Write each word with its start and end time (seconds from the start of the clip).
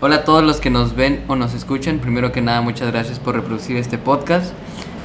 Hola 0.00 0.16
a 0.16 0.24
todos 0.24 0.44
los 0.44 0.60
que 0.60 0.70
nos 0.70 0.94
ven 0.94 1.24
o 1.28 1.36
nos 1.36 1.54
escuchan. 1.54 1.98
Primero 1.98 2.32
que 2.32 2.42
nada, 2.42 2.60
muchas 2.60 2.90
gracias 2.92 3.18
por 3.18 3.34
reproducir 3.34 3.76
este 3.76 3.98
podcast. 3.98 4.52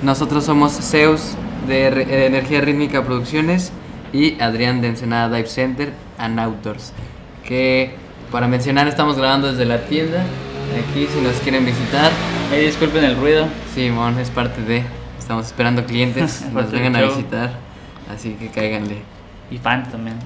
Nosotros 0.03 0.43
somos 0.43 0.73
Zeus 0.73 1.33
de, 1.67 1.83
R- 1.85 2.05
de 2.05 2.25
Energía 2.25 2.61
Rítmica 2.61 3.03
Producciones 3.03 3.71
y 4.11 4.39
Adrián 4.41 4.81
de 4.81 4.89
Ensenada 4.89 5.33
Dive 5.35 5.47
Center 5.47 5.93
and 6.17 6.39
Outdoors. 6.39 6.91
Que 7.45 7.95
para 8.31 8.47
mencionar, 8.47 8.87
estamos 8.87 9.17
grabando 9.17 9.49
desde 9.49 9.65
la 9.65 9.81
tienda. 9.85 10.23
Aquí, 10.89 11.07
si 11.13 11.21
nos 11.21 11.35
quieren 11.37 11.65
visitar. 11.65 12.11
Ay, 12.51 12.65
disculpen 12.65 13.03
el 13.03 13.15
ruido. 13.17 13.47
Simón 13.73 14.19
es 14.19 14.29
parte 14.29 14.61
de. 14.61 14.83
Estamos 15.19 15.45
esperando 15.47 15.85
clientes. 15.85 16.41
nos 16.45 16.53
Parte 16.53 16.71
del 16.71 16.81
vengan 16.83 16.95
a 17.03 17.07
visitar. 17.07 17.51
Así 18.13 18.31
que 18.33 18.47
cáiganle. 18.49 18.97
Y 19.49 19.57
fans 19.57 19.89
también. 19.91 20.17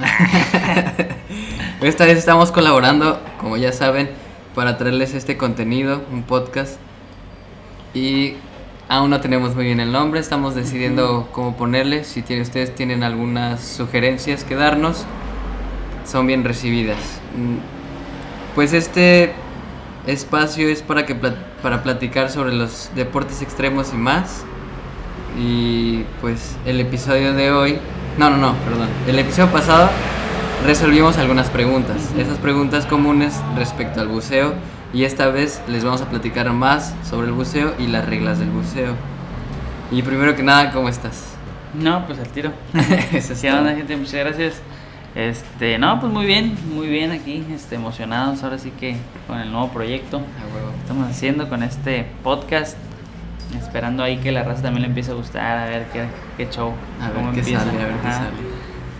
Esta 1.81 2.05
vez 2.05 2.17
estamos 2.19 2.51
colaborando, 2.51 3.19
como 3.39 3.57
ya 3.57 3.71
saben, 3.71 4.09
para 4.55 4.77
traerles 4.77 5.13
este 5.13 5.37
contenido, 5.37 6.01
un 6.11 6.23
podcast. 6.23 6.77
Y 7.93 8.35
aún 8.89 9.09
no 9.09 9.19
tenemos 9.21 9.55
muy 9.55 9.65
bien 9.65 9.79
el 9.79 9.91
nombre, 9.91 10.19
estamos 10.19 10.55
decidiendo 10.55 11.29
cómo 11.31 11.55
ponerle. 11.55 12.03
Si 12.03 12.21
tiene, 12.21 12.41
ustedes 12.41 12.73
tienen 12.73 13.03
algunas 13.03 13.61
sugerencias 13.61 14.43
que 14.43 14.55
darnos, 14.55 15.05
son 16.05 16.27
bien 16.27 16.43
recibidas. 16.43 16.97
Mm, 17.37 17.57
Pues 18.55 18.71
este 18.73 19.33
espacio 20.07 20.69
es 20.69 20.81
para, 20.81 21.05
que 21.05 21.19
plat- 21.19 21.35
para 21.61 21.83
platicar 21.83 22.29
sobre 22.31 22.53
los 22.53 22.89
deportes 22.95 23.41
extremos 23.41 23.91
y 23.93 23.97
más. 23.97 24.43
Y 25.37 26.03
pues 26.21 26.55
el 26.65 26.79
episodio 26.79 27.33
de 27.33 27.51
hoy, 27.51 27.79
no, 28.17 28.29
no, 28.29 28.37
no, 28.37 28.53
perdón, 28.63 28.87
el 29.07 29.19
episodio 29.19 29.51
pasado 29.51 29.89
resolvimos 30.65 31.17
algunas 31.17 31.49
preguntas, 31.49 32.11
esas 32.17 32.39
preguntas 32.39 32.85
comunes 32.87 33.39
respecto 33.55 34.01
al 34.01 34.07
buceo 34.07 34.53
y 34.93 35.03
esta 35.03 35.27
vez 35.27 35.61
les 35.67 35.83
vamos 35.83 36.01
a 36.01 36.09
platicar 36.09 36.51
más 36.53 36.95
sobre 37.07 37.27
el 37.27 37.33
buceo 37.33 37.75
y 37.77 37.87
las 37.87 38.05
reglas 38.05 38.39
del 38.39 38.49
buceo. 38.49 38.93
Y 39.91 40.01
primero 40.01 40.35
que 40.35 40.41
nada, 40.41 40.71
¿cómo 40.71 40.89
estás? 40.89 41.35
No, 41.75 42.05
pues 42.07 42.17
al 42.17 42.29
tiro. 42.29 42.51
Eso 43.13 43.33
es 43.33 43.41
¿Qué 43.41 43.49
todo. 43.49 43.59
onda, 43.59 43.75
gente? 43.75 43.95
Muchas 43.95 44.13
gracias. 44.13 44.61
Este, 45.13 45.77
no, 45.77 45.99
pues 45.99 46.11
muy 46.11 46.25
bien, 46.25 46.57
muy 46.73 46.87
bien 46.87 47.11
aquí, 47.11 47.45
este, 47.53 47.75
emocionados 47.75 48.43
ahora 48.43 48.57
sí 48.57 48.71
que 48.71 48.97
con 49.27 49.39
el 49.39 49.51
nuevo 49.51 49.69
proyecto 49.69 50.19
que 50.19 50.81
estamos 50.81 51.09
haciendo 51.09 51.47
con 51.47 51.61
este 51.63 52.07
podcast. 52.23 52.77
Esperando 53.59 54.03
ahí 54.03 54.17
que 54.17 54.31
la 54.31 54.43
raza 54.43 54.63
también 54.63 54.81
le 54.81 54.87
empiece 54.87 55.11
a 55.11 55.13
gustar, 55.13 55.57
a 55.57 55.65
ver 55.65 55.85
qué, 55.93 56.05
qué 56.35 56.51
show. 56.51 56.73
A 56.99 57.07
ver 57.07 57.15
cómo 57.15 57.31
qué 57.31 57.39
empieza. 57.39 57.63
sale, 57.63 57.81
a 57.83 57.85
ver 57.85 57.95
qué 57.97 58.11
sale. 58.11 58.29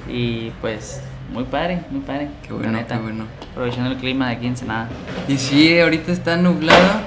Y 0.07 0.51
pues, 0.61 1.01
muy 1.35 1.43
padre, 1.43 1.81
muy 1.91 1.99
padre. 1.99 2.29
Qué 2.47 2.53
bueno, 2.53 2.79
qué 2.87 2.95
bueno. 2.95 3.25
Aprovechando 3.51 3.91
el 3.91 3.97
clima 3.97 4.29
de 4.29 4.35
aquí 4.35 4.45
en 4.45 4.51
Ensenada. 4.51 4.87
Y 5.27 5.37
sí, 5.37 5.77
ahorita 5.77 6.13
está 6.13 6.37
nublado. 6.37 7.01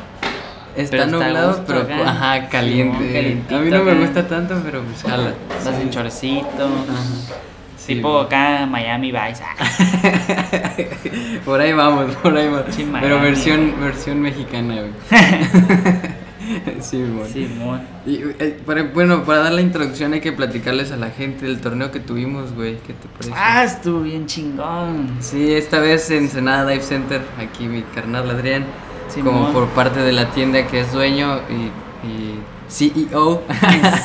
Está 0.76 0.90
Pero 0.98 1.04
está 1.04 1.16
a 1.24 1.28
nublado, 1.28 1.64
pero 1.66 1.80
acá. 1.80 2.10
ajá, 2.10 2.48
caliente. 2.50 3.38
A 3.50 3.58
mí 3.58 3.70
no 3.70 3.82
me 3.82 3.92
acá. 3.92 4.00
gusta 4.00 4.28
tanto, 4.28 4.60
pero 4.62 4.82
pues 4.82 5.02
jala. 5.02 5.32
Estás 5.58 5.80
en 5.80 5.90
chorcito. 5.90 6.46
Ajá. 6.66 7.34
Sí, 7.78 7.94
tipo 7.94 8.20
acá 8.20 8.66
Miami 8.66 9.10
Vice. 9.10 9.42
ah. 9.42 10.72
por 11.46 11.58
ahí 11.62 11.72
vamos, 11.72 12.14
por 12.16 12.36
ahí 12.36 12.48
vamos. 12.48 12.66
Sí, 12.74 12.86
pero 13.00 13.20
versión 13.22 13.80
versión 13.80 14.20
mexicana, 14.20 14.74
güey. 14.74 14.92
güey. 16.92 17.30
Simón. 17.32 17.80
Y, 18.06 18.16
eh, 18.38 18.58
para- 18.64 18.82
bueno, 18.84 19.24
para 19.24 19.40
dar 19.40 19.52
la 19.52 19.60
introducción 19.60 20.12
hay 20.12 20.20
que 20.20 20.32
platicarles 20.32 20.92
a 20.92 20.96
la 20.96 21.10
gente 21.10 21.46
del 21.46 21.60
torneo 21.60 21.90
que 21.90 22.00
tuvimos, 22.00 22.52
güey. 22.54 22.76
¿Qué 22.86 22.92
te 22.94 23.08
parece? 23.08 23.32
Ah, 23.36 23.64
estuvo 23.64 24.00
bien 24.00 24.26
chingón. 24.26 25.16
Sí, 25.20 25.52
esta 25.52 25.78
vez 25.80 26.10
en 26.10 26.28
Senada 26.28 26.66
Dive 26.68 26.82
Center, 26.82 27.20
aquí 27.38 27.66
mi 27.66 27.82
carnal 27.82 28.28
Adrián, 28.30 28.64
Simón. 29.08 29.34
como 29.34 29.52
por 29.52 29.68
parte 29.68 30.00
de 30.00 30.12
la 30.12 30.30
tienda 30.30 30.66
que 30.66 30.80
es 30.80 30.92
dueño 30.92 31.40
y, 31.50 32.06
y 32.06 32.38
CEO, 32.68 33.42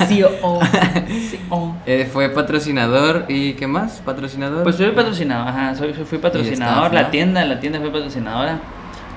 CEO. 0.08 0.60
CEO. 0.62 1.76
eh, 1.86 2.10
fue 2.12 2.30
patrocinador 2.30 3.26
y 3.28 3.54
¿qué 3.54 3.68
más? 3.68 4.02
¿Patrocinador? 4.06 4.64
Pues 4.64 4.78
soy 4.78 4.92
patrocinador, 4.92 5.48
ajá, 5.50 5.76
soy, 5.76 5.94
fui 5.94 6.18
patrocinador, 6.18 6.94
la 6.94 7.12
tienda, 7.12 7.44
la 7.46 7.60
tienda 7.60 7.80
fue 7.80 7.92
patrocinadora. 7.92 8.60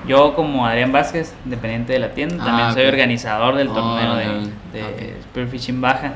Yo 0.07 0.33
como 0.35 0.65
Adrián 0.65 0.91
Vázquez, 0.91 1.33
dependiente 1.45 1.93
de 1.93 1.99
la 1.99 2.11
tienda, 2.11 2.37
Ah, 2.41 2.45
también 2.45 2.73
soy 2.73 2.85
organizador 2.85 3.55
del 3.55 3.67
Oh, 3.69 3.73
torneo 3.73 4.15
de, 4.15 4.25
de 4.73 4.83
Ok. 4.83 5.23
Spearfishing 5.23 5.81
Baja. 5.81 6.13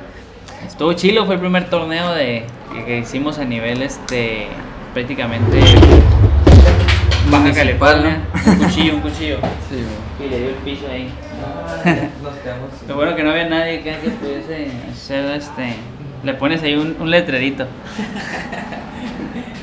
Estuvo 0.66 0.94
chilo, 0.94 1.26
fue 1.26 1.36
el 1.36 1.42
primer 1.42 1.70
torneo 1.70 2.14
de, 2.14 2.46
que, 2.74 2.86
que 2.86 2.98
hicimos 3.00 3.38
a 3.40 3.46
nivel 3.46 3.82
este 3.82 4.48
prácticamente 4.94 5.60
Baja 7.30 7.44
Municipal, 7.44 7.54
California. 7.56 8.22
¿no? 8.46 8.52
Un 8.52 8.58
cuchillo, 8.60 8.96
un 8.96 9.02
cuchillo. 9.02 9.38
Sí. 9.70 10.24
Y 10.24 10.30
le 10.30 10.40
dio 10.40 10.50
el 10.50 10.56
piso 10.56 10.86
ahí. 10.92 11.10
Nos 12.24 12.34
quedamos. 12.36 12.70
Lo 12.88 12.96
bueno 12.96 13.16
que 13.16 13.24
no 13.24 13.32
había 13.32 13.48
nadie 13.50 13.82
que 13.82 13.92
que 13.98 14.10
pudiese 14.10 14.68
hacer 14.92 15.26
este. 15.32 15.76
Le 16.24 16.34
pones 16.36 16.62
ahí 16.62 16.76
un, 16.76 16.96
un 17.00 17.10
letrerito. 17.10 17.66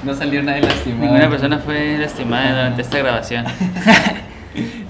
No 0.05 0.15
salió 0.15 0.43
nadie 0.43 0.63
lastimado. 0.63 1.03
Ninguna 1.03 1.31
persona 1.31 1.59
fue 1.59 1.99
lastimada 1.99 2.51
durante 2.51 2.83
esta 2.83 2.99
grabación. 2.99 3.45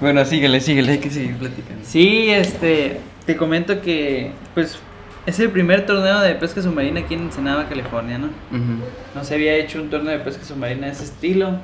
Bueno, 0.01 0.23
síguele, 0.25 0.61
síguele, 0.61 0.93
hay 0.93 0.97
que 0.97 1.09
seguir 1.09 1.35
platicando. 1.35 1.83
Sí, 1.85 2.29
este. 2.29 2.99
Te 3.25 3.35
comento 3.35 3.81
que. 3.81 4.31
Pues. 4.53 4.79
Es 5.25 5.39
el 5.39 5.51
primer 5.51 5.85
torneo 5.85 6.21
de 6.21 6.33
pesca 6.35 6.61
submarina 6.61 7.01
aquí 7.01 7.13
en 7.13 7.23
Ensenada, 7.23 7.67
California, 7.67 8.17
¿no? 8.17 8.27
Ujú. 8.27 8.81
No 9.13 9.23
se 9.23 9.35
había 9.35 9.53
hecho 9.57 9.79
un 9.79 9.89
torneo 9.89 10.17
de 10.17 10.23
pesca 10.23 10.43
submarina 10.43 10.87
de 10.87 10.93
ese 10.93 11.03
estilo. 11.03 11.59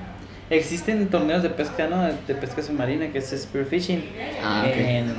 Existen 0.52 1.08
torneos 1.08 1.42
de 1.42 1.50
pesca, 1.50 1.88
¿no? 1.88 2.04
De 2.04 2.36
pesca 2.36 2.62
submarina, 2.62 3.08
que 3.08 3.18
es 3.18 3.32
spearfishing. 3.32 4.04
Ah, 4.44 4.66
ok. 4.68 4.76
en, 4.76 5.16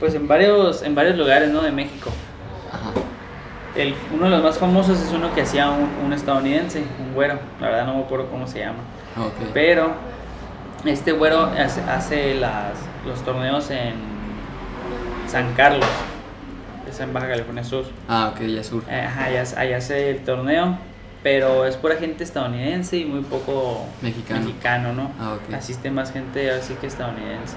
pues 0.00 0.14
en 0.14 0.28
varios, 0.28 0.82
en 0.82 0.94
varios 0.94 1.16
lugares, 1.16 1.50
¿no? 1.50 1.62
De 1.62 1.70
México. 1.72 2.10
Ajá. 2.70 2.92
El, 3.76 3.94
uno 4.12 4.24
de 4.26 4.30
los 4.30 4.42
más 4.42 4.58
famosos 4.58 5.00
es 5.00 5.10
uno 5.12 5.34
que 5.34 5.42
hacía 5.42 5.70
un, 5.70 5.88
un 6.06 6.12
estadounidense, 6.12 6.84
un 7.00 7.14
güero. 7.14 7.38
La 7.60 7.68
verdad 7.68 7.86
no 7.86 7.94
me 7.94 8.02
acuerdo 8.04 8.28
cómo 8.30 8.46
se 8.46 8.60
llama. 8.60 8.78
Ok. 9.18 9.48
Pero 9.52 9.92
este 10.84 11.12
güero 11.12 11.50
hace, 11.58 11.80
hace 11.82 12.34
las, 12.34 12.72
los 13.06 13.20
torneos 13.24 13.70
en 13.70 13.94
San 15.26 15.52
Carlos. 15.54 15.86
Es 16.88 17.00
en 17.00 17.12
Baja 17.12 17.28
California 17.28 17.64
Sur. 17.64 17.84
Ah, 18.08 18.32
ok, 18.34 18.42
ya 18.46 18.62
sur. 18.62 18.82
Eh, 18.88 19.00
Ajá, 19.00 19.24
allá, 19.24 19.42
allá 19.56 19.76
hace 19.78 20.10
el 20.10 20.18
torneo. 20.24 20.78
Pero 21.22 21.64
es 21.64 21.76
pura 21.78 21.96
gente 21.96 22.22
estadounidense 22.22 22.98
y 22.98 23.06
muy 23.06 23.22
poco 23.22 23.86
Mexicano. 24.02 24.40
mexicano, 24.40 24.92
¿no? 24.92 25.10
Ah, 25.18 25.34
ok. 25.34 25.54
Asiste 25.54 25.90
más 25.90 26.12
gente 26.12 26.50
así 26.50 26.74
que 26.74 26.86
estadounidense. 26.86 27.56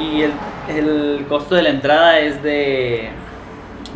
Y 0.00 0.22
el, 0.22 0.32
el 0.74 1.26
costo 1.28 1.54
de 1.54 1.62
la 1.62 1.68
entrada 1.68 2.18
es 2.18 2.42
de, 2.42 3.10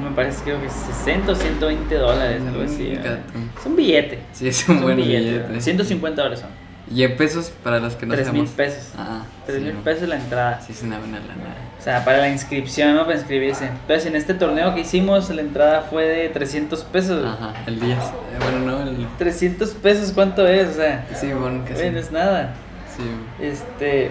me 0.01 0.11
parece 0.11 0.43
creo 0.45 0.61
que 0.61 0.69
60 0.69 1.33
o 1.33 1.35
120 1.35 1.95
dólares, 1.97 2.43
algo 2.47 2.63
así. 2.63 2.83
Mm, 2.93 3.03
¿verdad? 3.03 3.19
gato. 3.33 3.39
Es 3.61 3.67
un 3.67 3.77
billete. 3.77 4.19
Sí, 4.33 4.49
es 4.49 4.69
un 4.69 4.83
buen 4.83 4.97
billete. 4.97 5.39
¿verdad? 5.39 5.61
150 5.61 6.23
dólares 6.23 6.41
son. 6.41 6.63
Y 6.95 7.05
en 7.05 7.17
pesos 7.17 7.51
para 7.63 7.79
los 7.79 7.95
que 7.95 8.05
no 8.07 8.15
3 8.15 8.33
mil 8.33 8.45
pesos. 8.47 8.91
Ah, 8.99 9.23
3 9.47 9.59
sí, 9.59 9.65
mil 9.65 9.75
no. 9.75 9.81
pesos 9.81 10.09
la 10.09 10.17
entrada. 10.17 10.61
Sí, 10.67 10.73
es 10.73 10.83
una 10.83 10.99
buena 10.99 11.19
lana. 11.21 11.55
O 11.79 11.83
sea, 11.83 12.05
para 12.05 12.19
la 12.19 12.29
inscripción, 12.29 12.95
¿no? 12.95 13.05
Para 13.07 13.17
inscribirse. 13.17 13.67
Entonces, 13.67 14.07
en 14.07 14.15
este 14.17 14.35
torneo 14.35 14.75
que 14.75 14.81
hicimos, 14.83 15.31
la 15.31 15.41
entrada 15.41 15.83
fue 15.83 16.05
de 16.05 16.29
300 16.29 16.85
pesos. 16.85 17.25
Ajá, 17.25 17.55
el 17.67 17.81
10. 17.81 17.97
Eh, 17.99 18.01
bueno, 18.41 18.59
no, 18.61 18.83
el. 18.83 19.07
300 19.19 19.71
pesos, 19.71 20.13
¿cuánto 20.13 20.47
es? 20.47 20.69
O 20.69 20.75
sea, 20.75 21.07
Sí, 21.15 21.33
bueno, 21.33 21.65
casi. 21.67 21.91
no 21.91 21.99
es 21.99 22.13
nada. 22.13 22.55
Sí. 22.97 23.45
Este, 23.45 24.11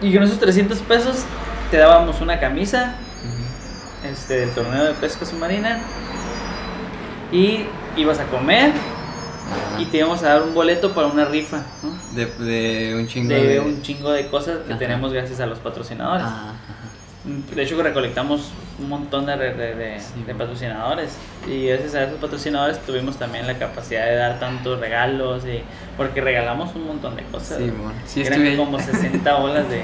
y 0.00 0.14
con 0.14 0.22
esos 0.22 0.38
300 0.38 0.78
pesos 0.80 1.24
te 1.70 1.76
dábamos 1.78 2.20
una 2.20 2.38
camisa. 2.38 2.94
Este, 4.12 4.40
del 4.40 4.50
torneo 4.50 4.84
de 4.84 4.94
pesca 4.94 5.24
submarina 5.24 5.80
y 7.32 7.64
ibas 7.96 8.18
a 8.20 8.24
comer 8.24 8.70
Ajá. 8.70 9.80
y 9.80 9.86
te 9.86 9.98
íbamos 9.98 10.22
a 10.22 10.28
dar 10.34 10.42
un 10.42 10.54
boleto 10.54 10.92
para 10.92 11.06
una 11.08 11.24
rifa, 11.24 11.62
¿no? 11.82 11.90
De, 12.14 12.26
de 12.26 12.94
un 12.96 13.06
chingo 13.06 13.30
De 13.34 13.42
de. 13.46 13.60
un 13.60 13.82
chingo 13.82 14.10
de 14.12 14.26
cosas 14.28 14.58
que 14.66 14.72
Ajá. 14.72 14.78
tenemos 14.78 15.12
gracias 15.12 15.40
a 15.40 15.46
los 15.46 15.58
patrocinadores. 15.58 16.24
Ah, 16.26 16.52
ajá. 16.52 16.82
De 17.54 17.62
hecho, 17.62 17.80
recolectamos 17.80 18.50
un 18.80 18.88
montón 18.88 19.26
de, 19.26 19.36
de, 19.36 20.00
Sí, 20.00 20.24
patrocinadores. 20.36 21.16
Y 21.48 21.66
gracias 21.68 21.94
a 21.94 22.04
esos 22.04 22.18
patrocinadores 22.18 22.80
tuvimos 22.80 23.16
también 23.16 23.46
la 23.46 23.56
capacidad 23.58 24.04
de 24.06 24.16
dar 24.16 24.40
tantos 24.40 24.80
regalos. 24.80 25.44
Y, 25.46 25.62
porque 25.96 26.20
regalamos 26.20 26.74
un 26.74 26.88
montón 26.88 27.14
de 27.14 27.22
cosas. 27.24 27.58
Sí, 27.58 27.70
mon. 27.70 27.92
Sí, 28.06 28.22
Eran 28.22 28.56
como 28.56 28.78
60 28.80 29.34
bolas 29.36 29.68
de. 29.70 29.82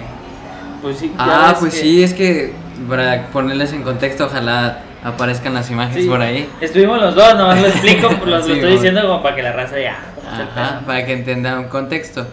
Pues 0.82 0.98
sí, 0.98 1.12
Ah, 1.18 1.56
pues 1.58 1.74
que- 1.74 1.80
sí, 1.80 2.02
es 2.02 2.14
que 2.14 2.52
para 2.88 3.26
ponerles 3.26 3.72
en 3.72 3.82
contexto, 3.82 4.26
ojalá 4.26 4.78
aparezcan 5.02 5.54
las 5.54 5.70
imágenes 5.70 6.04
sí, 6.04 6.08
por 6.08 6.20
ahí. 6.20 6.48
Estuvimos 6.60 7.00
los 7.00 7.14
dos, 7.14 7.34
nomás 7.36 7.60
lo 7.60 7.68
explico, 7.68 8.08
lo, 8.10 8.26
lo 8.38 8.42
Sí, 8.42 8.52
estoy 8.52 8.72
diciendo 8.72 9.02
como 9.02 9.22
para 9.22 9.36
que 9.36 9.42
la 9.42 9.52
raza 9.52 9.78
ya. 9.80 9.96
Ajá, 10.30 10.80
para 10.86 11.04
que 11.06 11.12
entendan 11.12 11.58
un 11.58 11.64
contexto. 11.68 12.26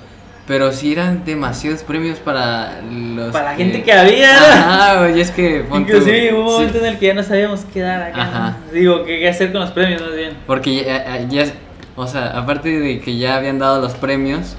Pero 0.48 0.72
sí 0.72 0.92
eran 0.94 1.26
demasiados 1.26 1.82
premios 1.82 2.20
para 2.20 2.80
los. 2.84 3.32
Para 3.32 3.52
la 3.52 3.56
gente 3.56 3.82
que 3.82 3.92
había. 3.92 4.38
Ajá, 4.38 5.00
güey, 5.00 5.20
es 5.20 5.32
que. 5.32 5.66
Inclusive 5.74 6.34
hubo 6.36 6.42
un 6.42 6.48
sí, 6.50 6.54
momento 6.58 6.78
en 6.78 6.86
el 6.86 7.00
que 7.00 7.08
ya 7.08 7.14
no 7.16 7.24
sabíamos 7.24 7.62
qué 7.74 7.80
dar 7.82 8.04
acá. 8.04 8.22
Ajá. 8.22 8.58
Digo, 8.72 9.04
qué, 9.06 9.18
qué 9.20 9.28
hacer 9.30 9.52
con 9.52 9.62
los 9.62 9.72
premios 9.72 10.04
más 10.04 10.16
bien. 10.16 10.34
Porque 10.46 10.84
ya, 10.84 11.20
ya- 11.28 11.52
O 11.96 12.06
sea, 12.06 12.28
aparte 12.38 12.80
de 12.80 13.00
que 13.00 13.18
ya 13.18 13.38
habían 13.38 13.58
dado 13.58 13.82
los 13.82 13.94
premios, 13.96 14.56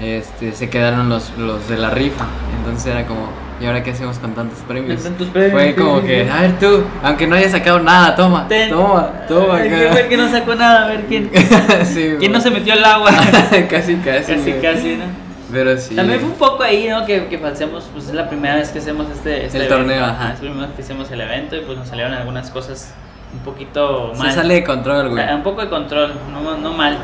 este, 0.00 0.52
se 0.52 0.70
quedaron 0.70 1.08
los, 1.08 1.30
los 1.38 1.68
de 1.68 1.76
la 1.76 1.90
rifa. 1.90 2.24
Entonces 2.58 2.86
era 2.92 3.06
como, 3.06 3.28
¿y 3.60 3.66
ahora 3.66 3.82
qué 3.82 3.90
hacemos 3.90 4.18
con 4.18 4.32
tantos 4.34 4.58
premios? 4.60 5.02
Tantos 5.02 5.28
premios, 5.28 5.52
Fue 5.52 5.74
como 5.74 6.02
que, 6.02 6.28
a 6.30 6.42
ver 6.42 6.58
tú, 6.58 6.84
aunque 7.02 7.26
no 7.26 7.34
hayas 7.36 7.52
sacado 7.52 7.80
nada, 7.80 8.14
toma, 8.14 8.46
Ten. 8.48 8.70
toma, 8.70 9.10
toma. 9.26 9.56
Ay, 9.56 9.86
acá. 9.86 10.08
que 10.08 10.16
no 10.16 10.30
sacó 10.30 10.54
nada, 10.54 10.84
a 10.84 10.88
ver 10.88 11.04
quién. 11.08 11.30
Sí, 11.84 12.14
¿Quién 12.18 12.32
no 12.32 12.40
se 12.40 12.50
metió 12.50 12.72
al 12.74 12.84
agua? 12.84 13.10
casi, 13.70 13.96
casi. 13.96 13.96
casi, 14.32 14.52
casi, 14.62 14.96
¿no? 14.96 15.04
Pero 15.50 15.76
sí. 15.78 15.94
También 15.96 16.20
fue 16.20 16.28
un 16.28 16.34
poco 16.36 16.62
ahí, 16.62 16.88
¿no? 16.90 17.06
Que, 17.06 17.26
que 17.26 17.38
falsemos, 17.38 17.88
pues 17.92 18.06
es 18.08 18.14
la 18.14 18.28
primera 18.28 18.56
vez 18.56 18.68
que 18.68 18.80
hacemos 18.80 19.06
este, 19.10 19.46
este 19.46 19.56
El 19.56 19.64
evento. 19.64 19.76
torneo, 19.78 20.04
ajá. 20.04 20.24
Es 20.28 20.34
la 20.34 20.40
primera 20.40 20.66
vez 20.66 20.76
que 20.76 20.82
hacemos 20.82 21.10
el 21.10 21.20
evento 21.22 21.56
y 21.56 21.60
pues 21.60 21.78
nos 21.78 21.88
salieron 21.88 22.12
algunas 22.12 22.50
cosas 22.50 22.92
un 23.32 23.38
poquito 23.40 24.12
mal. 24.18 24.28
Se 24.28 24.36
sale 24.36 24.54
de 24.54 24.64
control, 24.64 25.06
O 25.06 25.10
güey. 25.10 25.24
sea, 25.24 25.34
un 25.36 25.42
poco 25.42 25.62
de 25.62 25.70
control, 25.70 26.12
no, 26.32 26.56
no 26.58 26.72
mal. 26.74 26.98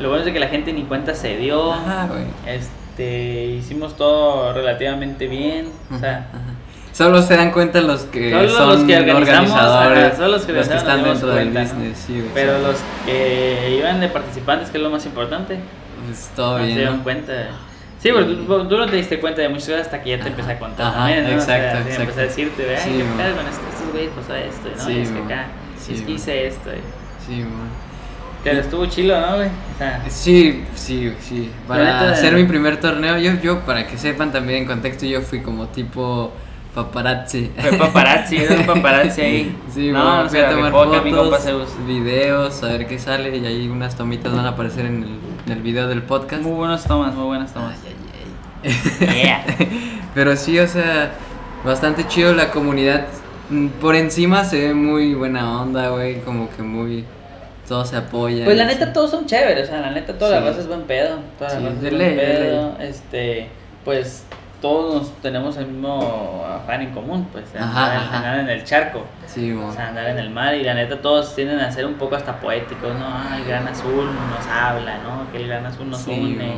Lo 0.00 0.08
bueno 0.10 0.24
es 0.24 0.32
que 0.32 0.38
la 0.40 0.48
gente 0.48 0.72
ni 0.72 0.82
cuenta 0.82 1.14
se 1.14 1.36
dio. 1.36 1.72
Ajá, 1.72 2.06
güey. 2.08 2.24
Este, 2.46 3.46
hicimos 3.58 3.96
todo 3.96 4.52
relativamente 4.52 5.26
bien. 5.28 5.70
O 5.94 5.98
sea, 5.98 6.28
Ajá. 6.32 6.54
Solo 6.92 7.22
se 7.22 7.36
dan 7.36 7.52
cuenta 7.52 7.80
los 7.80 8.02
que 8.04 8.30
Solo 8.32 8.48
son 8.48 8.68
los 8.70 8.82
que 8.84 8.96
organizamos, 8.98 9.50
organizadores, 9.52 10.04
ajá, 10.06 10.16
solo 10.16 10.28
los 10.28 10.42
que 10.44 10.52
organizamos 10.52 10.82
están 10.82 10.96
nos 10.96 11.04
dimos 11.04 11.20
dentro 11.20 11.34
del 11.36 11.52
cuenta, 11.52 11.62
¿no? 11.62 11.78
business, 11.78 11.98
sí, 12.04 12.12
güey. 12.14 12.30
pero 12.34 12.58
los 12.58 12.76
que 13.06 13.76
iban 13.78 14.00
de 14.00 14.08
participantes, 14.08 14.70
que 14.70 14.78
es 14.78 14.82
lo 14.82 14.90
más 14.90 15.06
importante, 15.06 15.60
Pues 16.06 16.30
todo 16.34 16.52
no 16.54 16.58
se 16.58 16.64
bien. 16.64 16.76
dieron 16.78 16.96
¿no? 16.98 17.02
cuenta. 17.04 17.32
Sí, 18.00 18.10
porque 18.10 18.30
Sí. 18.30 18.44
tú, 18.46 18.68
tú 18.68 18.76
no 18.78 18.86
te 18.86 18.96
diste 18.96 19.20
cuenta 19.20 19.42
de 19.42 19.48
muchas 19.48 19.68
cosas 19.68 19.80
hasta 19.82 20.02
que 20.02 20.10
ya 20.10 20.20
te 20.20 20.28
empecé 20.28 20.50
a 20.52 20.58
contar 20.58 20.86
Ajá, 20.88 20.96
también, 20.98 21.30
¿no? 21.30 21.36
O 21.36 21.40
sea, 21.40 21.56
exacto, 21.56 21.78
sí, 21.78 21.82
exacto. 21.82 22.02
empecé 22.02 22.20
a 22.20 22.24
decirte, 22.24 22.62
de, 22.64 22.76
ay, 22.76 22.82
Sí, 22.82 22.90
qué 22.98 23.04
con 23.36 23.46
esto, 23.46 23.62
estos 23.72 23.92
güeyes 23.92 24.10
pasó 24.16 24.34
esto, 24.34 24.68
¿no? 24.76 24.84
Sí, 24.84 24.92
y 24.92 25.00
es 25.02 25.10
que 25.10 25.18
acá, 25.22 25.46
Sí, 25.78 25.94
es 25.94 26.02
que 26.02 26.10
hice 26.12 26.46
esto, 26.48 26.70
y- 26.70 27.24
Sí, 27.26 27.40
man. 27.42 27.68
Pero 28.44 28.60
estuvo 28.60 28.86
chilo, 28.86 29.20
¿no, 29.20 29.36
güey? 29.36 29.48
O 29.48 29.78
sea, 29.78 30.04
Sí, 30.08 30.64
sí, 30.74 31.12
sí. 31.20 31.50
Para 31.66 32.10
hacer 32.10 32.34
mi 32.34 32.44
primer 32.44 32.78
torneo, 32.80 33.18
yo, 33.18 33.32
yo, 33.42 33.60
para 33.60 33.86
que 33.86 33.98
sepan 33.98 34.32
también 34.32 34.60
en 34.62 34.66
contexto, 34.66 35.06
yo 35.06 35.20
fui 35.20 35.40
como 35.40 35.66
tipo 35.68 36.32
paparazzi. 36.74 37.50
fue 37.58 37.72
paparazzi, 37.78 38.36
era 38.36 38.54
un 38.56 38.66
paparazzi 38.66 39.20
ahí. 39.20 39.56
Sí, 39.74 39.90
no, 39.90 40.02
bueno, 40.02 40.22
no 40.24 40.28
fui 40.28 40.38
a 40.38 40.50
tomar 40.50 40.72
fotos, 40.72 41.42
Zeus. 41.42 41.68
videos, 41.86 42.62
a 42.62 42.68
ver 42.68 42.86
qué 42.86 42.98
sale 42.98 43.36
y 43.36 43.46
ahí 43.46 43.68
unas 43.68 43.96
tomitas 43.96 44.34
van 44.34 44.46
a 44.46 44.50
aparecer 44.50 44.86
en 44.86 45.02
el, 45.02 45.18
en 45.46 45.52
el 45.52 45.62
video 45.62 45.88
del 45.88 46.02
podcast. 46.02 46.42
Muy 46.42 46.52
buenas 46.52 46.84
tomas, 46.84 47.14
muy 47.14 47.24
buenas 47.26 47.52
tomas. 47.52 47.74
Ay, 47.84 47.94
ay, 49.00 49.08
ay. 49.08 49.22
Yeah. 49.22 49.44
Pero 50.14 50.36
sí, 50.36 50.58
o 50.58 50.66
sea, 50.66 51.12
bastante 51.64 52.06
chido 52.06 52.34
la 52.34 52.50
comunidad. 52.50 53.06
Mm, 53.50 53.68
Por 53.80 53.96
encima 53.96 54.44
se 54.44 54.68
ve 54.68 54.74
muy 54.74 55.14
buena 55.14 55.60
onda, 55.60 55.90
güey, 55.90 56.20
como 56.22 56.48
que 56.50 56.62
muy... 56.62 57.04
Todos 57.68 57.88
se 57.90 57.96
apoyan. 57.96 58.44
Pues 58.44 58.56
la 58.56 58.64
neta 58.64 58.92
todos 58.92 59.10
son 59.10 59.26
chéveres, 59.26 59.68
o 59.68 59.70
sea, 59.72 59.80
la 59.80 59.90
neta 59.90 60.14
toda 60.16 60.32
la 60.32 60.40
Sí. 60.40 60.46
raza 60.48 60.60
es 60.60 60.66
buen 60.68 60.82
pedo, 60.82 61.18
toda 61.38 61.50
la 61.50 61.56
raza 61.60 61.74
es 61.74 61.80
buen 61.80 62.16
pedo, 62.16 62.76
este, 62.80 63.48
pues 63.84 64.24
todos 64.62 65.12
tenemos 65.22 65.56
el 65.58 65.66
mismo 65.66 66.44
afán 66.50 66.80
en 66.82 66.90
común, 66.92 67.28
pues 67.30 67.44
Ajá, 67.56 67.64
andar, 67.92 67.96
ajá. 67.96 68.16
andar 68.16 68.38
en 68.40 68.48
el 68.48 68.64
charco, 68.64 69.04
Sí, 69.26 69.52
o 69.52 69.70
sea, 69.72 69.88
andar 69.88 70.08
en 70.08 70.18
el 70.18 70.30
mar 70.30 70.54
y 70.54 70.64
la 70.64 70.74
neta 70.74 71.00
todos 71.00 71.34
tienden 71.36 71.60
a 71.60 71.70
ser 71.70 71.84
un 71.86 71.94
poco 71.94 72.16
hasta 72.16 72.40
poéticos, 72.40 72.92
¿no? 72.94 73.04
Ah, 73.06 73.36
el 73.38 73.44
gran 73.44 73.68
azul 73.68 74.06
nos 74.06 74.46
habla, 74.50 74.98
¿no? 75.04 75.30
Que 75.30 75.38
el 75.38 75.46
gran 75.48 75.64
azul 75.66 75.88
nos 75.90 76.06
une, 76.06 76.54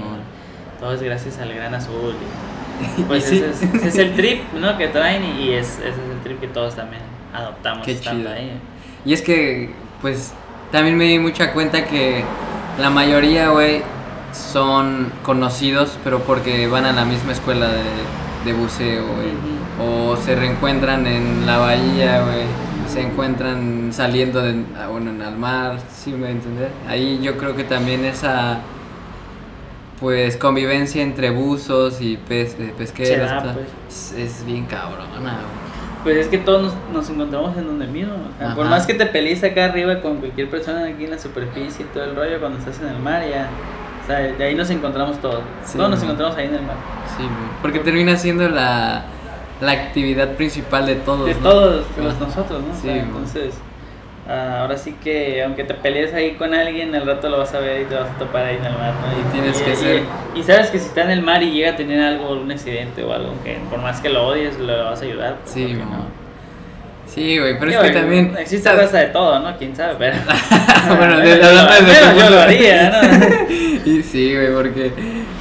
todo 0.79 0.95
es 0.95 1.03
gracias 1.03 1.39
al 1.41 1.53
gran 1.53 1.75
azul. 1.75 2.15
y- 2.97 3.03
Pues 3.03 3.31
ese, 3.31 3.51
es, 3.51 3.63
ese 3.63 3.89
es 3.89 3.99
el 3.99 4.15
trip, 4.15 4.51
¿no? 4.55 4.79
Que 4.79 4.89
traen 4.89 5.23
y, 5.25 5.43
y 5.43 5.53
es, 5.53 5.79
ese 5.81 5.89
es 5.89 6.11
el 6.15 6.21
trip 6.23 6.41
que 6.41 6.49
todos 6.49 6.75
también 6.77 7.03
adoptamos 7.35 7.85
Qué 7.85 7.99
chido. 8.01 8.31
ahí. 8.31 8.53
Y 9.05 9.13
es 9.13 9.21
que, 9.21 9.75
pues, 10.01 10.33
también 10.73 10.97
me 10.97 11.05
di 11.05 11.19
mucha 11.19 11.53
cuenta 11.53 11.85
que 11.87 12.23
la 12.79 12.91
mayoría, 12.91 13.49
güey, 13.51 13.83
son 14.33 15.13
conocidos, 15.23 15.99
pero 16.05 16.21
porque 16.21 16.67
van 16.69 16.85
a 16.87 16.93
la 16.93 17.05
misma 17.05 17.33
escuela 17.33 17.67
de, 17.69 17.83
de 18.45 18.53
buceo, 18.53 19.03
güey. 19.07 19.31
O 19.83 20.17
se 20.17 20.35
reencuentran 20.37 21.07
en 21.07 21.47
la 21.47 21.59
bahía, 21.59 22.23
güey. 22.23 22.45
Se 22.89 23.01
encuentran 23.01 23.91
saliendo 23.93 24.43
de, 24.43 24.65
ah, 24.79 24.89
bueno, 24.89 25.11
en 25.11 25.23
el 25.23 25.37
mar, 25.37 25.79
¿sí 25.95 26.13
me 26.13 26.31
entender? 26.31 26.71
Ahí 26.89 27.21
yo 27.23 27.37
creo 27.37 27.55
que 27.57 27.65
también 27.65 28.05
esa, 28.05 28.59
pues, 30.01 30.37
convivencia 30.37 31.03
entre 31.03 31.31
buzos 31.31 32.01
y 32.01 32.17
pes- 32.17 32.57
eh, 32.59 32.75
pesqueros 32.77 33.29
ta- 33.31 33.55
pues. 33.55 34.13
es, 34.13 34.41
es 34.41 34.47
bien 34.47 34.65
cabrona, 34.67 35.07
güey. 35.21 35.70
Pues 36.03 36.17
es 36.17 36.29
que 36.29 36.39
todos 36.39 36.63
nos, 36.63 36.75
nos 36.93 37.11
encontramos 37.11 37.57
en 37.57 37.67
donde 37.67 37.87
mismo. 37.87 38.15
por 38.55 38.67
más 38.67 38.87
que 38.87 38.95
te 38.95 39.07
pelees 39.07 39.45
acá 39.45 39.67
arriba 39.67 40.01
con 40.01 40.17
cualquier 40.17 40.49
persona 40.49 40.87
aquí 40.87 41.05
en 41.05 41.11
la 41.11 41.19
superficie 41.19 41.85
y 41.85 41.89
todo 41.93 42.05
el 42.05 42.17
rollo, 42.17 42.41
cuando 42.41 42.59
estás 42.59 42.81
en 42.81 42.89
el 42.89 42.99
mar 42.99 43.23
ya. 43.29 43.49
O 44.03 44.07
sea, 44.07 44.19
de 44.21 44.45
ahí 44.45 44.55
nos 44.55 44.71
encontramos 44.71 45.19
todos. 45.21 45.41
Sí, 45.65 45.77
todos 45.77 45.91
nos 45.91 45.99
¿no? 46.01 46.05
encontramos 46.07 46.37
ahí 46.37 46.47
en 46.47 46.55
el 46.55 46.63
mar. 46.63 46.77
Sí, 47.17 47.25
porque 47.61 47.81
termina 47.81 48.17
siendo 48.17 48.49
la, 48.49 49.05
la 49.61 49.73
actividad 49.73 50.33
principal 50.37 50.87
de 50.87 50.97
todos. 50.97 51.27
De 51.27 51.35
¿no? 51.35 51.41
todos, 51.41 51.97
de 51.97 52.03
nosotros, 52.03 52.63
¿no? 52.63 52.73
O 52.73 52.77
Sí, 52.77 52.83
sea, 52.83 52.97
entonces, 52.97 53.55
ah, 54.29 54.61
ahora 54.61 54.77
sí 54.77 54.95
que 55.03 55.43
aunque 55.43 55.65
te 55.65 55.75
pelees 55.75 56.13
ahí 56.15 56.33
con 56.33 56.55
alguien, 56.55 56.95
al 56.95 57.07
rato 57.07 57.29
lo 57.29 57.39
vas 57.39 57.53
a 57.55 57.61
ver 57.61 57.83
y 57.83 57.85
te 57.85 57.95
vas 57.95 58.11
a 58.11 58.19
topar 58.19 58.45
ahí 58.47 58.57
en 58.57 58.65
el 58.65 58.73
mar, 58.73 58.93
¿no? 58.95 59.21
Y 59.21 59.33
tienes 59.33 59.61
que 59.61 59.75
ser- 59.77 60.03
Y, 60.35 60.43
sabes 60.43 60.71
que 60.71 60.79
si 60.79 60.87
está 60.87 61.03
en 61.03 61.11
el 61.11 61.23
mar 61.23 61.43
y 61.43 61.51
llega 61.53 61.71
a 61.73 61.77
tener 61.77 62.01
algo, 62.01 62.33
un 62.33 62.51
accidente 62.51 63.03
o 63.05 63.13
algo, 63.13 63.33
que 63.45 63.59
por 63.71 63.81
más 63.81 64.01
que 64.01 64.09
lo 64.09 64.27
odies, 64.27 64.59
lo 64.59 64.85
vas 64.85 65.01
a 65.01 65.05
ayudar. 65.05 65.37
pues, 65.43 65.53
Sí, 65.55 65.67
¿por 65.67 65.77
qué 65.79 65.85
mo. 65.85 66.21
Sí, 67.07 67.39
güey, 67.39 67.59
pero 67.59 67.73
es 67.73 67.79
que 67.79 67.91
también. 67.91 68.37
Existe 68.39 68.73
raza 68.73 68.99
de 68.99 69.07
todo, 69.07 69.41
¿no? 69.41 69.57
¿Quién 69.57 69.75
sabe? 69.75 69.95
Pero... 69.99 70.17
Bueno, 70.97 71.15
hablando 71.17 71.27
yo- 72.17 72.31
lo 72.31 72.41
haría, 72.41 72.91
¿no? 72.91 73.45
y 73.85 74.03
sí, 74.03 74.35
güey, 74.35 74.55
porque. 74.55 74.93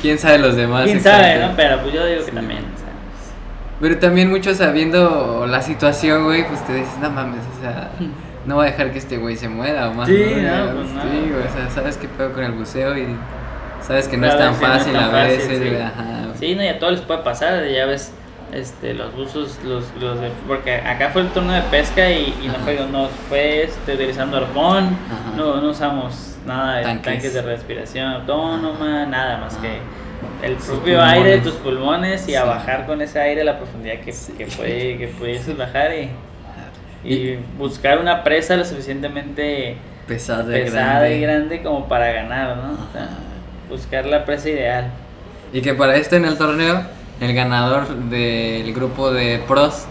¿Quién 0.01 0.17
sabe 0.17 0.39
los 0.39 0.55
demás? 0.55 0.85
¿Quién 0.85 1.01
sabe, 1.01 1.39
no? 1.39 1.51
Pero 1.55 1.79
pues 1.81 1.93
yo 1.93 2.05
digo 2.05 2.25
que 2.25 2.31
también, 2.31 2.59
sea, 2.59 2.89
Pero 3.79 3.97
también 3.99 4.29
muchos 4.29 4.57
sabiendo 4.57 5.45
la 5.47 5.61
situación, 5.61 6.25
güey, 6.25 6.45
pues 6.47 6.65
te 6.65 6.73
dices, 6.73 6.97
no 7.01 7.09
mames, 7.11 7.41
o 7.57 7.61
sea. 7.61 7.91
No 8.45 8.55
voy 8.55 8.67
a 8.67 8.71
dejar 8.71 8.91
que 8.91 8.97
este 8.99 9.17
güey 9.17 9.35
se 9.35 9.49
muera 9.49 9.89
o 9.89 9.93
más. 9.93 10.07
Sí, 10.07 10.15
Güey? 10.15 10.41
no, 10.41 10.73
pues, 10.75 10.87
Sí, 10.87 10.95
no. 10.95 11.33
güey, 11.35 11.47
o 11.47 11.51
sea, 11.53 11.69
sabes 11.69 11.97
qué 11.97 12.07
pedo 12.07 12.31
con 12.33 12.43
el 12.43 12.53
buceo 12.53 12.97
y. 12.97 13.15
Sabes 13.81 14.07
que 14.07 14.17
no 14.17 14.27
es 14.27 14.37
tan 14.37 14.53
que 14.55 14.61
no 14.61 14.67
es 14.73 14.73
fácil 14.77 14.93
tan 14.93 15.03
a 15.03 15.07
fácil, 15.09 15.37
veces, 15.37 15.59
sí. 15.69 15.75
ajá. 15.75 16.05
Sí, 16.39 16.55
no, 16.55 16.63
y 16.63 16.67
a 16.67 16.79
todos 16.79 16.93
les 16.93 17.01
puede 17.01 17.21
pasar, 17.23 17.65
ya 17.67 17.85
ves, 17.85 18.13
este, 18.53 18.93
los 18.93 19.15
buzos, 19.15 19.57
los, 19.63 19.85
los 19.99 20.19
de- 20.21 20.31
porque 20.47 20.75
acá 20.75 21.09
fue 21.11 21.23
el 21.23 21.29
turno 21.29 21.53
de 21.53 21.61
pesca 21.63 22.09
y, 22.09 22.35
y 22.43 22.47
no 22.47 22.53
fue, 22.55 22.79
no 22.91 23.07
fue 23.29 23.63
este, 23.63 23.93
utilizando 23.95 24.37
arpón, 24.37 24.85
Ajá. 24.85 25.35
no, 25.37 25.59
no 25.61 25.69
usamos 25.69 26.37
nada 26.45 26.77
de 26.77 26.83
Tanques. 26.83 27.03
tanques. 27.13 27.33
de 27.33 27.41
respiración 27.41 28.07
autónoma, 28.07 29.05
nada 29.05 29.37
más 29.37 29.53
Ajá. 29.53 29.63
que 29.63 30.47
el 30.47 30.55
propio 30.55 31.01
aire 31.03 31.31
de 31.31 31.37
tus 31.39 31.53
pulmones 31.55 32.27
y 32.27 32.35
a 32.35 32.41
Sí. 32.43 32.47
bajar 32.47 32.85
con 32.85 33.01
ese 33.01 33.19
aire 33.19 33.41
a 33.41 33.45
la 33.45 33.57
profundidad 33.57 33.99
que, 34.01 34.11
Sí. 34.11 34.33
que, 34.37 34.45
puede, 34.45 34.97
que 34.97 35.07
pudieses 35.07 35.57
bajar 35.57 35.91
y, 35.93 36.09
y 37.03 37.13
Y- 37.13 37.39
buscar 37.57 37.99
una 37.99 38.23
presa 38.23 38.55
lo 38.57 38.65
suficientemente 38.65 39.77
Pesada, 40.07 40.45
pesada 40.45 40.99
grande. 40.99 41.17
y 41.17 41.21
grande 41.21 41.63
como 41.63 41.87
para 41.87 42.11
ganar, 42.11 42.57
¿no? 42.57 42.71
O 42.73 42.91
sea, 42.93 43.09
buscar 43.69 44.05
la 44.05 44.25
presa 44.25 44.49
ideal. 44.49 44.87
Y 45.53 45.61
que 45.61 45.73
para 45.73 45.95
esto 45.95 46.15
en 46.15 46.25
el 46.25 46.37
torneo, 46.37 46.81
el 47.21 47.33
ganador 47.33 47.87
del 47.87 48.73
grupo 48.73 49.11
de 49.11 49.41
pros 49.47 49.85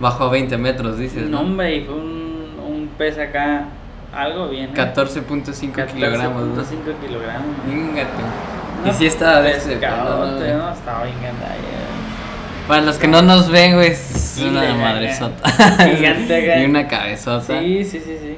bajó 0.00 0.24
a 0.24 0.30
20 0.30 0.56
metros, 0.58 0.98
dices. 0.98 1.28
No, 1.28 1.40
hombre, 1.40 1.76
y 1.76 1.84
fue 1.84 1.94
un, 1.94 2.56
un 2.66 2.88
pez 2.98 3.18
acá, 3.18 3.66
algo 4.14 4.48
bien. 4.48 4.70
¿eh? 4.70 4.74
14.5 4.74 5.86
kilogramos. 5.86 6.42
¿no? 6.42 6.62
14.5 6.62 7.06
kilogramos. 7.06 7.56
Ingate. 7.70 8.08
Y 8.84 8.88
No, 8.88 8.94
si 8.94 9.06
estaba 9.06 9.40
de 9.42 9.52
ese 9.52 9.76
¿no? 9.76 10.72
Estaba 10.72 11.04
bien. 11.04 11.16
Para 12.68 12.82
los 12.82 12.96
que 12.96 13.08
no 13.08 13.22
nos 13.22 13.50
ven, 13.50 13.74
güey, 13.74 13.88
es 13.88 13.98
Sí, 13.98 14.44
una 14.44 14.74
madresota. 14.74 15.50
Gigante 15.94 16.60
y 16.62 16.64
una 16.64 16.86
cabezota. 16.88 17.60
Sí, 17.60 17.84
sí, 17.84 18.00
sí, 18.00 18.16
sí. 18.20 18.36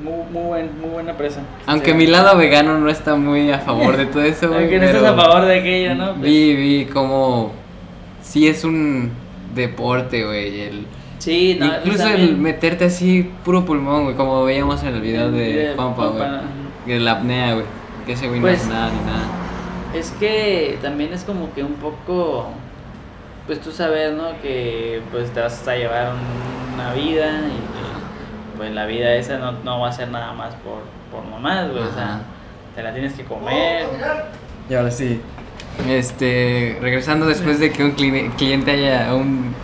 Muy, 0.00 0.12
muy, 0.30 0.42
buen, 0.48 0.80
muy 0.80 0.90
buena 0.90 1.14
presa. 1.16 1.40
Aunque 1.66 1.90
Sí. 1.92 1.96
mi 1.96 2.06
lado 2.06 2.36
vegano 2.38 2.78
no 2.78 2.88
está 2.88 3.16
muy 3.16 3.50
a 3.50 3.58
favor 3.58 3.96
de 3.96 4.06
todo 4.06 4.22
eso, 4.22 4.48
güey. 4.48 4.60
Aunque 4.60 4.78
no 4.78 4.84
estás 4.84 5.02
a 5.04 5.14
favor 5.14 5.44
de 5.46 5.58
aquello, 5.60 5.94
¿no? 5.96 6.12
Pues, 6.12 6.22
Vi, 6.22 6.54
vi 6.54 6.84
como. 6.86 7.52
Sí, 8.22 8.46
es 8.46 8.62
un 8.64 9.10
deporte, 9.54 10.24
güey. 10.24 10.60
El, 10.60 10.86
sí, 11.18 11.56
no, 11.58 11.66
incluso 11.66 12.04
también- 12.04 12.20
el 12.28 12.36
meterte 12.36 12.84
así 12.84 13.28
puro 13.44 13.64
pulmón, 13.64 14.04
güey, 14.04 14.14
como 14.16 14.44
veíamos 14.44 14.82
en 14.82 14.94
el 14.94 15.00
video 15.00 15.32
de 15.32 15.52
de 15.70 15.74
Juanpa, 15.74 16.06
güey. 16.08 16.28
De 16.86 17.00
la 17.00 17.12
apnea, 17.12 17.54
güey. 17.54 17.64
Que 18.06 18.12
ese 18.12 18.28
güey 18.28 18.40
Pues- 18.40 18.58
no 18.66 18.72
hace 18.72 18.72
nada 18.74 18.90
ni 18.92 19.10
nada. 19.10 19.24
Es 19.94 20.10
que 20.20 20.78
también 20.80 21.12
es 21.12 21.24
como 21.24 21.52
que 21.54 21.64
un 21.64 21.72
poco, 21.74 22.48
pues 23.48 23.60
tú 23.60 23.72
sabes, 23.72 24.12
¿no? 24.14 24.40
Que 24.40 25.00
pues 25.10 25.32
te 25.32 25.40
vas 25.40 25.66
a 25.66 25.74
llevar 25.74 26.12
un- 26.12 26.74
una 26.74 26.92
vida 26.94 27.26
y 27.48 27.50
que, 27.50 28.56
pues 28.56 28.72
la 28.72 28.86
vida 28.86 29.14
esa 29.16 29.38
no, 29.38 29.52
no 29.64 29.80
va 29.80 29.88
a 29.88 29.92
ser 29.92 30.08
nada 30.10 30.32
más 30.34 30.54
por, 30.56 30.82
por 31.10 31.28
nomás, 31.28 31.68
güey. 31.70 31.82
O 31.82 31.92
sea, 31.92 32.20
te 32.76 32.82
la 32.84 32.92
tienes 32.92 33.14
que 33.14 33.24
comer. 33.24 33.86
Y 34.70 34.74
ahora 34.74 34.90
sí. 34.92 35.20
Este, 35.88 36.76
regresando 36.80 37.26
después 37.26 37.58
de 37.60 37.72
que 37.72 37.84
un 37.84 37.96
cli- 37.96 38.30
cliente 38.36 38.70
haya 38.72 39.14
un 39.14 39.54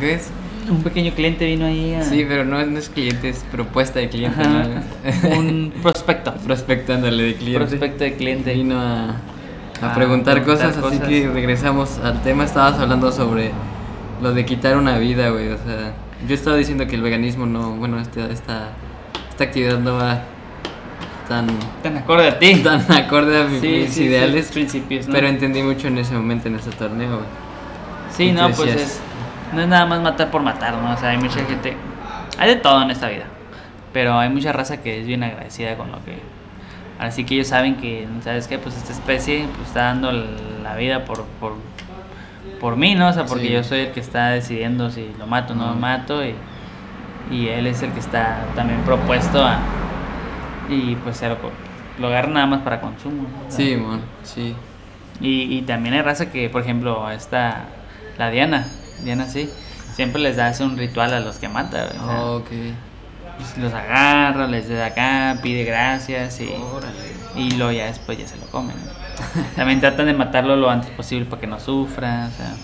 ¿qué 0.00 0.14
es? 0.14 0.30
Un 0.70 0.82
pequeño 0.82 1.12
cliente 1.12 1.44
vino 1.44 1.66
ahí 1.66 1.94
a... 1.94 2.02
Sí, 2.02 2.24
pero 2.26 2.44
no 2.44 2.58
es, 2.58 2.66
no 2.68 2.78
es 2.78 2.88
cliente, 2.88 3.28
es 3.28 3.44
propuesta 3.52 3.98
de 3.98 4.08
cliente. 4.08 4.40
Un 5.36 5.72
prospecto. 5.82 6.32
Prospectándole 6.46 7.22
de 7.22 7.34
cliente. 7.34 7.58
Prospecto 7.66 8.04
de 8.04 8.14
cliente. 8.14 8.54
Vino 8.54 8.80
a, 8.80 9.16
a 9.82 9.90
a 9.90 9.94
preguntar 9.94 10.42
preguntar 10.42 10.72
cosas, 10.72 10.76
así 10.84 10.98
que 11.00 11.28
regresamos 11.28 11.98
al 11.98 12.22
tema. 12.22 12.44
Estabas 12.44 12.78
hablando 12.78 13.10
sobre 13.12 13.52
lo 14.22 14.32
de 14.32 14.44
quitar 14.44 14.76
una 14.76 14.98
vida, 14.98 15.30
güey. 15.30 15.48
O 15.48 15.58
sea, 15.58 15.92
yo 16.26 16.34
estaba 16.34 16.56
diciendo 16.56 16.86
que 16.86 16.94
el 16.96 17.02
veganismo 17.02 17.46
no, 17.46 17.72
bueno, 17.72 17.98
este, 18.00 18.20
esta, 18.32 18.68
esta 19.30 19.44
actividad 19.44 19.78
no 19.78 19.96
va 19.96 20.22
tan, 21.28 21.46
Tan 21.82 21.96
acorde 21.98 22.28
a 22.28 22.38
ti. 22.38 22.56
tan 22.62 22.80
acorde 22.92 23.42
a 23.42 23.48
Sí, 23.48 23.52
mis 23.52 23.60
sí, 23.60 23.88
sí, 23.88 24.04
ideales. 24.04 24.50
principios, 24.52 25.06
¿no? 25.08 25.14
Pero 25.14 25.26
entendí 25.28 25.62
mucho 25.62 25.88
en 25.88 25.98
ese 25.98 26.14
momento, 26.14 26.48
en 26.48 26.56
ese 26.56 26.70
torneo, 26.70 27.08
güey. 27.16 27.28
Sí, 28.10 28.30
no, 28.32 28.50
pues 28.50 28.74
es, 28.76 29.00
no 29.52 29.60
es 29.62 29.68
nada 29.68 29.86
más 29.86 30.00
matar 30.00 30.30
por 30.30 30.42
matar, 30.42 30.74
¿no? 30.74 30.92
O 30.92 30.96
sea, 30.96 31.10
hay 31.10 31.18
mucha 31.18 31.44
gente, 31.44 31.76
hay 32.38 32.48
de 32.50 32.56
todo 32.56 32.82
en 32.82 32.90
esta 32.90 33.08
vida, 33.08 33.24
pero 33.92 34.18
hay 34.18 34.28
mucha 34.30 34.52
raza 34.52 34.76
que 34.82 35.00
es 35.00 35.06
bien 35.06 35.22
agradecida 35.24 35.76
con 35.76 35.90
lo 35.90 36.04
que... 36.04 36.18
Así 37.04 37.24
que 37.24 37.34
ellos 37.34 37.48
saben 37.48 37.76
que, 37.76 38.06
¿sabes 38.22 38.48
qué? 38.48 38.58
Pues 38.58 38.76
esta 38.76 38.92
especie 38.92 39.46
pues, 39.56 39.68
está 39.68 39.84
dando 39.84 40.10
la 40.12 40.74
vida 40.76 41.04
por, 41.04 41.24
por, 41.40 41.54
por 42.60 42.76
mí, 42.76 42.94
¿no? 42.94 43.08
O 43.08 43.12
sea, 43.12 43.26
porque 43.26 43.46
Sí. 43.46 43.52
yo 43.52 43.64
soy 43.64 43.80
el 43.80 43.92
que 43.92 44.00
está 44.00 44.30
decidiendo 44.30 44.90
si 44.90 45.10
lo 45.18 45.26
mato 45.26 45.52
o 45.52 45.56
no 45.56 45.66
lo 45.68 45.74
mato 45.74 46.24
y, 46.24 46.34
y 47.30 47.48
él 47.48 47.66
es 47.66 47.82
el 47.82 47.92
que 47.92 48.00
está 48.00 48.38
también 48.56 48.80
propuesto 48.82 49.44
a... 49.44 49.58
Y 50.68 50.94
pues 50.96 51.18
se 51.18 51.28
lo, 51.28 51.36
lo 51.98 52.06
agarra 52.08 52.28
nada 52.28 52.46
más 52.46 52.62
para 52.62 52.80
consumo. 52.80 53.26
Sí, 53.48 53.76
mon, 53.76 54.00
sí. 54.22 54.54
y, 55.20 55.56
y 55.58 55.62
también 55.62 55.94
hay 55.94 56.02
raza 56.02 56.30
que, 56.32 56.48
por 56.48 56.62
ejemplo, 56.62 57.10
esta, 57.10 57.66
la 58.18 58.30
Diana, 58.30 58.66
Diana 59.02 59.26
sí, 59.28 59.50
siempre 59.94 60.22
les 60.22 60.36
da 60.36 60.46
hace 60.48 60.64
un 60.64 60.78
ritual 60.78 61.12
a 61.12 61.20
los 61.20 61.36
que 61.36 61.48
mata. 61.48 61.88
o 62.00 62.06
sea, 62.06 62.22
ok. 62.22 62.50
Pues, 63.36 63.56
los 63.58 63.72
agarra, 63.72 64.46
les 64.46 64.68
da 64.68 64.86
acá, 64.86 65.38
pide 65.42 65.64
gracias 65.64 66.40
y, 66.40 66.50
y 67.36 67.50
luego 67.52 67.72
ya 67.72 67.86
después 67.86 68.18
ya 68.18 68.26
se 68.26 68.36
lo 68.36 68.46
comen. 68.46 68.76
También 69.56 69.80
tratan 69.80 70.06
de 70.06 70.14
matarlo 70.14 70.56
lo 70.56 70.70
antes 70.70 70.90
posible 70.90 71.26
para 71.26 71.40
que 71.40 71.46
no 71.46 71.58
sufra, 71.60 72.28
o 72.32 72.36
sea, 72.36 72.54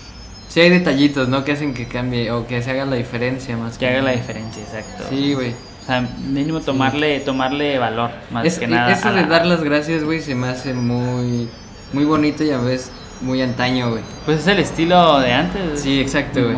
Sí, 0.49 0.59
hay 0.59 0.71
detallitos, 0.71 1.29
¿no? 1.29 1.45
Que 1.45 1.53
hacen 1.53 1.75
que 1.75 1.87
cambie 1.87 2.33
o 2.33 2.45
que 2.45 2.61
se 2.61 2.73
haga 2.73 2.85
la 2.85 2.97
diferencia 2.97 3.57
más 3.57 3.79
que 3.79 3.87
haga 3.87 4.03
la 4.03 4.11
diferencia, 4.11 4.61
exacto. 4.61 5.05
Sí, 5.09 5.33
güey. 5.35 5.53
O 5.53 5.87
sea, 5.87 6.01
mínimo 6.01 6.59
tomarle, 6.61 7.21
tomarle 7.21 7.79
valor, 7.79 8.11
más 8.33 8.45
Es- 8.45 8.59
que 8.59 8.67
nada. 8.67 8.91
Eso 8.93 9.13
de 9.13 9.23
la- 9.23 9.29
dar 9.29 9.47
las 9.47 9.63
gracias, 9.63 10.03
güey, 10.03 10.21
se 10.21 10.35
me 10.35 10.49
hace 10.49 10.75
muy, 10.75 11.49
muy 11.93 12.05
bonito 12.05 12.43
y 12.43 12.51
a 12.51 12.59
veces 12.59 12.91
muy 13.21 13.41
antaño, 13.43 13.91
güey. 13.91 14.03
Pues 14.25 14.41
es 14.41 14.47
el 14.49 14.59
estilo 14.59 15.21
de 15.21 15.33
antes. 15.33 15.81
Sí, 15.83 16.01
exacto, 16.01 16.43
güey. 16.43 16.57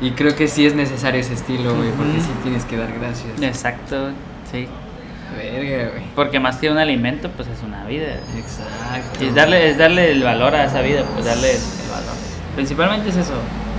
Y 0.00 0.10
creo 0.10 0.34
que 0.36 0.46
sí 0.48 0.66
es 0.66 0.74
necesario 0.74 1.20
ese 1.20 1.34
estilo, 1.34 1.74
güey, 1.74 1.90
porque 1.92 2.20
sí 2.20 2.28
tienes 2.42 2.64
que 2.64 2.76
dar 2.76 2.92
gracias. 2.92 3.40
Exacto, 3.40 4.10
sí. 4.52 4.68
Verga, 5.36 5.90
güey. 5.92 6.04
Porque 6.14 6.38
más 6.38 6.56
que 6.56 6.70
un 6.70 6.78
alimento, 6.78 7.30
pues 7.30 7.48
es 7.48 7.62
una 7.64 7.84
vida. 7.86 8.18
Exacto. 8.36 9.24
Y 9.24 9.28
es 9.28 9.34
darle, 9.34 9.70
es 9.70 9.78
darle 9.78 10.12
el 10.12 10.22
valor 10.22 10.54
a 10.54 10.64
esa 10.66 10.80
vida, 10.82 11.02
pues 11.14 11.24
darle 11.24 11.52
el 11.52 11.90
valor. 11.90 12.14
Principalmente 12.54 13.08
es 13.10 13.16
eso, 13.16 13.34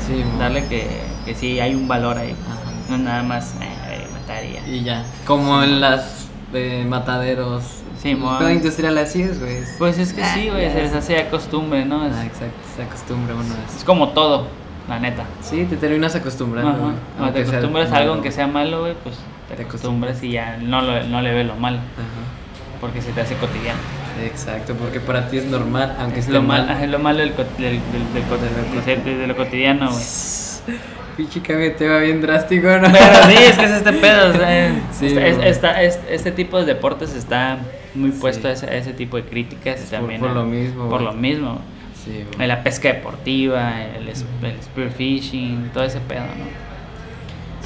Sí, 0.07 0.23
darle 0.39 0.65
que, 0.67 0.87
que 1.25 1.35
sí 1.35 1.59
hay 1.59 1.75
un 1.75 1.87
valor 1.87 2.17
ahí. 2.17 2.31
Ajá. 2.31 2.71
No 2.89 2.95
es 2.95 3.01
nada 3.01 3.23
más 3.23 3.53
eh, 3.61 4.07
matar 4.13 4.43
y 4.65 4.83
ya. 4.83 5.03
Como 5.25 5.61
en 5.63 5.81
las 5.81 6.27
eh, 6.53 6.85
mataderos. 6.87 7.63
Sí, 8.01 8.15
pedo 8.15 8.49
industrial 8.49 8.97
así 8.99 9.21
es, 9.23 9.39
güey. 9.39 9.57
Es- 9.57 9.75
Pues 9.77 9.97
es 9.99 10.13
que 10.13 10.23
sí, 10.23 10.49
güey, 10.49 10.61
ya 10.63 10.71
se 10.71 10.81
les 10.81 10.91
es- 10.91 10.97
hace 10.97 11.27
costumbre, 11.29 11.83
¿no? 11.85 12.05
Es, 12.07 12.13
Ah, 12.15 12.25
exacto, 12.25 12.57
se 12.75 12.83
acostumbra 12.83 13.35
uno 13.35 13.43
es 13.67 13.75
eso. 13.75 13.85
como 13.85 14.09
todo, 14.09 14.47
la 14.87 14.99
neta. 14.99 15.23
Sí, 15.41 15.65
te 15.69 15.75
terminas 15.77 16.15
acostumbrando. 16.15 16.93
Ajá. 17.19 17.33
te 17.33 17.45
sea 17.45 17.57
acostumbras 17.57 17.91
a 17.91 17.97
algo 17.97 18.13
aunque 18.13 18.31
sea 18.31 18.47
malo, 18.47 18.81
güey, 18.81 18.93
pues 19.03 19.15
te, 19.49 19.55
Te 19.55 19.63
acostumbras 19.63 20.21
y 20.23 20.31
ya 20.31 20.57
no, 20.61 20.81
lo- 20.81 21.03
no 21.03 21.21
le 21.21 21.33
ves 21.33 21.45
lo 21.47 21.55
malo, 21.55 21.77
Ajá. 21.77 22.79
porque 22.81 23.01
se 23.01 23.11
te 23.11 23.21
hace 23.21 23.35
cotidiano. 23.35 23.79
Exacto, 24.25 24.73
porque 24.75 24.99
para 24.99 25.27
ti 25.29 25.37
es 25.37 25.45
normal, 25.45 25.95
aunque 25.99 26.19
Es 26.19 26.25
esté 26.25 26.33
lo, 26.33 26.41
mal. 26.41 26.65
mal, 26.67 26.83
es 26.83 26.89
lo 26.89 26.99
malo 26.99 27.19
del, 27.19 27.33
del, 27.35 27.45
del, 27.57 27.79
del 28.13 29.19
De 29.19 29.27
lo 29.27 29.35
cotidiano, 29.35 29.89
güey. 29.91 30.03
Pinche 31.17 31.41
cambio 31.41 31.73
te 31.75 31.87
va 31.87 31.97
bien 31.99 32.21
drástico, 32.21 32.67
¿no? 32.67 32.91
Pero 32.91 33.23
sí, 33.27 33.35
es 33.43 33.57
que 33.57 33.65
es 33.65 33.71
este 33.71 33.93
pedo. 33.93 34.29
o 34.29 34.33
sea, 34.33 34.71
Sí, 34.91 35.07
esta- 35.07 35.25
es- 35.27 35.35
güey. 35.37 35.49
esta- 35.49 35.81
es- 35.81 35.99
este 36.09 36.31
tipo 36.31 36.59
de 36.59 36.65
deportes 36.65 37.13
está 37.15 37.57
muy 37.95 38.11
puesto 38.11 38.41
Sí. 38.43 38.47
a, 38.47 38.51
ese, 38.51 38.65
a 38.67 38.75
ese 38.75 38.93
tipo 38.93 39.17
de 39.17 39.23
críticas. 39.23 39.79
por- 39.79 39.89
también 39.99 40.19
por 40.21 40.29
lo 40.31 40.43
mismo, 40.45 40.89
Por 40.89 41.01
lo 41.01 41.13
mismo. 41.13 41.59
Sí, 42.03 42.23
La 42.39 42.63
pesca 42.63 42.89
deportiva, 42.89 43.81
el, 43.83 44.07
el 44.07 44.15
spearfishing, 44.61 45.71
todo 45.73 45.83
ese 45.83 45.99
pedo, 45.99 46.21
¿no? 46.21 46.45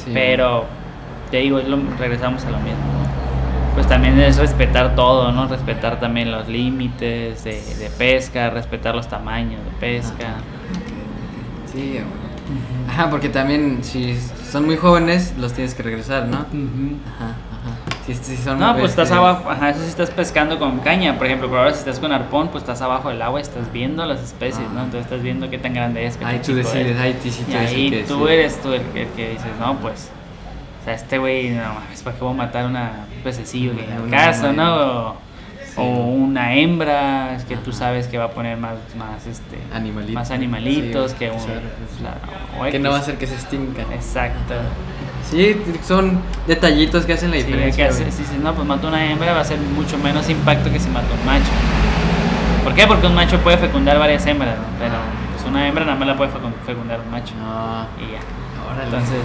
Sí, 0.04 0.12
Pero, 0.14 0.66
te 1.30 1.38
digo, 1.38 1.60
lo- 1.60 1.80
regresamos 2.00 2.44
a 2.46 2.50
lo 2.52 2.58
mismo. 2.60 2.80
Pues 3.76 3.88
también 3.88 4.20
es 4.20 4.38
respetar 4.38 4.96
todo, 4.96 5.32
¿no? 5.32 5.48
Respetar 5.48 6.00
también 6.00 6.32
los 6.32 6.48
límites 6.48 7.44
de, 7.44 7.62
de 7.76 7.90
pesca, 7.98 8.50
respetar 8.50 8.96
los 8.96 9.08
tamaños 9.08 9.64
de 9.64 9.72
pesca. 9.80 10.36
Sí, 11.72 11.92
güey. 11.94 12.04
Ajá, 12.90 13.10
porque 13.10 13.30
también 13.30 13.80
si 13.84 14.18
son 14.52 14.66
muy 14.66 14.76
jóvenes, 14.76 15.34
los 15.38 15.54
tienes 15.54 15.74
que 15.74 15.84
regresar, 15.84 16.28
¿no? 16.28 16.38
Ajá. 16.40 17.36
Son, 18.44 18.60
No, 18.60 18.74
pues 18.75 18.91
estás 18.91 19.12
abajo, 19.12 19.50
ajá, 19.50 19.70
eso 19.72 19.80
sí 19.82 19.89
estás 19.89 20.10
pescando 20.12 20.58
con 20.60 20.80
caña, 20.80 21.18
por 21.18 21.27
ejemplo, 21.27 21.48
pero 21.48 21.60
ahora 21.62 21.74
si 21.74 21.80
estás 21.80 22.00
con 22.00 22.12
arpón, 22.12 22.50
pues 22.50 22.63
estás 22.63 22.82
abajo 22.82 23.10
del 23.10 23.22
agua 23.22 23.39
y 23.39 23.44
estás 23.44 23.72
viendo 23.72 24.06
las 24.06 24.22
especies. 24.22 24.70
¿no? 24.72 24.84
Entonces 24.84 25.01
estás 25.06 25.22
viendo 25.22 25.50
qué 25.50 25.58
tan 25.58 25.74
grande 25.74 26.06
es, 26.06 26.18
qué 26.18 26.25
Ahí 26.25 26.39
tú 26.46 26.53
decides, 26.56 26.96
es. 26.96 27.00
ahí 27.01 27.13
tú 27.13 27.27
Y 27.27 27.32
tú 27.32 27.48
eres 27.48 27.72
el 27.72 27.75
ahí 27.75 27.89
que 27.91 28.03
tú 28.03 28.27
eres 28.27 28.62
tú 28.62 28.74
el 28.74 28.82
que, 28.82 29.01
el 29.03 29.08
que 29.10 29.30
dices, 29.32 29.51
no, 29.60 29.75
pues, 29.77 30.10
o 30.82 30.86
sea, 30.86 30.94
este 30.96 31.18
güey, 31.18 31.50
no 31.51 31.62
mames, 31.74 32.01
¿para 32.01 32.15
qué 32.18 32.24
voy 32.24 32.34
a 32.34 32.38
matar 32.38 32.65
una 32.65 32.91
pececillo 33.24 33.75
que 33.75 33.84
en 33.86 34.10
casa, 34.10 34.51
madre. 34.51 34.58
no? 34.58 35.32
O, 35.77 35.84
una 35.84 36.53
hembra, 36.56 37.34
es 37.36 37.46
que 37.46 37.56
tú 37.56 37.70
Ajá. 37.70 37.80
sabes 37.80 38.08
que 38.08 38.18
va 38.18 38.25
a 38.25 38.32
poner 38.32 38.58
más, 38.58 38.74
más, 38.98 39.25
este, 39.25 39.58
Animalitos. 39.74 40.15
más 40.15 40.30
animalitos 40.32 41.13
que 41.13 41.32
un... 41.32 41.38
claro, 41.38 41.62
la- 42.03 42.68
o 42.68 42.70
Que 42.70 42.77
no 42.80 42.89
va 42.89 42.98
a 42.98 43.00
hacer 43.00 43.15
que 43.18 43.25
se 43.25 43.36
extingan. 43.36 43.86
Exacto. 43.94 44.56
Sí, 45.30 45.56
son 45.88 46.20
detallitos 46.48 47.06
que 47.06 47.13
hacen 47.13 47.32
la 47.32 47.38
Sí, 47.38 47.44
diferencia. 47.44 47.86
que 47.86 47.92
hace- 47.92 48.04
güey. 48.04 48.13
si 48.13 48.38
no, 48.44 48.54
pues 48.54 48.68
mato 48.68 48.88
una 48.88 49.12
hembra 49.12 49.34
va 49.34 49.42
a 49.42 49.46
ser 49.46 49.58
mucho 49.60 49.98
menos 49.98 50.30
impacto 50.30 50.72
que 50.72 50.80
si 50.80 50.90
mato 50.90 51.08
un 51.20 51.25
macho. 51.25 51.46
¿Por 52.63 52.74
qué? 52.74 52.86
Porque 52.88 53.08
un 53.08 53.16
macho 53.16 53.40
puede 53.40 53.58
fecundar 53.58 53.98
varias 54.00 54.25
hembras, 54.25 54.56
¿no? 54.58 54.63
pero 54.80 54.94
pues 55.34 55.46
una 55.48 55.68
hembra 55.68 55.86
nada 55.86 55.98
más 55.98 56.08
la 56.08 56.18
puede 56.18 56.32
fecun- 56.32 56.54
fecundar 56.66 57.00
un 57.00 57.12
macho. 57.12 57.34
No, 57.36 57.86
Y 58.04 58.12
ya. 58.12 58.20
órale. 58.72 58.86
Entonces, 58.86 59.20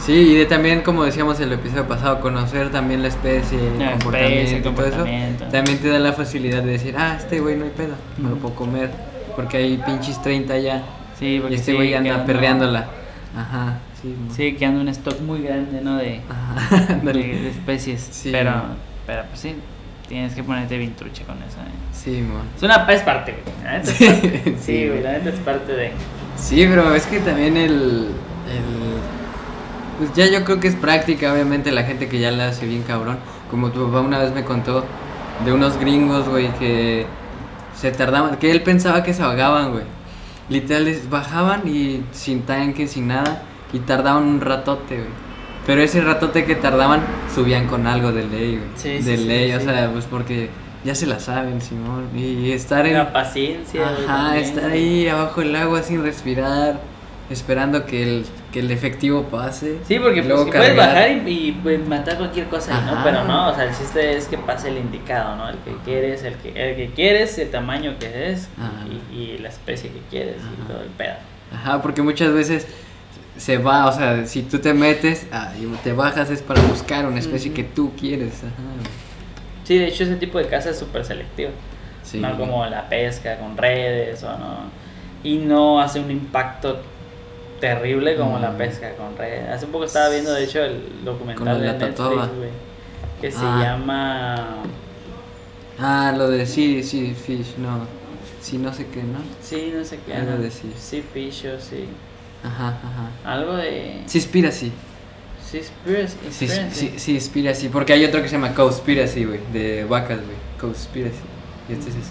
Sí, 0.00 0.12
y 0.14 0.34
de 0.34 0.46
también, 0.46 0.80
como 0.80 1.04
decíamos 1.04 1.38
en 1.40 1.48
el 1.48 1.52
episodio 1.52 1.86
pasado, 1.86 2.20
conocer 2.20 2.70
también 2.70 3.02
la 3.02 3.08
especie, 3.08 3.58
el 3.58 3.78
La 3.78 3.90
comportamiento, 3.90 4.38
especie, 4.38 4.58
y 4.58 4.62
todo 4.62 4.72
eso, 4.86 4.96
comportamiento. 4.96 5.44
también 5.48 5.78
te 5.78 5.88
da 5.88 5.98
la 5.98 6.12
facilidad 6.14 6.62
de 6.62 6.70
decir, 6.72 6.94
ah, 6.98 7.16
este 7.18 7.38
güey 7.40 7.56
no 7.58 7.64
hay 7.64 7.70
pedo, 7.70 7.92
me 8.16 8.30
lo 8.30 8.36
puedo 8.36 8.54
comer, 8.54 8.90
porque 9.36 9.58
hay 9.58 9.76
pinches 9.76 10.22
30 10.22 10.56
ya, 10.56 10.82
sí, 11.18 11.34
y 11.36 11.40
porque 11.40 11.56
este 11.56 11.72
sí, 11.72 11.76
güey 11.76 11.90
que 11.90 11.96
anda- 11.98 12.24
perreándola. 12.24 12.86
Ajá, 13.36 13.74
sí. 14.00 14.08
mo. 14.08 14.34
Sí, 14.34 14.54
que 14.54 14.66
anda 14.66 14.80
un 14.80 14.88
stock 14.88 15.20
muy 15.20 15.42
grande, 15.42 15.80
¿no? 15.82 15.96
De, 15.96 16.20
de 17.02 17.48
especies. 17.48 18.08
Sí. 18.10 18.30
Pero, 18.32 18.52
pero 19.06 19.24
pues 19.26 19.40
sí, 19.40 19.54
tienes 20.08 20.34
que 20.34 20.42
ponerte 20.42 20.76
bien 20.78 20.94
trucha 20.94 21.24
con 21.24 21.36
eso. 21.38 21.58
¿eh? 21.58 21.72
Sí, 21.92 22.22
mo. 22.22 22.40
Es 22.56 22.62
una 22.62 22.84
es 22.90 23.02
parte, 23.02 23.36
güey. 23.44 23.64
La 23.64 23.78
neta 23.78 23.90
es 23.90 23.96
Sí, 23.96 24.06
parte. 24.06 24.42
sí, 24.44 24.56
Sí, 24.60 24.88
güey, 24.88 25.02
la 25.02 25.12
neta 25.12 25.28
es 25.30 25.38
parte 25.40 25.72
de. 25.72 25.92
Sí, 26.36 26.66
pero 26.68 26.94
es 26.94 27.06
que 27.06 27.20
también 27.20 27.56
el, 27.56 27.72
el... 27.72 28.98
Pues 29.98 30.14
ya 30.14 30.26
yo 30.26 30.44
creo 30.44 30.58
que 30.58 30.68
es 30.68 30.74
práctica, 30.74 31.32
obviamente, 31.32 31.70
la 31.70 31.82
gente 31.82 32.08
que 32.08 32.18
ya 32.18 32.30
la 32.30 32.48
hace 32.48 32.66
bien 32.66 32.82
cabrón. 32.82 33.18
Como 33.50 33.70
tu 33.70 33.86
papá 33.86 34.00
una 34.00 34.18
vez 34.18 34.32
me 34.32 34.44
contó 34.44 34.84
de 35.44 35.52
unos 35.52 35.78
gringos, 35.78 36.28
güey, 36.28 36.50
que 36.54 37.06
se 37.76 37.90
tardaban, 37.92 38.36
que 38.36 38.50
él 38.50 38.62
pensaba 38.62 39.02
que 39.02 39.12
se 39.14 39.22
ahogaban, 39.22 39.72
güey. 39.72 39.84
Literal, 40.48 40.92
bajaban 41.08 41.68
y 41.68 42.02
sin 42.12 42.42
tanque, 42.42 42.86
sin 42.86 43.08
nada, 43.08 43.42
y 43.72 43.80
tardaban 43.80 44.24
un 44.24 44.40
ratote, 44.40 44.96
güey. 44.96 45.30
Pero 45.66 45.82
ese 45.82 46.00
ratote 46.00 46.44
que 46.44 46.54
tardaban, 46.54 47.02
subían 47.34 47.66
con 47.66 47.86
algo 47.86 48.12
de 48.12 48.24
ley, 48.24 48.56
güey. 48.56 48.68
Sí, 48.76 48.88
de 48.94 49.02
sí, 49.02 49.16
sí, 49.16 49.24
ley, 49.28 49.52
o 49.52 49.60
sí. 49.60 49.66
sea, 49.66 49.90
pues 49.92 50.06
porque 50.06 50.50
ya 50.84 50.94
se 50.94 51.06
la 51.06 51.20
saben, 51.20 51.60
Simón. 51.60 52.08
Y 52.16 52.52
estar 52.52 52.86
en... 52.86 52.94
La 52.94 53.12
paciencia. 53.12 53.82
Ajá, 53.88 54.06
también, 54.06 54.44
estar 54.44 54.70
ahí 54.70 55.06
abajo 55.06 55.42
del 55.42 55.54
agua 55.54 55.82
sin 55.82 56.02
respirar, 56.02 56.80
esperando 57.28 57.84
que 57.84 58.02
el, 58.02 58.26
que 58.52 58.60
el 58.60 58.70
efectivo 58.70 59.24
pase. 59.24 59.78
Sí, 59.86 59.98
porque 59.98 60.22
pues, 60.22 60.28
luego 60.28 60.44
sí 60.44 60.50
puedes 60.50 60.76
bajar 60.76 61.10
y, 61.10 61.30
y, 61.30 61.52
pues, 61.52 61.86
matar 61.86 62.16
cualquier 62.16 62.46
cosa, 62.46 62.76
ahí, 62.76 62.86
¿no? 62.86 63.04
Pero 63.04 63.24
no, 63.24 63.50
o 63.50 63.54
sea, 63.54 63.64
el 63.64 63.76
chiste 63.76 64.16
es 64.16 64.26
que 64.26 64.38
pase 64.38 64.70
el 64.70 64.78
indicado, 64.78 65.36
¿no? 65.36 65.50
El 65.50 65.58
que 65.58 65.72
quieres, 65.84 66.24
el 66.24 66.34
que, 66.36 66.48
el 66.48 66.76
que 66.76 66.90
quieres, 66.94 67.36
el 67.38 67.50
tamaño 67.50 67.96
que 68.00 68.30
es 68.30 68.48
y, 69.12 69.14
y 69.14 69.38
la 69.38 69.50
especie 69.50 69.90
que 69.90 70.00
quieres 70.08 70.36
y 70.38 70.66
todo 70.66 70.80
el 70.80 70.88
pedo. 70.88 71.14
Ajá, 71.54 71.82
porque 71.82 72.00
muchas 72.00 72.32
veces 72.32 72.66
se 73.40 73.56
va, 73.58 73.86
o 73.86 73.92
sea, 73.92 74.26
si 74.26 74.42
tú 74.42 74.58
te 74.58 74.74
metes 74.74 75.26
ah, 75.32 75.52
y 75.58 75.64
te 75.82 75.92
bajas 75.94 76.28
es 76.30 76.42
para 76.42 76.60
buscar 76.62 77.06
una 77.06 77.18
especie 77.18 77.48
Ujú. 77.50 77.56
que 77.56 77.64
tú 77.64 77.92
quieres. 77.98 78.34
Ajá. 78.44 78.52
Sí, 79.64 79.78
de 79.78 79.86
hecho 79.88 80.04
ese 80.04 80.16
tipo 80.16 80.38
de 80.38 80.46
caza 80.46 80.70
es 80.70 80.78
súper 80.78 81.04
selectivo. 81.04 81.50
Sí. 82.02 82.18
No 82.18 82.36
como 82.36 82.66
la 82.66 82.88
pesca 82.88 83.38
con 83.38 83.56
redes 83.56 84.22
o 84.24 84.30
no. 84.36 84.56
Y 85.22 85.38
no 85.38 85.80
hace 85.80 86.00
un 86.00 86.10
impacto 86.10 86.80
terrible 87.60 88.16
como 88.16 88.38
la 88.38 88.50
Mm. 88.50 88.56
pesca 88.58 88.94
con 88.96 89.16
redes. 89.16 89.48
Hace 89.48 89.66
un 89.66 89.72
poco 89.72 89.84
estaba 89.84 90.08
viendo, 90.10 90.32
de 90.32 90.44
hecho, 90.44 90.62
el 90.64 90.80
Con 90.96 91.04
documental 91.04 91.46
lo 91.46 91.54
de 91.64 91.72
Netflix, 91.78 91.98
güey. 92.36 92.50
Que 93.20 93.30
se 93.30 93.38
Ah. 93.44 93.60
llama... 93.62 94.46
Ah, 95.78 96.12
lo 96.16 96.28
de 96.28 96.44
sí, 96.46 96.82
sí, 96.82 97.14
fish, 97.14 97.56
no. 97.58 97.86
sí, 98.40 98.58
no 98.58 98.72
sé 98.72 98.86
qué, 98.86 99.02
¿no? 99.02 99.18
Sí, 99.42 99.72
no 99.74 99.84
sé 99.84 99.98
qué. 100.04 100.14
Algo 100.14 100.32
ajá. 100.32 100.40
de 100.42 100.50
sí. 100.50 100.72
Sí, 100.78 101.02
fish 101.14 101.46
o 101.46 101.58
sí. 101.60 101.86
Ajá, 102.44 102.68
ajá. 102.68 103.32
Algo 103.32 103.56
de. 103.56 104.02
Seaspiracy. 104.06 104.72
Sí, 105.50 105.60
Spirits. 105.62 106.16
Sí, 106.30 106.46
sí, 106.46 106.58
sí, 106.70 106.92
Seaspiracy. 106.96 107.68
Porque 107.70 107.92
hay 107.92 108.04
otro 108.04 108.22
que 108.22 108.28
se 108.28 108.36
llama 108.36 108.54
Cowspiracy, 108.54 109.24
güey. 109.24 109.40
De 109.52 109.84
vacas, 109.84 110.18
güey. 110.18 110.36
Cowspiracy. 110.60 111.16
Y 111.68 111.72
este 111.72 111.90
es 111.90 111.96
ese. 111.96 112.10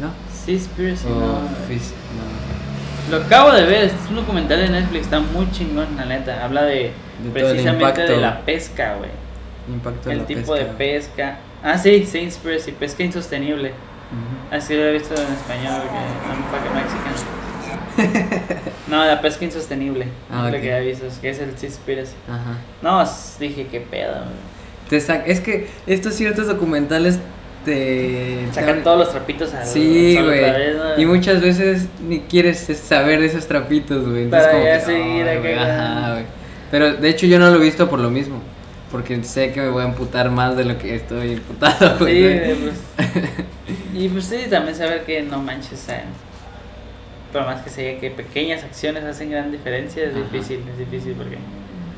¿No? 0.00 0.10
Sí, 0.32 0.58
Spirits. 0.58 1.04
O 1.04 1.08
no. 1.10 1.34
Fis- 1.68 1.92
no. 2.16 3.16
Lo 3.16 3.22
acabo 3.24 3.52
de 3.52 3.64
ver, 3.64 3.84
es 3.84 3.92
un 4.08 4.16
documental 4.16 4.58
de 4.58 4.68
Netflix, 4.70 5.02
está 5.04 5.20
muy 5.20 5.48
chingón, 5.52 5.94
la 5.96 6.06
neta. 6.06 6.42
Habla 6.44 6.62
de, 6.64 6.90
De 7.22 7.30
precisamente 7.32 8.00
de 8.02 8.16
la 8.16 8.40
pesca, 8.40 8.94
güey. 8.96 9.10
Impacto 9.68 10.08
de 10.08 10.14
El 10.14 10.20
la 10.22 10.26
tipo 10.26 10.54
de 10.54 10.64
pesca. 10.64 10.76
pesca. 10.78 11.38
Ah, 11.62 11.78
sí, 11.78 12.04
Spirits, 12.30 12.70
pesca 12.78 13.02
insostenible. 13.04 13.68
Ujú. 13.70 14.54
Así 14.56 14.74
lo 14.74 14.84
he 14.84 14.92
visto 14.92 15.14
en 15.14 15.32
español, 15.32 15.82
porque 15.82 15.98
I'm 16.28 16.44
fucking 16.50 16.74
Mexican. 16.74 18.42
No, 18.94 19.04
la 19.04 19.20
pesca 19.20 19.44
insostenible. 19.44 20.06
Ah, 20.30 20.46
es 20.46 20.54
lo 20.54 20.60
que 20.60 20.90
es 20.90 21.18
que 21.20 21.30
es 21.30 21.38
el 21.40 21.58
Seaspiracy. 21.58 22.14
Ajá. 22.28 22.58
No, 22.80 23.04
dije, 23.40 23.66
qué 23.70 23.80
pedo. 23.80 24.14
Te 24.88 24.98
es 24.98 25.40
que 25.40 25.68
estos 25.86 26.14
ciertos 26.14 26.46
documentales 26.46 27.18
te... 27.64 28.44
te 28.46 28.52
Sacan 28.54 28.76
abren- 28.78 28.82
todos 28.84 28.98
los 28.98 29.10
trapitos 29.10 29.52
al 29.54 29.66
Sí, 29.66 30.16
güey. 30.22 30.42
¿no? 30.76 31.00
Y 31.00 31.06
muchas 31.06 31.40
veces 31.40 31.86
ni 32.06 32.20
quieres 32.20 32.58
saber 32.82 33.20
de 33.20 33.26
esos 33.26 33.48
trapitos, 33.48 34.08
güey. 34.08 34.28
Para 34.30 34.52
como 34.52 34.64
ya 34.64 34.78
que, 34.78 34.84
seguir 34.84 35.24
güey, 35.24 35.38
güey. 35.40 35.54
Ajá, 35.58 36.12
güey. 36.12 36.24
Pero 36.70 36.92
de 36.94 37.08
hecho 37.08 37.26
yo 37.26 37.38
no 37.38 37.50
lo 37.50 37.56
he 37.56 37.64
visto 37.64 37.88
por 37.90 37.98
lo 37.98 38.10
mismo. 38.10 38.40
Porque 38.92 39.24
sé 39.24 39.50
que 39.50 39.60
me 39.60 39.70
voy 39.70 39.82
a 39.82 39.86
emputar 39.86 40.30
más 40.30 40.56
de 40.56 40.64
lo 40.66 40.78
que 40.78 40.94
estoy 40.94 41.32
imputado, 41.32 41.96
güey. 41.98 42.38
Sí, 42.54 42.54
pues. 42.62 43.08
Y 43.94 44.08
pues 44.08 44.24
sí, 44.26 44.36
también 44.50 44.76
saber 44.76 45.04
que 45.04 45.22
no 45.22 45.40
manches, 45.40 45.78
¿sabes? 45.80 46.02
Por 47.34 47.44
más 47.46 47.60
que 47.62 47.68
se 47.68 47.82
diga 47.82 48.00
que 48.00 48.10
pequeñas 48.12 48.62
acciones 48.64 49.02
hacen 49.04 49.28
gran 49.30 49.50
diferencia, 49.50 50.04
es 50.04 50.14
Ajá. 50.14 50.20
difícil, 50.30 50.60
es 50.72 50.78
difícil 50.78 51.14
porque 51.14 51.36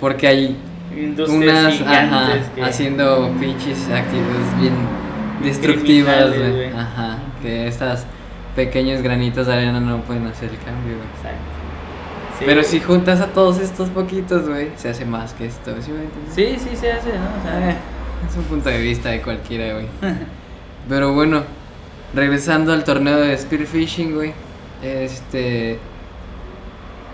Porque 0.00 0.26
hay 0.26 0.56
industrias 0.96 1.30
unas 1.64 1.74
gigantes 1.74 2.42
ajá, 2.46 2.54
que 2.54 2.62
haciendo 2.64 3.30
pinches 3.38 3.78
actividades 3.90 4.60
bien 4.60 4.74
destructivas. 5.44 6.32
Ajá. 6.74 7.18
Que 7.42 7.68
estas 7.68 8.06
pequeños 8.56 9.02
granitos 9.02 9.46
de 9.46 9.52
arena 9.52 9.78
no 9.78 10.00
pueden 10.00 10.26
hacer 10.26 10.48
el 10.50 10.56
cambio, 10.58 10.96
güey. 10.96 11.08
Exacto. 11.16 11.38
Sí, 12.38 12.44
Pero 12.46 12.62
si 12.62 12.80
juntas 12.80 13.20
a 13.20 13.26
todos 13.28 13.60
estos 13.60 13.88
poquitos, 13.90 14.48
güey, 14.48 14.68
se 14.76 14.88
hace 14.88 15.04
más 15.04 15.32
que 15.34 15.46
esto, 15.46 15.74
¿sí? 15.80 15.92
Sí, 16.34 16.56
sí 16.58 16.76
se 16.76 16.92
hace, 16.92 17.10
¿no? 17.10 17.24
O 17.38 17.42
sea, 17.42 17.70
Eh, 17.70 17.76
es 18.30 18.36
un 18.36 18.44
punto 18.44 18.68
de 18.70 18.78
vista 18.80 19.10
de 19.10 19.20
cualquiera, 19.22 19.74
güey. 19.74 19.86
Pero 20.88 21.12
bueno, 21.14 21.42
regresando 22.14 22.72
al 22.72 22.84
torneo 22.84 23.18
de 23.18 23.36
Spearfishing, 23.36 24.14
güey. 24.14 24.32
Este. 24.86 25.78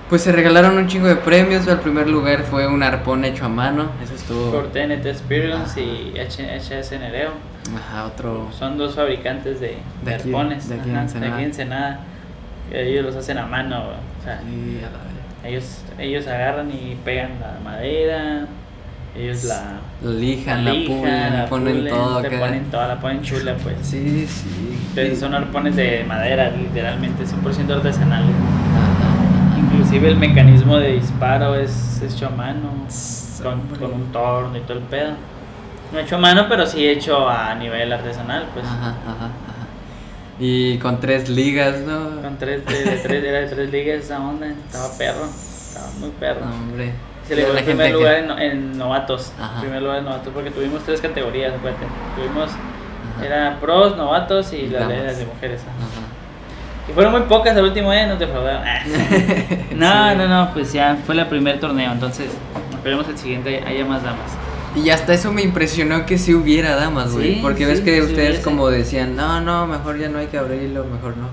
Pues 0.09 0.23
se 0.23 0.33
regalaron 0.33 0.77
un 0.77 0.89
chingo 0.89 1.07
de 1.09 1.17
premios. 1.17 1.67
El 1.67 1.79
primer 1.79 2.07
lugar 2.09 2.43
fue 2.43 2.67
un 2.67 2.83
arpón 2.83 3.25
hecho 3.25 3.47
a 3.47 3.49
mano. 3.49 3.91
Eso 4.03 4.15
estuvo. 4.15 4.51
por 4.51 4.71
TNT 4.71 5.07
Experience 5.07 5.81
y 5.81 6.19
H- 6.19 6.57
HS 6.61 6.99
Nereo. 6.99 7.31
Ajá, 7.75 8.05
otro. 8.07 8.49
Son 8.53 8.77
dos 8.77 8.95
fabricantes 8.95 9.59
de, 9.61 9.69
de, 9.69 9.77
De 10.05 10.15
aquí, 10.15 10.29
arpones. 10.29 10.69
de 10.69 10.75
aquí 10.75 10.91
en 10.91 10.97
ajá, 10.97 11.07
aquí 11.19 11.25
en 11.25 11.39
Ensenada. 11.41 12.01
Que 12.71 12.91
Ellos 12.91 13.07
los 13.07 13.17
hacen 13.17 13.39
a 13.39 13.47
mano. 13.47 13.85
O 14.21 14.23
sea, 14.25 14.43
Y 14.43 14.79
a 14.85 14.91
la 14.91 14.99
vez. 14.99 15.45
ellos, 15.45 15.83
ellos 15.99 16.27
agarran 16.27 16.71
y 16.71 16.97
pegan 17.05 17.31
la 17.41 17.59
madera. 17.65 18.47
Ellos 19.15 19.45
la, 19.45 19.81
La 20.03 20.11
lijan, 20.11 20.65
la, 20.65 20.73
lijan, 20.73 20.97
pulen, 20.99 21.37
la 21.37 21.47
ponen 21.47 21.77
pulen, 21.77 21.93
todo 21.95 22.21
le 22.21 22.29
acá. 22.29 22.39
ponen 22.41 22.65
toda, 22.71 22.89
la 22.89 22.99
ponen 23.01 23.23
chula, 23.23 23.55
pues. 23.63 23.77
Sí, 23.83 24.27
sí. 24.27 24.79
Entonces 24.89 25.21
son 25.21 25.35
arpones 25.35 25.77
de 25.77 26.05
madera, 26.05 26.51
literalmente, 26.51 27.25
100% 27.25 27.71
artesanales. 27.71 28.35
Ajá. 28.35 29.59
Inclusive 29.59 30.09
el 30.09 30.17
mecanismo 30.17 30.79
de 30.79 30.93
disparo 30.93 31.55
es 31.57 32.01
hecho 32.03 32.27
a 32.27 32.31
mano, 32.31 32.71
con, 33.43 33.93
un 33.93 34.13
torno 34.13 34.57
y 34.57 34.61
todo 34.61 34.79
el 34.79 34.85
pedo. 34.85 35.13
No 35.93 35.99
hecho 35.99 36.17
a 36.17 36.19
mano, 36.19 36.47
pero 36.49 36.67
sí 36.67 36.89
hecho 36.89 37.29
a 37.29 37.55
nivel 37.55 37.93
artesanal, 37.93 38.47
pues. 38.55 38.65
Ajá, 38.65 38.89
ajá, 39.07 39.27
ajá. 39.27 39.31
Y 40.41 40.79
con 40.79 41.01
tres 41.01 41.29
ligas, 41.29 41.81
¿no? 41.81 42.23
Con 42.23 42.39
tres, 42.39 42.65
de, 42.65 42.73
de 42.85 42.97
tres, 42.97 43.25
era 43.25 43.41
de 43.41 43.47
tres 43.47 43.71
ligas 43.71 44.05
esa 44.05 44.21
onda, 44.21 44.47
estaba 44.49 44.89
perro, 44.97 45.27
estaba 45.27 45.91
muy 46.01 46.11
perro. 46.19 46.47
Hombre. 46.47 46.93
Se 47.35 47.41
le 47.41 47.45
dio 47.47 47.57
el 47.59 47.65
primer 47.65 47.93
lugar 47.93 48.15
que- 48.15 48.21
en, 48.21 48.27
no- 48.29 48.39
en 48.39 48.79
novatos, 48.79 49.33
Ajá. 49.41 49.61
primer 49.61 49.83
lugar 49.83 49.99
en 49.99 50.05
novatos, 50.05 50.33
porque 50.35 50.51
tuvimos 50.51 50.83
tres 50.85 51.01
categorías, 51.01 51.55
acuérdate. 51.55 51.87
Tuvimos, 52.17 52.51
Ajá. 52.51 53.27
era 53.27 53.59
pros, 53.61 53.97
novatos 53.97 54.53
y, 54.53 54.57
Y 54.57 54.67
las 54.69 54.89
de, 54.89 55.27
mujeres. 55.27 55.61
ajá. 55.63 56.89
Y 56.89 56.93
fueron 56.93 57.13
muy 57.13 57.21
pocas 57.23 57.57
el 57.57 57.65
último 57.65 57.93
día, 57.93 58.07
no 58.07 58.19
te 58.19 58.27
defraudaron. 58.27 58.63
no, 59.77 60.11
Sí. 60.11 60.17
no, 60.19 60.29
no, 60.29 60.51
pues 60.53 60.73
ya 60.73 60.97
fue 61.07 61.15
el 61.15 61.27
primer 61.27 61.61
torneo, 61.61 61.93
entonces 61.93 62.27
esperemos 62.73 63.09
el 63.09 63.17
siguiente 63.17 63.63
haya 63.67 63.85
más 63.85 64.03
damas. 64.03 64.31
Y 64.75 64.89
hasta 64.91 65.13
eso 65.15 65.31
me 65.33 65.43
impresionó 65.43 66.07
que 66.07 66.19
si 66.19 66.35
hubiera 66.35 66.75
damas, 66.75 67.13
güey. 67.13 67.35
Sí, 67.35 67.39
porque 67.43 67.59
sí, 67.61 67.65
ves 67.67 67.81
que 67.83 67.97
sí 67.97 68.01
ustedes 68.01 68.41
como 68.41 68.69
decían, 68.69 69.15
no, 69.15 69.41
no, 69.41 69.67
mejor 69.67 69.99
ya 69.99 70.09
no 70.09 70.19
hay 70.19 70.27
que 70.29 70.39
abrirlo, 70.39 70.85
mejor 70.85 71.17
no. 71.17 71.29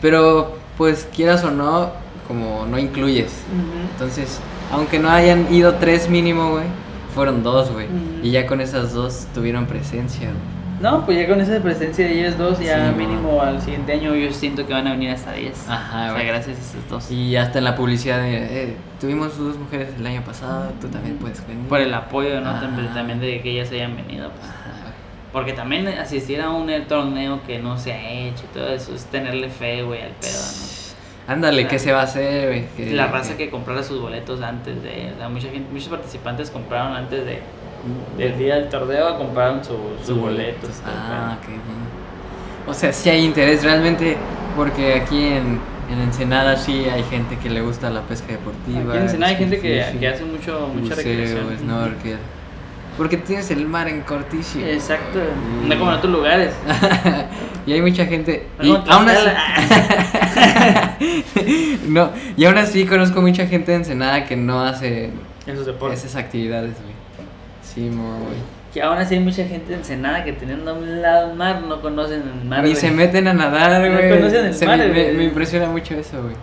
Pero, 0.00 0.58
pues, 0.76 1.08
quieras 1.14 1.42
o 1.44 1.50
no, 1.50 1.90
como 2.28 2.66
no 2.66 2.78
incluyes. 2.78 3.32
Entonces, 3.92 4.38
aunque 4.72 4.98
no 4.98 5.10
hayan 5.10 5.52
ido 5.52 5.74
tres 5.74 6.08
mínimo, 6.08 6.50
güey, 6.50 6.64
fueron 7.14 7.42
dos, 7.42 7.70
güey. 7.70 7.86
Ujú. 7.86 8.26
Y 8.26 8.30
ya 8.32 8.46
con 8.46 8.60
esas 8.60 8.92
dos 8.92 9.26
tuvieron 9.34 9.66
presencia, 9.66 10.28
güey. 10.28 10.62
No, 10.80 11.06
pues 11.06 11.16
ya 11.16 11.28
con 11.28 11.40
esa 11.40 11.60
presencia 11.60 12.04
de 12.04 12.18
ellas 12.18 12.36
dos, 12.36 12.58
ya 12.58 12.88
Sí, 12.90 12.98
mínimo 12.98 13.40
al 13.40 13.62
siguiente 13.62 13.92
año 13.92 14.16
yo 14.16 14.32
siento 14.32 14.66
que 14.66 14.72
van 14.72 14.88
a 14.88 14.90
venir 14.90 15.10
hasta 15.10 15.32
10. 15.32 15.68
Ajá, 15.68 16.12
o 16.12 16.16
sea, 16.16 16.24
gracias 16.24 16.58
a 16.58 16.60
estas 16.60 16.88
dos. 16.90 17.10
Y 17.12 17.36
hasta 17.36 17.58
en 17.58 17.64
la 17.64 17.76
publicidad 17.76 18.20
de, 18.20 18.64
eh, 18.64 18.76
tuvimos 19.00 19.38
dos 19.38 19.56
mujeres 19.58 19.90
el 19.96 20.04
año 20.04 20.24
pasado, 20.24 20.72
tú 20.80 20.88
también 20.88 21.18
puedes 21.18 21.46
venir. 21.46 21.68
Por 21.68 21.80
el 21.80 21.94
apoyo, 21.94 22.40
¿no? 22.40 22.50
Ajá. 22.50 22.68
También, 22.94 23.20
de 23.20 23.40
que 23.42 23.52
ellas 23.52 23.70
hayan 23.70 23.94
venido. 23.94 24.30
pues. 24.30 24.50
Porque 25.32 25.52
también 25.52 25.86
asistir 25.86 26.40
a 26.40 26.50
un 26.50 26.68
torneo 26.88 27.40
que 27.46 27.60
no 27.60 27.78
se 27.78 27.92
ha 27.92 28.10
hecho 28.10 28.42
y 28.50 28.54
todo 28.54 28.68
eso 28.68 28.92
es 28.92 29.04
tenerle 29.04 29.48
fe, 29.50 29.82
güey, 29.82 30.02
al 30.02 30.10
pedo, 30.10 30.32
Ándale, 31.26 31.68
¿qué 31.68 31.78
se 31.78 31.92
va 31.92 32.00
a 32.00 32.04
hacer, 32.04 32.66
La 32.78 33.06
raza 33.06 33.36
que 33.36 33.48
comprara 33.48 33.82
sus 33.82 34.00
boletos 34.00 34.42
antes 34.42 34.82
de. 34.82 35.12
O 35.14 35.18
sea, 35.18 35.28
mucha 35.28 35.48
gente, 35.48 35.68
muchos 35.72 35.88
participantes 35.88 36.50
compraron 36.50 36.94
antes 36.94 37.24
de, 37.24 37.40
del 38.18 38.38
día 38.38 38.56
del 38.56 38.68
torneo, 38.68 39.16
compraron 39.18 39.64
su, 39.64 39.76
sus 40.04 40.18
boletos. 40.18 40.82
Ah, 40.84 41.38
ok. 41.40 41.48
mm. 41.48 42.70
O 42.70 42.74
sea, 42.74 42.92
sí 42.92 43.08
hay 43.08 43.24
interés 43.24 43.62
realmente, 43.62 44.16
porque 44.56 44.94
aquí 44.94 45.24
en, 45.24 45.60
en 45.92 46.00
Ensenada 46.00 46.56
sí 46.56 46.86
hay 46.92 47.02
gente 47.04 47.36
que 47.38 47.50
le 47.50 47.60
gusta 47.60 47.90
la 47.90 48.02
pesca 48.02 48.32
deportiva. 48.32 48.90
Aquí 48.92 48.96
en 48.98 49.02
Ensenada 49.04 49.32
hay 49.32 49.38
gente 49.38 49.60
que, 49.60 49.96
que 49.98 50.08
hace 50.08 50.24
mucho, 50.24 50.68
mucha 50.74 50.94
buceo, 50.94 50.96
recreación. 50.96 51.58
snorkel. 51.58 52.18
Porque 52.96 53.16
tienes 53.16 53.50
el 53.50 53.66
mar 53.66 53.88
en 53.88 54.02
cortísimo. 54.02 54.66
Exacto, 54.66 55.18
Y- 55.64 55.68
no 55.68 55.78
como 55.78 55.90
en 55.92 55.96
otros 55.98 56.12
lugares. 56.12 56.52
y 57.66 57.72
hay 57.72 57.80
mucha 57.80 58.04
gente. 58.06 58.46
No 58.58 58.64
Y 58.66 58.70
aún 58.88 59.08
así. 59.08 59.26
No, 61.88 62.10
y 62.36 62.44
aún 62.44 62.58
así 62.58 62.84
conozco 62.86 63.20
mucha 63.20 63.46
gente 63.46 63.72
de 63.72 63.78
Ensenada 63.78 64.24
que 64.24 64.36
no 64.36 64.60
hace 64.62 65.10
en 65.46 65.56
sus 65.56 65.66
deportes. 65.66 66.04
esas 66.04 66.16
actividades, 66.22 66.72
güey. 66.80 66.92
Sí, 67.62 67.88
güey. 67.88 68.38
Que 68.72 68.82
aún 68.82 68.98
así 68.98 69.14
hay 69.14 69.20
mucha 69.20 69.44
gente 69.44 69.72
en 69.72 69.80
Ensenada 69.80 70.24
que 70.24 70.32
teniendo 70.32 70.70
a 70.70 70.74
un 70.74 71.02
lado 71.02 71.30
el 71.30 71.36
mar 71.36 71.60
no 71.62 71.80
conocen 71.80 72.22
el 72.40 72.48
mar. 72.48 72.62
Ni 72.62 72.74
se 72.74 72.90
meten 72.90 73.28
a 73.28 73.34
nadar, 73.34 73.80
No 73.82 73.92
güey. 73.96 74.10
conocen 74.10 74.46
el 74.46 74.54
Se 74.54 74.66
mar, 74.66 74.78
me, 74.78 74.88
me- 74.88 75.04
güey. 75.04 75.16
me 75.16 75.24
impresiona 75.24 75.66
mucho 75.66 75.94
eso, 75.94 76.22
güey. 76.22 76.34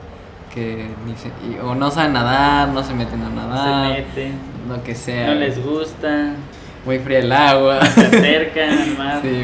Que 0.53 0.89
ni 1.05 1.15
se, 1.15 1.27
y- 1.47 1.59
o 1.63 1.75
no 1.75 1.91
saben 1.91 2.13
nadar, 2.13 2.69
no 2.69 2.83
se 2.83 2.93
meten 2.93 3.21
a 3.21 3.29
se 3.29 3.35
nadar, 3.35 3.89
meten, 3.89 4.33
lo 4.67 4.81
que 4.83 4.95
sea. 4.95 5.27
no 5.27 5.35
les 5.35 5.63
gusta, 5.63 6.33
Muy 6.85 6.97
fría 6.99 7.19
el 7.19 7.31
agua. 7.31 7.85
se 7.85 8.01
acercan 8.05 8.69
al 8.77 8.97
mar. 8.97 9.19
sí. 9.21 9.43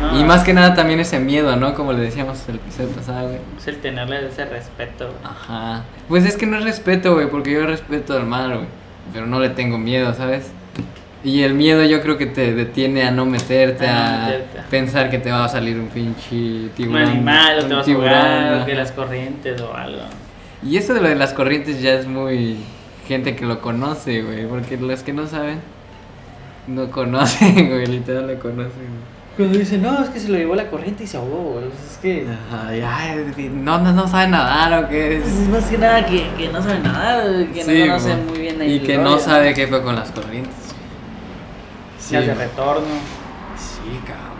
No. 0.00 0.20
Y 0.20 0.24
más 0.24 0.44
que 0.44 0.52
nada 0.52 0.74
también 0.74 1.00
ese 1.00 1.18
miedo, 1.18 1.56
¿no? 1.56 1.74
Como 1.74 1.92
le 1.92 2.00
decíamos 2.02 2.46
el 2.48 2.56
episodio 2.56 2.90
pasado, 2.90 3.28
güey. 3.28 3.40
Es 3.58 3.66
el 3.68 3.76
tenerle 3.80 4.26
ese 4.28 4.44
respeto. 4.44 5.06
güey. 5.06 5.16
Ajá. 5.24 5.82
Pues 6.08 6.24
es 6.26 6.36
que 6.36 6.46
no 6.46 6.58
es 6.58 6.64
respeto, 6.64 7.14
güey, 7.14 7.28
porque 7.28 7.52
yo 7.52 7.66
respeto 7.66 8.14
al 8.14 8.26
mar, 8.26 8.48
güey. 8.54 8.66
Pero 9.12 9.26
no 9.26 9.40
le 9.40 9.48
tengo 9.50 9.78
miedo, 9.78 10.12
¿sabes? 10.14 10.50
Y 11.24 11.42
el 11.42 11.54
miedo 11.54 11.82
yo 11.84 12.02
creo 12.02 12.18
que 12.18 12.26
te 12.26 12.54
detiene 12.54 13.02
a 13.04 13.10
no 13.10 13.24
meterte, 13.24 13.86
A 13.88 13.92
no 13.92 13.98
a 13.98 14.26
meterte. 14.26 14.60
pensar 14.70 15.08
que 15.10 15.18
te 15.18 15.30
va 15.32 15.46
a 15.46 15.48
salir 15.48 15.78
un 15.78 15.88
pinche 15.88 16.34
Un 16.36 16.70
tiburón. 16.76 17.02
animal, 17.08 17.58
o 17.58 17.62
un 17.62 17.68
te 17.68 17.74
vas 17.74 17.82
a 17.82 17.84
tiburón, 17.86 18.12
o 18.12 18.54
ajá. 18.56 18.66
que 18.66 18.74
las 18.74 18.92
corrientes 18.92 19.60
o 19.60 19.74
algo. 19.74 20.02
Y 20.62 20.76
eso 20.76 20.92
de 20.94 21.00
lo 21.00 21.08
de 21.08 21.14
las 21.16 21.32
corrientes 21.32 21.80
ya 21.80 21.94
es 21.94 22.06
muy 22.06 22.58
gente 23.08 23.34
que 23.36 23.44
lo 23.46 23.60
conoce, 23.60 24.22
güey, 24.22 24.46
porque 24.46 24.76
los 24.76 25.02
que 25.02 25.12
no 25.14 25.26
saben 25.26 25.60
no 26.66 26.90
conocen, 26.90 27.54
güey, 27.70 27.86
literal 27.86 28.26
lo 28.26 28.38
conocen. 28.38 28.70
güey. 28.72 29.14
Cuando 29.36 29.58
dicen, 29.58 29.82
no, 29.82 30.00
es 30.02 30.10
que 30.10 30.20
se 30.20 30.28
lo 30.28 30.36
llevó 30.38 30.54
la 30.54 30.68
corriente 30.70 31.04
y 31.04 31.06
se 31.06 31.16
ahogó, 31.16 31.54
güey. 31.54 31.64
pues 31.66 31.92
Es 31.92 31.98
que. 31.98 32.26
Ajá, 32.52 32.74
ya, 32.76 33.16
no, 33.52 33.78
no, 33.80 33.92
no 33.92 34.06
saben 34.08 34.30
nadar 34.30 34.84
o 34.84 34.88
qué. 34.88 35.20
pues 35.22 35.34
es 35.34 35.48
más 35.48 35.64
que 35.64 35.76
nada 35.78 36.06
que, 36.06 36.28
que 36.38 36.48
no 36.50 36.62
saben 36.62 36.82
nadar, 36.84 37.46
que 37.52 37.64
Sí, 37.64 37.78
no 37.80 37.86
conocen 37.86 38.16
güey. 38.18 38.28
muy 38.30 38.38
bien 38.38 38.60
ahí 38.60 38.70
Y 38.70 38.76
el 38.78 38.86
que 38.86 38.98
no 38.98 39.18
sabe 39.18 39.52
qué 39.54 39.66
fue 39.66 39.82
con 39.82 39.96
las 39.96 40.10
corrientes. 40.12 40.54
Sí, 42.04 42.14
Las 42.14 42.26
de 42.26 42.34
retorno. 42.34 42.86
Sí, 43.56 43.98
cabrón. 44.06 44.34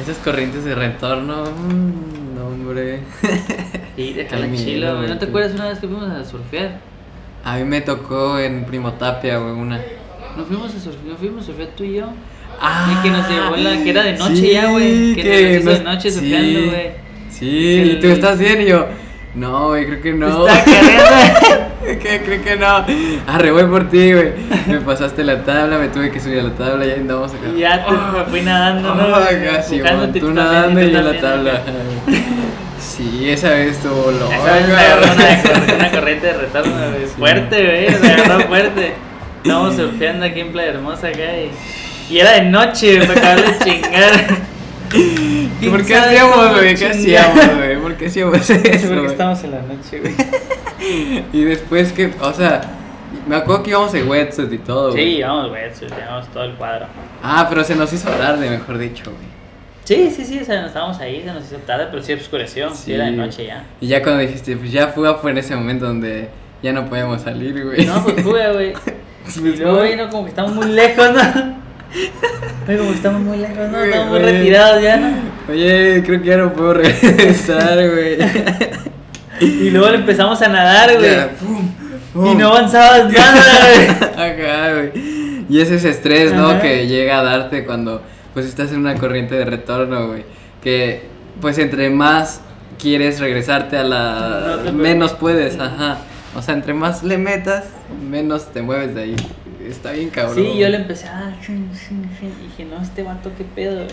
Esas 0.00 0.16
corrientes 0.18 0.64
de 0.64 0.74
retorno, 0.74 1.44
mm, 1.44 2.34
no 2.36 2.46
hombre. 2.46 3.00
Sí, 3.96 4.12
Qué 4.28 4.36
miedo, 4.48 4.64
chilo, 4.64 4.96
güey. 4.96 5.08
¿No 5.08 5.18
te 5.18 5.26
acuerdas 5.26 5.54
una 5.54 5.68
vez 5.68 5.78
que 5.78 5.86
fuimos 5.86 6.10
a 6.10 6.24
surfear? 6.24 6.80
A 7.44 7.56
mí 7.58 7.64
me 7.64 7.80
tocó 7.80 8.38
en 8.40 8.64
Primo 8.64 8.92
Tapia, 8.94 9.38
güey, 9.38 9.52
una. 9.52 9.80
Nos 10.36 10.48
fuimos 10.48 10.74
a 10.74 10.80
surfear, 10.80 11.04
nos 11.06 11.18
fuimos 11.18 11.42
a 11.44 11.46
surfear 11.46 11.68
tú 11.76 11.84
y 11.84 11.94
yo. 11.94 12.06
Ah, 12.60 12.92
Y 12.98 13.02
que 13.04 13.10
nos 13.10 13.28
llevó 13.28 13.56
la- 13.56 13.82
que 13.84 13.90
era 13.90 14.02
de 14.02 14.12
noche 14.14 14.36
sí, 14.36 14.50
ya, 14.52 14.68
güey, 14.70 15.14
que 15.14 15.22
nos 15.54 15.62
hizo 15.62 15.70
de 15.78 15.84
noche 15.84 16.10
sí, 16.10 16.18
surfeando, 16.18 16.60
güey. 16.72 16.90
Sí, 17.30 17.46
Que 17.48 17.84
y 17.86 18.00
tú 18.00 18.06
estás 18.08 18.38
bien 18.38 18.62
y 18.62 18.66
yo, 18.66 18.86
no, 19.34 19.68
güey, 19.68 19.86
creo 19.86 20.02
que 20.02 20.12
no. 20.12 20.46
Que 21.84 22.22
creo 22.24 22.42
que 22.42 22.56
no. 22.56 22.84
Arre, 23.26 23.50
voy 23.50 23.64
por 23.64 23.90
ti, 23.90 24.12
güey. 24.12 24.32
Me 24.66 24.80
pasaste 24.80 25.22
la 25.22 25.42
tabla, 25.44 25.78
me 25.78 25.88
tuve 25.88 26.10
que 26.10 26.18
subir 26.18 26.40
a 26.40 26.44
la 26.44 26.54
tabla 26.54 26.86
y 26.86 26.90
ahí 26.90 27.00
andamos 27.00 27.32
acá. 27.32 27.48
Y 27.54 27.60
ya 27.60 27.84
te 27.84 27.92
me 27.92 28.24
fui 28.24 28.40
nadando, 28.40 28.94
¿no? 28.94 29.14
Ah, 29.14 29.28
casi, 29.44 29.76
Empujándote 29.76 30.20
tú 30.20 30.32
nadando 30.32 30.82
y 30.82 30.90
yo 30.90 30.98
en 30.98 31.04
la 31.04 31.20
tabla. 31.20 31.62
Sí, 32.80 33.28
esa 33.28 33.50
vez 33.50 33.76
estuvo 33.76 34.12
me 34.12 34.34
agarró 34.34 35.12
una, 35.12 35.74
una 35.74 35.90
corriente 35.90 36.26
de 36.28 36.32
retorno, 36.34 36.72
güey. 36.90 37.06
Fuerte, 37.06 37.64
güey. 37.64 38.00
Me 38.00 38.08
agarró 38.12 38.46
fuerte. 38.46 38.94
Estábamos 39.42 39.76
surfeando 39.76 40.24
aquí 40.24 40.40
en 40.40 40.52
Playa 40.52 40.70
Hermosa 40.70 41.08
acá 41.08 41.36
y. 41.36 41.50
Y 42.08 42.18
era 42.18 42.32
de 42.32 42.42
noche, 42.42 43.00
para 43.06 43.12
acabar 43.12 43.58
de 43.58 43.64
chingar. 43.64 44.12
¿Y 44.94 45.68
¿Por 45.68 45.80
qué 45.80 45.86
¿Quién 45.86 45.98
sabe 45.98 46.18
hacíamos, 46.18 46.52
güey? 46.52 46.74
¿Qué 46.74 46.86
hacíamos, 46.86 47.56
güey? 47.56 47.80
¿Por 47.80 47.94
qué 47.96 48.06
hacíamos 48.06 48.50
eso? 48.50 48.88
Porque 48.88 49.06
estamos 49.06 49.44
en 49.44 49.50
la 49.50 49.62
noche, 49.62 50.00
güey. 50.00 50.14
Y 51.32 51.44
después 51.44 51.92
que, 51.92 52.12
o 52.20 52.32
sea, 52.32 52.60
me 53.26 53.36
acuerdo 53.36 53.62
que 53.62 53.70
íbamos 53.70 53.94
en 53.94 54.06
wetsuit 54.06 54.52
y 54.52 54.58
todo, 54.58 54.92
güey. 54.92 55.16
Sí, 55.16 55.22
vamos, 55.22 55.48
güey, 55.48 55.74
surfeamos 55.74 56.28
todo 56.28 56.44
el 56.44 56.52
cuadro. 56.54 56.86
Ah, 57.22 57.46
pero 57.48 57.64
se 57.64 57.74
nos 57.74 57.90
hizo 57.92 58.10
tarde, 58.10 58.50
mejor 58.50 58.76
dicho, 58.76 59.04
güey. 59.04 59.34
Sí, 59.84 60.10
sí, 60.14 60.24
sí, 60.24 60.40
o 60.40 60.44
sea, 60.44 60.60
nos 60.60 60.68
estábamos 60.68 60.98
ahí, 61.00 61.22
se 61.24 61.32
nos 61.32 61.44
hizo 61.44 61.56
tarde, 61.58 61.86
pero 61.90 62.02
sí 62.02 62.12
oscureció. 62.12 62.74
Sí, 62.74 62.92
era 62.92 63.06
de 63.06 63.12
noche 63.12 63.46
ya. 63.46 63.64
Y 63.80 63.86
ya 63.88 64.02
cuando 64.02 64.20
dijiste, 64.20 64.56
pues 64.56 64.72
ya 64.72 64.88
fue, 64.88 65.14
fue 65.16 65.30
en 65.30 65.38
ese 65.38 65.56
momento 65.56 65.86
donde 65.86 66.28
ya 66.62 66.72
no 66.72 66.86
podíamos 66.86 67.22
salir, 67.22 67.64
güey. 67.64 67.86
No, 67.86 68.02
pues 68.04 68.22
fue, 68.22 68.52
güey. 68.52 68.72
Pues, 69.24 69.38
Y 69.38 69.56
luego, 69.56 69.78
güey, 69.78 69.96
no, 69.96 70.10
como 70.10 70.24
que 70.24 70.28
estamos 70.28 70.52
muy 70.52 70.66
lejos, 70.66 71.10
¿no? 71.10 71.63
Que 72.66 72.74
estamos 72.74 73.20
muy 73.20 73.36
lejos, 73.38 73.70
¿no? 73.70 73.78
Estamos 73.78 74.08
muy 74.08 74.18
retirados 74.18 74.82
ya, 74.82 74.96
¿no? 74.96 75.08
Oye, 75.48 76.02
creo 76.04 76.20
que 76.20 76.26
ya 76.26 76.36
no 76.38 76.52
puedo 76.52 76.74
regresar, 76.74 77.76
güey. 77.90 78.18
Y 79.40 79.70
luego 79.70 79.90
le 79.90 79.96
empezamos 79.96 80.40
a 80.42 80.48
nadar, 80.48 80.96
güey. 80.96 82.30
Y 82.30 82.34
no 82.36 82.48
avanzabas 82.48 83.12
nada, 83.12 83.42
güey. 83.74 83.88
Ajá, 84.16 84.72
güey. 84.72 85.44
Y 85.48 85.60
ese 85.60 85.76
es 85.76 85.84
estrés, 85.84 86.32
¿no? 86.32 86.48
Ajá. 86.48 86.62
Que 86.62 86.86
llega 86.86 87.20
a 87.20 87.22
darte 87.22 87.64
cuando 87.64 88.02
pues 88.32 88.46
estás 88.46 88.72
en 88.72 88.78
una 88.78 88.94
corriente 88.94 89.34
de 89.34 89.44
retorno, 89.44 90.08
güey. 90.08 90.24
Que 90.62 91.02
pues 91.40 91.58
entre 91.58 91.90
más 91.90 92.40
quieres 92.78 93.20
regresarte 93.20 93.76
a 93.76 93.84
la... 93.84 94.58
No 94.64 94.72
menos 94.72 95.12
puedes, 95.12 95.58
ajá. 95.58 95.98
O 96.34 96.42
sea, 96.42 96.54
entre 96.54 96.74
más 96.74 97.02
le 97.02 97.18
metas, 97.18 97.64
menos 98.10 98.52
te 98.52 98.62
mueves 98.62 98.94
de 98.94 99.02
ahí. 99.02 99.16
Está 99.68 99.92
bien 99.92 100.10
cabrón. 100.10 100.36
Sí, 100.36 100.58
yo 100.58 100.68
le 100.68 100.76
empecé 100.76 101.06
a. 101.06 101.32
y 101.48 102.46
dije, 102.46 102.64
no, 102.64 102.82
este 102.82 103.02
vato, 103.02 103.30
qué 103.36 103.44
pedo. 103.44 103.86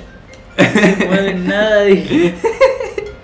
No 0.57 1.05
mueve 1.07 1.33
nada, 1.35 1.81
dije. 1.85 2.35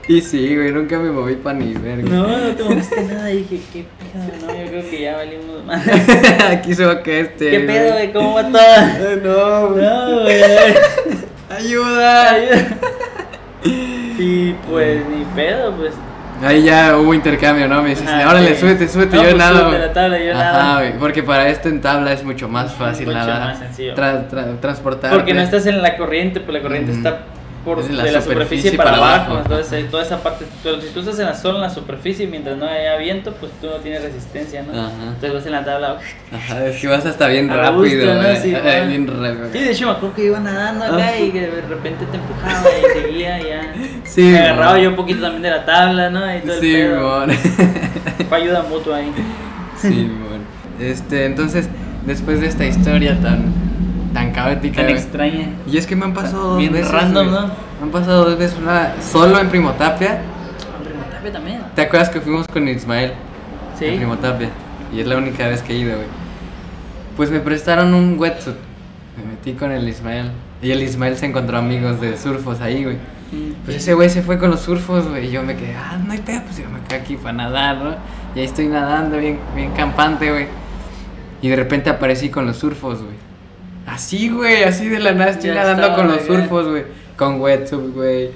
Y 0.07 0.21
sí, 0.21 0.55
güey, 0.55 0.71
nunca 0.71 0.97
me 0.99 1.11
moví 1.11 1.35
pa' 1.35 1.53
ni 1.53 1.73
verga. 1.73 2.09
No, 2.09 2.27
no 2.27 2.55
te 2.55 2.63
moviste 2.63 3.01
nada, 3.03 3.25
dije, 3.25 3.59
qué 3.73 3.85
pedo, 3.99 4.47
no, 4.47 4.63
yo 4.63 4.69
creo 4.69 4.89
que 4.89 5.01
ya 5.01 5.17
valimos 5.17 5.65
más. 5.65 5.85
Aquí 6.49 6.73
se 6.73 6.85
va 6.85 7.03
que 7.03 7.19
este. 7.19 7.51
¿Qué 7.51 7.59
pedo, 7.59 7.93
güey? 7.93 8.13
¿Cómo 8.13 8.33
va 8.35 8.43
todo? 8.43 9.15
No, 9.23 9.69
güey. 9.73 9.83
No, 9.83 10.21
güey. 10.21 10.43
Ayuda. 11.49 12.31
Ayuda. 12.31 12.67
Y 14.19 14.53
pues, 14.69 15.01
ni 15.09 15.25
pedo, 15.35 15.75
pues. 15.75 15.93
Ahí 16.43 16.63
ya 16.63 16.97
hubo 16.97 17.13
intercambio, 17.13 17.67
¿no? 17.67 17.81
Me 17.81 17.89
dices, 17.89 18.07
Ajá, 18.07 18.29
órale, 18.29 18.53
sí. 18.55 18.61
súbete, 18.61 18.87
súbete, 18.87 19.15
No, 19.15 19.23
yo 19.23 19.29
pues, 19.29 19.37
nado. 19.37 19.59
súbete 19.69 19.79
la 19.87 19.93
tabla, 19.93 20.19
yo 20.19 20.31
Ajá, 20.37 20.75
güey, 20.79 20.93
porque 20.99 21.23
para 21.23 21.49
esto 21.49 21.67
en 21.69 21.81
tabla 21.81 22.13
es 22.13 22.23
mucho 22.23 22.47
más 22.47 22.73
fácil 22.73 23.07
Mucho 23.07 23.17
nadar. 23.17 23.41
más 23.41 23.59
sencillo. 23.59 23.95
Tra- 23.95 24.29
tra- 24.29 24.59
transportar. 24.59 25.11
Porque 25.11 25.33
no 25.33 25.41
estás 25.41 25.65
en 25.65 25.81
la 25.81 25.97
corriente, 25.97 26.39
pues 26.39 26.53
la 26.53 26.61
corriente 26.61 26.91
está 26.91 27.19
por 27.75 27.91
la 27.91 28.03
de 28.03 28.11
la 28.11 28.21
superficie, 28.21 28.71
superficie 28.71 28.71
para, 28.77 28.91
para 28.91 28.97
abajo. 28.97 29.31
abajo. 29.33 29.41
Entonces, 29.49 29.73
eh, 29.73 29.87
toda 29.91 30.03
esa 30.03 30.23
parte, 30.23 30.45
pero 30.63 30.79
si 30.81 30.87
tú 30.89 31.01
estás 31.01 31.19
en 31.19 31.25
la, 31.25 31.35
solo 31.35 31.55
en 31.57 31.61
la 31.63 31.69
superficie 31.69 32.25
mientras 32.27 32.57
no 32.57 32.65
haya 32.65 32.95
viento, 32.97 33.33
pues 33.33 33.51
tú 33.59 33.67
no 33.67 33.73
tienes 33.77 34.01
resistencia, 34.03 34.63
¿no? 34.63 34.71
Ajá. 34.79 34.91
Entonces 35.07 35.33
vas 35.33 35.45
en 35.45 35.51
la 35.51 35.65
tabla. 35.65 35.97
Ajá, 36.33 36.65
es 36.65 36.79
que 36.81 36.87
vas 36.87 37.05
hasta 37.05 37.27
bien 37.27 37.49
A 37.51 37.55
rápido, 37.57 37.81
gusto, 37.81 38.13
¿no? 38.29 38.35
Sí, 38.41 38.49
bien 38.87 39.07
rápido. 39.07 39.49
Sí, 39.51 39.59
de 39.59 39.71
hecho 39.71 39.85
me 39.85 39.91
acuerdo 39.91 40.15
que 40.15 40.25
iba 40.25 40.39
nadando 40.39 40.85
acá 40.85 41.11
Ah. 41.13 41.19
y 41.19 41.29
que 41.31 41.41
de 41.41 41.61
repente 41.61 42.05
te 42.05 42.17
empujaba 42.17 42.67
y 42.69 43.01
seguía 43.01 43.39
y 43.41 43.43
ya. 43.49 43.73
Sí, 44.05 44.21
me 44.21 44.39
agarraba 44.39 44.79
yo 44.79 44.89
un 44.89 44.95
poquito 44.95 45.21
también 45.21 45.43
de 45.43 45.49
la 45.49 45.65
tabla, 45.65 46.09
¿no? 46.09 46.35
Y 46.35 46.39
todo 46.39 46.53
el 46.53 46.59
Sí, 46.61 46.73
pedo. 46.73 47.25
Fue 48.29 48.37
ayuda 48.37 48.63
mutua 48.63 48.97
ahí. 48.97 49.11
Sí, 49.79 49.87
mon. 50.11 50.41
Este, 50.79 51.25
entonces, 51.25 51.69
después 52.05 52.39
de 52.41 52.47
esta 52.47 52.65
historia 52.65 53.17
tan, 53.21 53.45
tan 54.17 54.31
caótica, 54.31 54.81
Tan 54.81 54.89
extraña. 54.89 55.49
Y 55.71 55.77
es 55.77 55.85
que 55.85 55.95
me 55.95 56.05
han 56.05 56.13
pasado 56.13 56.49
dos 56.49 56.57
Bien 56.57 56.73
veces. 56.73 56.91
random. 56.91 57.31
¿no? 57.31 57.41
Me 57.41 57.83
han 57.83 57.91
pasado 57.91 58.25
dos 58.25 58.39
veces 58.39 58.57
una 58.57 58.93
solo 58.99 59.39
en 59.39 59.49
Primo 59.49 59.71
Tapia. 59.73 60.21
Remotapia 60.83 61.31
también. 61.31 61.61
¿Te 61.75 61.83
acuerdas 61.83 62.09
que 62.09 62.19
fuimos 62.19 62.47
con 62.47 62.67
Ismael? 62.67 63.13
Sí. 63.77 63.85
En 63.85 63.97
Primo 63.97 64.17
Tapia. 64.17 64.49
Y 64.91 65.01
es 65.01 65.07
la 65.07 65.17
única 65.17 65.47
vez 65.47 65.61
que 65.61 65.73
he 65.73 65.77
ido, 65.77 65.95
güey. 65.95 66.07
Pues 67.15 67.29
me 67.29 67.39
prestaron 67.39 67.93
un 67.93 68.17
wetsuit. 68.17 68.55
Me 69.17 69.31
metí 69.31 69.53
con 69.53 69.71
el 69.71 69.87
Ismael. 69.87 70.31
Y 70.63 70.71
el 70.71 70.81
Ismael 70.81 71.15
se 71.15 71.27
encontró 71.27 71.59
amigos 71.59 72.01
de 72.01 72.17
surfos 72.17 72.59
ahí, 72.61 72.83
güey. 72.83 72.97
Pues 73.65 73.77
ese 73.77 73.93
güey 73.93 74.09
se 74.09 74.23
fue 74.23 74.39
con 74.39 74.49
los 74.49 74.61
surfos, 74.61 75.07
güey. 75.07 75.27
Y 75.27 75.31
yo 75.31 75.43
me 75.43 75.55
quedé, 75.55 75.75
ah, 75.75 75.99
no 76.03 76.13
hay 76.13 76.19
pedo, 76.19 76.41
pues 76.43 76.57
yo 76.57 76.69
me 76.69 76.79
quedé 76.87 77.01
aquí 77.01 77.17
para 77.17 77.33
nadar, 77.33 77.77
¿no? 77.77 77.95
Y 78.33 78.39
ahí 78.39 78.45
estoy 78.45 78.67
nadando, 78.67 79.17
bien, 79.17 79.37
bien 79.55 79.71
campante, 79.73 80.31
güey. 80.31 80.47
Y 81.43 81.49
de 81.49 81.55
repente 81.55 81.91
aparecí 81.91 82.29
con 82.29 82.47
los 82.47 82.57
surfos, 82.57 83.03
güey. 83.03 83.16
Así, 83.87 84.29
güey, 84.29 84.63
así 84.63 84.87
de 84.89 84.99
la 84.99 85.13
nada 85.13 85.39
Ya 85.39 85.53
nadando 85.55 85.95
con 85.95 86.07
los 86.07 86.21
surfos, 86.21 86.67
güey. 86.67 86.83
Con 87.15 87.41
wetsuit, 87.41 87.93
güey. 87.95 88.29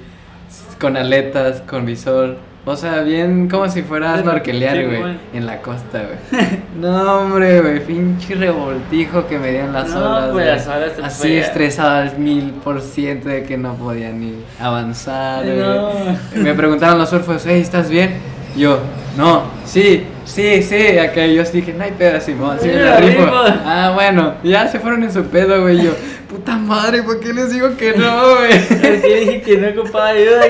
Con 0.80 0.96
aletas, 0.96 1.60
con 1.60 1.86
visor. 1.86 2.38
O 2.64 2.76
sea, 2.76 3.00
bien 3.02 3.48
como 3.48 3.68
si 3.68 3.82
fuera 3.82 4.14
a 4.14 4.18
Sí, 4.18 4.22
güey. 4.22 5.18
En 5.34 5.46
la 5.46 5.60
costa, 5.60 6.02
güey. 6.04 6.40
No, 6.80 7.18
hombre, 7.20 7.60
güey. 7.60 7.84
Pinche 7.84 8.34
revoltijo 8.36 9.26
que 9.26 9.38
me 9.38 9.50
dieron 9.50 9.72
las 9.72 9.88
No, 9.90 9.98
olas. 9.98 10.20
pues, 10.22 10.32
güey. 10.32 10.46
las 10.46 10.66
olas 10.68 10.96
te 10.96 11.02
Así 11.02 11.22
pegan. 11.24 11.44
estresado 11.44 11.90
al 12.02 12.18
mil 12.18 12.50
por 12.64 12.80
ciento 12.80 13.28
de 13.28 13.42
que 13.42 13.58
no 13.58 13.74
podía 13.74 14.10
ni 14.10 14.34
avanzar, 14.60 15.44
güey. 15.44 15.58
No. 15.58 15.90
Me 16.36 16.54
preguntaron 16.54 16.98
los 16.98 17.10
surfos, 17.10 17.42
hey, 17.46 17.60
¿estás 17.60 17.90
bien? 17.90 18.14
Yo, 18.56 18.80
no, 19.16 19.44
sí, 19.64 20.04
sí, 20.24 20.62
sí. 20.62 20.98
Acá 20.98 21.26
yo 21.26 21.42
dije, 21.44 21.72
no 21.72 21.84
hay 21.84 21.92
pedo, 21.92 22.20
Simón, 22.20 22.58
sí, 22.60 22.68
me 22.68 22.74
la 22.74 22.96
rifo. 22.98 23.22
Ah, 23.64 23.92
bueno, 23.94 24.34
ya 24.42 24.68
se 24.68 24.78
fueron 24.78 25.02
en 25.04 25.12
su 25.12 25.24
pedo, 25.24 25.62
güey. 25.62 25.82
Yo, 25.82 25.92
puta 26.28 26.56
madre, 26.56 27.02
¿por 27.02 27.20
qué 27.20 27.32
les 27.32 27.52
digo 27.52 27.76
que 27.76 27.92
no, 27.94 28.36
güey? 28.36 28.60
Porque 28.68 29.16
dije 29.20 29.42
que 29.42 29.56
no 29.58 29.66
ayuda. 29.98 30.42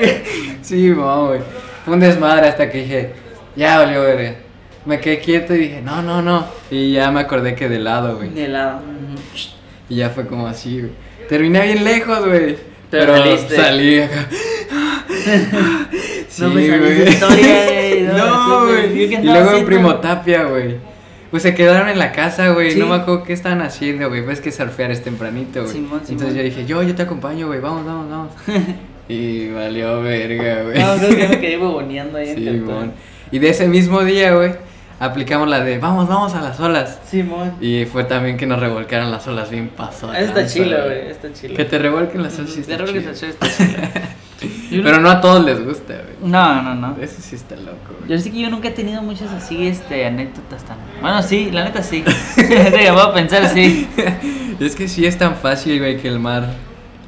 Sí, 0.61 0.89
no, 0.89 1.27
güey. 1.27 1.39
Fue 1.85 1.93
un 1.93 1.99
desmadre 1.99 2.47
hasta 2.47 2.69
que 2.69 2.79
dije, 2.79 3.11
ya 3.55 3.79
valió, 3.79 4.01
verga. 4.01 4.35
Me 4.85 4.99
quedé 4.99 5.19
quieto 5.19 5.55
y 5.55 5.59
dije, 5.59 5.81
no, 5.81 6.01
no, 6.01 6.21
no. 6.21 6.45
Y 6.69 6.93
ya 6.93 7.09
me 7.11 7.21
acordé 7.21 7.55
que 7.55 7.69
de 7.69 7.79
lado, 7.79 8.17
güey. 8.17 8.29
De 8.29 8.49
lado. 8.49 8.81
Y 9.87 9.95
ya 9.95 10.09
fue 10.09 10.27
como 10.27 10.47
así, 10.47 10.79
güey. 10.79 10.91
Terminé 11.29 11.61
bien 11.61 11.83
lejos, 11.83 12.25
güey. 12.25 12.72
Pero 12.99 13.37
salí 13.49 13.99
acá. 13.99 14.27
No 16.39 16.49
me 16.49 16.65
esa 16.65 17.09
historia, 17.09 17.65
güey, 17.67 18.01
no, 18.07 18.17
No, 18.17 18.65
sí, 18.67 18.73
güey. 18.73 18.87
güey. 18.87 18.99
¿Yo 19.03 19.09
qué 19.09 19.23
Y 19.23 19.25
luego 19.25 19.51
en? 19.57 19.65
Primo 19.65 19.95
Tapia, 19.95 20.43
güey. 20.45 20.75
Pues 21.29 21.43
se 21.43 21.53
quedaron 21.53 21.89
en 21.89 21.99
la 21.99 22.11
casa, 22.11 22.49
güey. 22.49 22.71
Sí. 22.71 22.79
No 22.79 22.87
me 22.87 22.95
acuerdo 22.95 23.23
qué 23.23 23.33
estaban 23.33 23.61
haciendo, 23.61 24.09
güey. 24.09 24.21
Ves 24.21 24.41
que 24.41 24.51
surfear 24.51 24.91
es 24.91 25.03
tempranito, 25.03 25.61
güey. 25.61 25.73
Simón, 25.73 25.99
Entonces 26.01 26.17
Simón. 26.29 26.35
yo 26.35 26.43
dije, 26.43 26.65
yo, 26.65 26.83
yo 26.83 26.95
te 26.95 27.03
acompaño, 27.03 27.47
güey. 27.47 27.59
Vamos, 27.59 27.85
vamos, 27.85 28.09
vamos. 28.09 28.31
y 29.07 29.49
valió 29.49 30.01
verga, 30.01 30.63
güey. 30.63 30.79
No, 30.79 30.95
creo 30.97 31.15
que 31.17 31.27
me 31.27 31.39
quedé 31.39 31.57
boboneando 31.57 32.17
ahí 32.17 32.29
en 32.29 32.37
Sí, 32.37 32.45
Cantón. 32.45 32.67
mon. 32.75 32.93
Y 33.31 33.39
de 33.39 33.49
ese 33.49 33.67
mismo 33.67 34.03
día, 34.03 34.33
güey, 34.35 34.53
aplicamos 34.99 35.47
la 35.47 35.61
de 35.61 35.77
vamos, 35.77 36.07
vamos 36.07 36.33
a 36.35 36.41
las 36.41 36.59
olas. 36.59 36.99
Simón. 37.05 37.53
Y 37.61 37.85
fue 37.85 38.03
también 38.03 38.37
que 38.37 38.45
nos 38.45 38.59
revolcaran 38.59 39.11
las 39.11 39.27
olas 39.27 39.49
bien 39.49 39.69
pasadas. 39.69 40.17
Está 40.19 40.45
chilo, 40.45 40.77
güey. 40.83 41.07
Está 41.09 41.31
chilo. 41.33 41.55
Que 41.55 41.65
te 41.65 41.79
revuelquen 41.79 42.23
las 42.23 42.37
olas 42.39 42.51
sí 42.51 42.61
está 42.61 42.83
chido, 42.85 43.11
está 43.11 43.47
chilo. 43.49 43.77
Pero 44.83 44.99
no 44.99 45.09
a 45.09 45.21
todos 45.21 45.43
les 45.45 45.63
gusta, 45.63 45.93
güey. 45.93 46.31
No, 46.31 46.61
no, 46.61 46.75
no. 46.75 46.95
Eso 46.99 47.21
sí 47.21 47.35
está 47.35 47.55
loco, 47.55 47.95
güey. 47.99 48.09
Yo 48.09 48.19
sé 48.19 48.31
que 48.31 48.41
yo 48.41 48.49
nunca 48.49 48.69
he 48.69 48.71
tenido 48.71 49.01
muchas 49.01 49.31
así, 49.31 49.67
este, 49.67 50.05
anécdotas 50.05 50.63
tan... 50.63 50.77
Bueno, 51.01 51.21
sí, 51.21 51.49
la 51.51 51.63
neta 51.65 51.83
sí. 51.83 52.03
Te 52.35 52.91
voy 52.91 53.01
a 53.01 53.13
pensar 53.13 53.43
así. 53.43 53.87
Es 54.59 54.75
que 54.75 54.87
sí 54.87 55.05
es 55.05 55.17
tan 55.17 55.35
fácil, 55.35 55.79
güey, 55.79 55.97
que 55.97 56.07
el 56.07 56.19
mar 56.19 56.47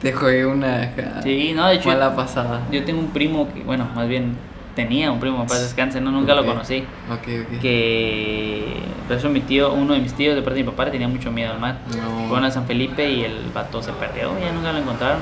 te 0.01 0.11
juegue 0.11 0.45
una 0.45 0.91
ja, 0.95 1.21
Sí, 1.21 1.53
no, 1.55 1.67
de 1.67 1.75
hecho... 1.75 1.87
mala 1.87 2.15
pasada. 2.15 2.61
Yo 2.71 2.83
tengo 2.83 2.99
un 2.99 3.11
primo 3.11 3.47
que, 3.53 3.61
bueno, 3.61 3.87
más 3.95 4.07
bien 4.07 4.35
tenía 4.75 5.11
un 5.11 5.19
primo, 5.19 5.45
para 5.47 5.61
descanse, 5.61 5.99
no, 6.01 6.11
nunca 6.11 6.35
lo 6.35 6.45
conocí. 6.45 6.85
Ok, 7.11 7.27
ok. 7.53 7.59
Que... 7.61 8.81
Por 9.07 9.17
eso 9.17 9.29
mi 9.29 9.41
tío, 9.41 9.73
uno 9.73 9.93
de 9.93 9.99
mis 9.99 10.13
tíos 10.13 10.35
de 10.35 10.41
parte 10.41 10.57
de 10.59 10.63
mi 10.63 10.69
papá, 10.71 10.89
tenía 10.91 11.07
mucho 11.07 11.31
miedo 11.31 11.51
al 11.53 11.59
mar. 11.59 11.77
No. 11.95 12.27
Fueron 12.27 12.45
a 12.45 12.51
San 12.51 12.65
Felipe 12.65 13.09
y 13.09 13.23
el 13.23 13.51
vato 13.53 13.81
se 13.81 13.91
perdió, 13.93 14.31
ya 14.39 14.51
nunca 14.51 14.71
lo 14.71 14.79
encontraron. 14.79 15.19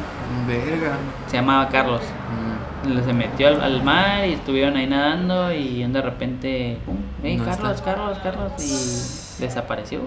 Verga. 0.48 0.96
Se 1.28 1.38
llamaba 1.38 1.68
Carlos. 1.70 2.02
Mm. 2.02 3.04
Se 3.06 3.14
metió 3.14 3.48
al, 3.48 3.62
al 3.62 3.82
mar 3.84 4.28
y 4.28 4.34
estuvieron 4.34 4.76
ahí 4.76 4.88
nadando 4.88 5.54
y 5.54 5.84
de 5.86 6.02
repente, 6.02 6.78
pum, 6.86 6.98
hey, 7.24 7.38
No 7.38 7.46
Carlos, 7.46 7.72
está. 7.76 7.96
Carlos, 7.96 8.18
Carlos, 8.22 8.52
y 8.60 9.42
desapareció. 9.42 10.00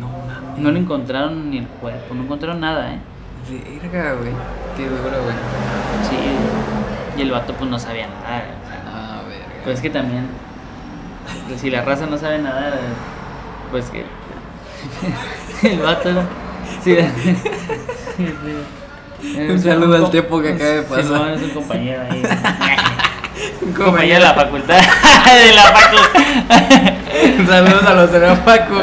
No 0.00 0.08
mames. 0.08 0.58
No 0.58 0.70
le 0.72 0.80
encontraron 0.80 1.50
ni 1.50 1.58
el 1.58 1.66
cuerpo, 1.68 2.12
no 2.14 2.24
encontraron 2.24 2.58
nada, 2.60 2.92
¿eh? 2.94 2.98
Verga, 3.48 4.14
güey. 4.14 4.32
Qué 4.76 4.88
duro, 4.88 5.02
güey. 5.22 5.34
Sí, 6.10 7.18
y 7.18 7.22
el 7.22 7.30
vato 7.30 7.52
pues 7.54 7.70
no 7.70 7.78
sabía 7.78 8.06
nada. 8.08 8.42
o 8.64 8.68
sea, 8.68 8.82
Ah, 8.86 9.20
verga. 9.28 9.53
Pues 9.64 9.76
es 9.76 9.82
que 9.82 9.90
también, 9.90 10.26
pues, 11.48 11.60
si 11.60 11.70
la 11.70 11.82
raza 11.82 12.06
no 12.06 12.18
sabe 12.18 12.38
nadar, 12.38 12.78
pues 13.70 13.86
que 13.86 14.04
el 15.72 15.78
vato, 15.80 16.10
sí, 16.82 16.96
Un 19.48 19.58
saludo 19.58 19.96
al 19.96 20.10
Tepo 20.10 20.42
que 20.42 20.50
acaba 20.52 20.70
de 20.70 20.82
pasar. 20.82 21.32
es 21.32 21.42
un 21.42 21.50
compañero 21.50 22.02
ahí. 22.10 22.22
Un 23.62 23.72
compañero 23.72 24.16
de 24.16 24.20
la 24.20 24.34
facultad. 24.34 24.76
de 24.76 25.54
la 25.54 25.62
facultad. 25.62 26.20
Saludos 27.48 27.82
a 27.84 27.94
los 27.94 28.12
de 28.12 28.20
la 28.20 28.44
Paco. 28.44 28.74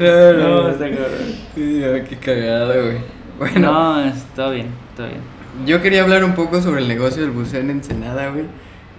no, 0.00 0.32
no, 0.32 0.62
No, 0.62 0.68
está 0.70 0.90
cabrón. 0.90 1.34
Qué 1.54 2.18
cagado, 2.20 2.74
güey. 2.82 2.98
Bueno, 3.38 3.72
No, 3.72 4.04
es 4.04 4.24
todo 4.34 4.50
bien, 4.50 4.68
todo 4.96 5.06
bien. 5.06 5.33
Yo 5.66 5.80
quería 5.82 6.02
hablar 6.02 6.24
un 6.24 6.34
poco 6.34 6.60
sobre 6.62 6.80
el 6.82 6.88
negocio 6.88 7.22
del 7.22 7.30
buceo 7.30 7.60
en 7.60 7.70
Ensenada, 7.70 8.28
güey. 8.30 8.44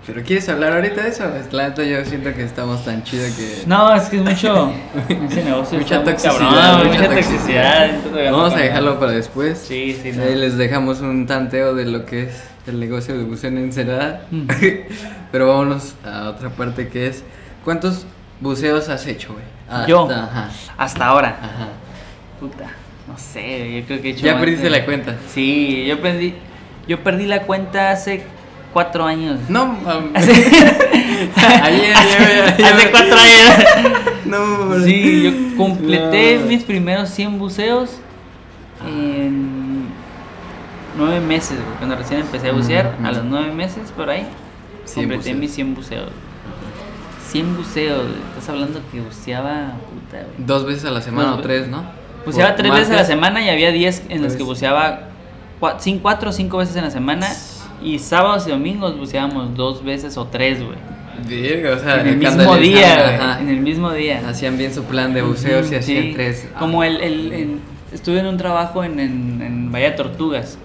Pero 0.07 0.21
¿quieres 0.21 0.47
hablar 0.49 0.73
ahorita 0.73 1.01
de 1.01 1.09
eso? 1.09 1.23
Pues, 1.31 1.51
La 1.51 1.69
neta, 1.69 1.83
yo 1.83 2.05
siento 2.05 2.31
que 2.33 2.43
estamos 2.43 2.85
tan 2.85 3.03
chido 3.03 3.23
que. 3.35 3.63
No, 3.65 3.91
es 3.95 4.03
que 4.03 4.17
es 4.17 4.21
mucho. 4.23 4.71
Ese 5.09 5.43
negocio 5.43 5.79
Mucha 5.79 6.03
toxicidad, 6.03 6.37
cabrón, 6.37 6.87
mucha 6.87 6.99
mucha 6.99 7.09
toxicidad. 7.15 7.91
toxicidad. 8.03 8.31
Vamos 8.31 8.53
a 8.53 8.57
dejarlo 8.57 8.99
para 8.99 9.11
después. 9.13 9.57
Sí, 9.57 9.99
sí, 10.01 10.11
no. 10.11 10.21
Ahí 10.23 10.35
les 10.35 10.57
dejamos 10.57 11.01
un 11.01 11.25
tanteo 11.25 11.73
de 11.73 11.85
lo 11.85 12.05
que 12.05 12.23
es 12.25 12.43
el 12.67 12.79
negocio 12.79 13.17
de 13.17 13.23
buceo 13.23 13.49
en 13.49 13.57
Ensenada. 13.57 14.21
Mm. 14.29 14.47
Pero 15.31 15.47
vámonos 15.47 15.95
a 16.05 16.29
otra 16.29 16.49
parte 16.51 16.87
que 16.87 17.07
es. 17.07 17.23
¿Cuántos 17.63 18.05
buceos 18.41 18.89
has 18.89 19.07
hecho, 19.07 19.33
güey? 19.33 19.43
Hasta- 19.67 19.87
Yo. 19.87 20.07
Ajá. 20.11 20.49
Hasta 20.77 21.05
ahora. 21.07 21.29
Ajá. 21.41 21.67
Puta, 22.39 22.65
no 23.07 23.17
sé, 23.17 23.79
yo 23.81 23.85
creo 23.87 24.01
que 24.01 24.09
he 24.09 24.11
hecho. 24.11 24.25
Ya 24.25 24.39
perdiste 24.39 24.69
la 24.69 24.85
cuenta. 24.85 25.15
Sí, 25.33 25.85
yo 25.87 26.01
perdí, 26.01 26.33
yo 26.87 26.99
perdí 27.03 27.25
la 27.27 27.41
cuenta 27.43 27.91
hace 27.91 28.23
cuatro 28.73 29.05
años. 29.05 29.39
No, 29.49 29.67
mames. 29.83 30.11
Hace, 30.15 30.33
Ayer, 31.61 31.95
ayer, 31.95 32.53
ayer. 32.57 32.65
hace 32.65 32.91
cuatro 32.91 33.15
años. 33.17 34.01
No. 34.25 34.83
Sí, 34.83 35.21
yo 35.23 35.55
completé 35.55 36.39
No. 36.41 36.47
mis 36.47 36.63
primeros 36.63 37.09
100 37.11 37.37
buceos 37.37 37.91
en 38.83 39.85
nueve 40.97 41.19
meses, 41.19 41.59
cuando 41.77 41.95
recién 41.95 42.21
empecé 42.21 42.49
a 42.49 42.53
bucear, 42.53 42.95
Mm, 42.99 43.05
a 43.05 43.11
mm. 43.11 43.15
los 43.15 43.23
nueve 43.25 43.51
meses 43.53 43.91
por 43.95 44.09
ahí, 44.09 44.25
100 44.85 45.09
completé 45.09 45.33
buceos. 45.35 45.37
mis 45.37 45.51
100 45.53 45.75
buceos. 45.75 46.09
100 47.29 47.55
buceos, 47.55 48.05
estás 48.29 48.49
hablando 48.49 48.81
que 48.91 49.01
buceaba, 49.01 49.73
puta, 49.91 50.23
güey. 50.23 50.33
Dos 50.39 50.65
veces 50.65 50.85
a 50.85 50.91
la 50.91 51.01
semana 51.01 51.35
o 51.35 51.39
tres, 51.39 51.67
¿no? 51.67 51.83
Buceaba 52.25 52.51
Por 52.51 52.57
tres 52.57 52.71
veces 52.73 52.91
a 52.91 52.95
la 52.95 53.05
semana 53.05 53.41
y 53.43 53.49
había 53.49 53.71
10 53.71 54.03
en 54.09 54.23
las 54.23 54.33
que 54.33 54.39
Pues- 54.39 54.47
buceaba 54.59 55.09
cua- 55.61 55.77
cin- 55.79 55.99
cuatro 56.01 56.29
o 56.29 56.33
cinco 56.33 56.57
veces 56.57 56.75
en 56.75 56.83
la 56.85 56.91
semana. 56.91 57.27
Y 57.83 57.99
sábados 57.99 58.47
y 58.47 58.51
domingos 58.51 58.97
buceábamos 58.97 59.55
dos 59.55 59.83
veces 59.83 60.17
o 60.17 60.25
tres, 60.27 60.59
güey. 60.63 60.77
O 61.67 61.79
sea, 61.79 62.01
En 62.01 62.07
el 62.07 62.17
mismo 62.17 62.55
día, 62.57 63.17
güey. 63.17 63.41
En 63.41 63.49
el 63.49 63.61
mismo 63.61 63.91
día. 63.91 64.21
Hacían 64.27 64.57
bien 64.57 64.73
su 64.73 64.83
plan 64.83 65.13
de 65.13 65.21
buceo 65.21 65.59
Ujú, 65.59 65.69
si 65.69 65.75
hacían 65.75 66.03
sí. 66.03 66.11
tres. 66.13 66.47
Ah, 66.55 66.59
Como 66.59 66.83
el, 66.83 66.97
el- 67.01 67.33
en- 67.33 67.61
estuve 67.93 68.19
en 68.19 68.25
un 68.27 68.37
trabajo 68.37 68.83
en, 68.83 68.99
en, 68.99 69.41
en 69.41 69.71
Bahía 69.71 69.95
Tortugas. 69.95 70.57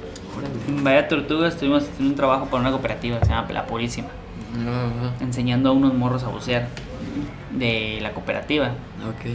En 0.68 0.82
Bahía 0.82 1.06
Tortugas 1.08 1.54
estuvimos 1.54 1.84
en 1.98 2.06
un 2.06 2.14
trabajo 2.14 2.46
para 2.46 2.62
una 2.62 2.70
cooperativa, 2.70 3.18
se 3.22 3.30
llama 3.30 3.46
La 3.52 3.66
Purísima, 3.66 4.08
No, 4.56 4.70
no. 4.70 5.12
enseñando 5.20 5.68
a 5.70 5.72
unos 5.72 5.92
morros 5.94 6.22
a 6.24 6.28
bucear 6.28 6.68
de 7.52 7.98
la 8.00 8.12
cooperativa. 8.12 8.68
Ok. 9.08 9.30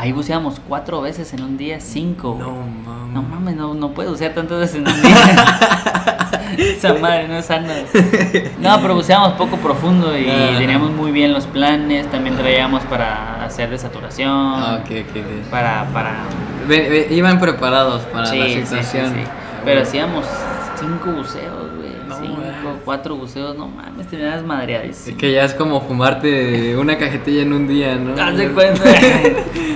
Ahí 0.00 0.12
buceamos 0.12 0.58
cuatro 0.66 1.02
veces 1.02 1.34
en 1.34 1.42
un 1.42 1.58
día, 1.58 1.78
cinco. 1.78 2.34
No, 2.40 2.52
mames. 2.86 3.12
No 3.12 3.22
mames, 3.22 3.54
no, 3.56 3.74
no 3.74 3.90
puedo 3.90 4.12
bucear 4.12 4.32
tantas 4.32 4.58
veces 4.60 4.76
en 4.76 4.88
un 4.88 5.02
día. 5.02 5.60
Esa 6.56 6.94
madre 6.94 7.28
no 7.28 7.36
es 7.36 7.44
sana. 7.44 7.74
No, 8.60 8.80
pero 8.80 8.94
buceábamos 8.94 9.34
poco 9.34 9.58
profundo 9.58 10.16
y 10.16 10.26
Ajá. 10.26 10.56
teníamos 10.58 10.90
muy 10.92 11.10
bien 11.12 11.34
los 11.34 11.46
planes. 11.46 12.10
También 12.10 12.34
traíamos 12.34 12.82
para 12.84 13.44
hacer 13.44 13.68
desaturación. 13.68 14.30
Ah, 14.32 14.80
ok, 14.82 14.90
ok. 15.06 15.50
Para, 15.50 15.84
para. 15.92 16.12
Ve- 16.66 16.88
ve- 16.88 17.14
iban 17.14 17.38
preparados 17.38 18.00
para 18.04 18.24
sí, 18.24 18.38
la 18.38 18.46
sí, 18.46 18.54
sí, 18.54 18.60
situación. 18.62 19.12
sí. 19.14 19.20
Pero 19.66 19.82
hacíamos 19.82 20.24
cinco 20.78 21.10
buceos, 21.12 21.69
cuatro 22.84 23.16
buceos. 23.16 23.56
No 23.56 23.68
mames, 23.68 24.06
te 24.08 24.16
Es 24.34 24.42
madreadísimo. 24.42 25.16
que 25.16 25.32
ya 25.32 25.44
es 25.44 25.54
como 25.54 25.80
fumarte 25.80 26.76
una 26.76 26.98
cajetilla 26.98 27.42
en 27.42 27.52
un 27.52 27.66
día, 27.68 27.96
¿no? 27.96 28.20
Haz 28.20 28.36
de 28.36 28.50
cuenta. 28.50 28.82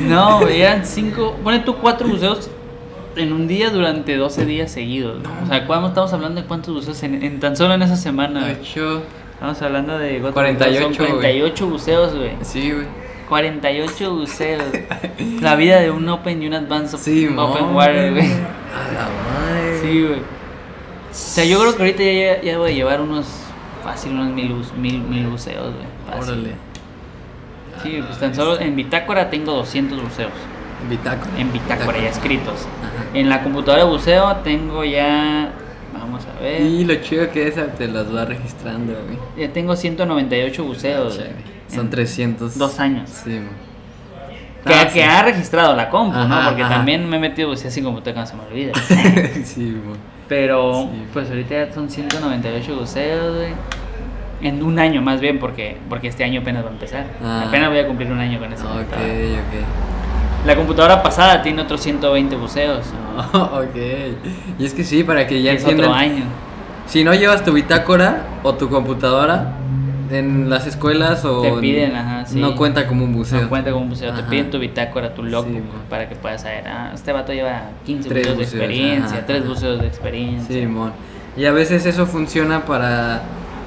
No, 0.04 0.46
eran 0.48 0.84
cinco. 0.84 1.34
Pone 1.42 1.60
tú 1.60 1.76
cuatro 1.76 2.06
buceos 2.08 2.50
en 3.16 3.32
un 3.32 3.48
día 3.48 3.70
durante 3.70 4.16
12 4.16 4.44
días 4.44 4.70
seguidos. 4.70 5.22
¿no? 5.22 5.30
O 5.42 5.46
sea, 5.46 5.66
¿cuándo 5.66 5.88
estamos 5.88 6.12
hablando 6.12 6.42
de 6.42 6.46
cuántos 6.46 6.74
buceos 6.74 7.02
en, 7.04 7.22
en 7.22 7.40
tan 7.40 7.56
solo 7.56 7.72
en 7.74 7.80
esa 7.82 7.96
semana? 7.96 8.50
Estamos 8.50 9.62
hablando 9.62 9.98
de 9.98 10.18
¿cuántos 10.20 10.34
48, 10.34 10.88
buceos? 10.88 10.96
Son 10.96 11.06
48 11.16 11.66
buceos, 11.66 12.14
güey. 12.16 12.30
Sí, 12.42 12.70
güey. 12.72 12.86
48 13.30 14.14
buceos. 14.14 14.62
La 15.40 15.56
vida 15.56 15.80
de 15.80 15.90
un 15.90 16.06
Open 16.08 16.42
y 16.42 16.46
un 16.48 16.54
Advanced 16.54 16.98
Sí, 16.98 17.26
Open. 17.34 17.74
Water, 17.74 18.12
güey. 18.12 18.26
A 18.26 18.92
la 18.92 19.08
madre. 19.08 19.80
Sí, 19.80 20.02
güey. 20.02 20.20
O 21.14 21.16
sea, 21.16 21.44
yo 21.44 21.60
creo 21.60 21.76
que 21.76 21.82
ahorita 21.82 22.02
ya, 22.02 22.42
ya 22.42 22.58
voy 22.58 22.72
a 22.72 22.74
llevar 22.74 23.00
unos 23.00 23.26
fácil, 23.84 24.12
unos 24.14 24.32
mil, 24.34 24.52
mil, 24.76 25.00
mil 25.02 25.26
buceos, 25.28 25.72
güey. 25.74 26.20
Órale. 26.20 26.50
Sí, 27.82 28.02
pues 28.04 28.18
tan 28.18 28.34
solo 28.34 28.58
en 28.60 28.74
Bitácora 28.74 29.30
tengo 29.30 29.52
200 29.52 30.02
buceos. 30.02 30.32
Bitácora. 30.90 31.30
En 31.38 31.52
Bitácora 31.52 31.98
ya 31.98 32.08
escritos. 32.08 32.66
Ajá. 32.82 33.04
En 33.14 33.28
la 33.28 33.42
computadora 33.42 33.84
de 33.84 33.90
buceo 33.90 34.36
tengo 34.36 34.84
ya. 34.84 35.52
Vamos 35.92 36.24
a 36.26 36.40
ver. 36.42 36.60
Y 36.62 36.84
lo 36.84 36.94
chido 36.96 37.30
que 37.30 37.46
esa 37.46 37.66
te 37.66 37.86
las 37.88 38.12
va 38.14 38.24
registrando, 38.24 38.92
güey. 38.92 39.18
Ya 39.46 39.52
tengo 39.52 39.76
198 39.76 40.64
buceos. 40.64 41.14
Chévere. 41.16 41.32
güey, 41.32 41.44
Son 41.68 41.80
en 41.86 41.90
300. 41.90 42.58
Dos 42.58 42.80
años. 42.80 43.08
Sí. 43.10 43.40
Que, 44.66 44.74
Ah, 44.74 44.84
que 44.86 44.94
sí. 44.94 45.00
ha 45.00 45.22
registrado 45.22 45.76
la 45.76 45.90
compu, 45.90 46.16
¿no? 46.18 46.44
Porque 46.46 46.62
ajá. 46.62 46.76
también 46.76 47.08
me 47.08 47.16
he 47.18 47.20
metido 47.20 47.48
a 47.48 47.50
bucear 47.52 47.70
sin 47.70 47.84
computadora 47.84 48.24
cuando 48.24 48.30
se 48.48 48.54
me 48.56 48.72
olvida. 48.72 48.72
sí, 49.44 49.60
man. 49.84 49.98
Pero 50.34 50.88
Sí. 50.92 51.02
pues 51.12 51.30
ahorita 51.30 51.66
ya 51.66 51.72
son 51.72 51.88
198 51.88 52.74
buceos, 52.76 53.36
güey. 53.36 53.52
En 54.42 54.62
un 54.64 54.80
año 54.80 55.00
más 55.00 55.20
bien, 55.20 55.38
porque, 55.38 55.76
porque 55.88 56.08
este 56.08 56.24
año 56.24 56.40
apenas 56.40 56.64
va 56.64 56.68
a 56.70 56.72
empezar. 56.72 57.04
Ah. 57.24 57.44
Apenas 57.46 57.70
voy 57.70 57.78
a 57.78 57.86
cumplir 57.86 58.10
un 58.10 58.18
año 58.18 58.40
con 58.40 58.52
esa 58.52 58.64
computadora. 58.64 59.06
ok. 59.06 60.46
La 60.46 60.56
computadora 60.56 61.02
pasada 61.04 61.40
tiene 61.40 61.62
otros 61.62 61.80
120 61.82 62.34
buceos. 62.34 62.84
Oh, 63.32 63.38
ok. 63.62 63.76
Y 64.58 64.64
es 64.64 64.74
que 64.74 64.82
sí, 64.82 65.04
para 65.04 65.24
que 65.28 65.40
ya 65.40 65.52
es 65.52 65.60
entiendan. 65.60 65.86
otro 65.86 65.96
año. 65.98 66.24
Si 66.86 67.04
no 67.04 67.14
llevas 67.14 67.44
tu 67.44 67.52
bitácora 67.52 68.24
o 68.42 68.54
tu 68.54 68.68
computadora 68.68 69.52
en 70.14 70.48
las 70.50 70.66
escuelas 70.66 71.24
o 71.24 71.42
Te 71.42 71.52
piden, 71.60 71.94
ajá, 71.96 72.26
sí. 72.26 72.40
no 72.40 72.54
cuenta 72.56 72.86
como 72.86 73.04
un 73.04 73.12
buceo. 73.12 73.42
No 73.42 73.48
cuenta 73.48 73.70
como 73.70 73.84
un 73.84 73.90
buceo, 73.90 74.12
te 74.12 74.22
piden 74.24 74.50
tu 74.50 74.58
bitácora, 74.58 75.14
tu 75.14 75.22
logbook, 75.22 75.62
Sí, 75.62 75.78
para 75.90 76.08
que 76.08 76.14
puedas 76.16 76.42
saber, 76.42 76.66
ah, 76.68 76.90
este 76.94 77.12
vato 77.12 77.32
lleva 77.32 77.62
15 77.84 78.08
Tres 78.08 78.26
buceos 78.28 78.38
de 78.38 78.44
experiencia, 78.44 79.16
ajá, 79.18 79.26
3 79.26 79.40
ajá. 79.40 79.48
buceos 79.48 79.80
de 79.80 79.86
experiencia. 79.86 80.54
Sí, 80.54 80.66
mon. 80.66 80.92
Y 81.36 81.44
a 81.46 81.52
veces 81.52 81.84
eso 81.86 82.06
funciona 82.06 82.64
para 82.64 83.22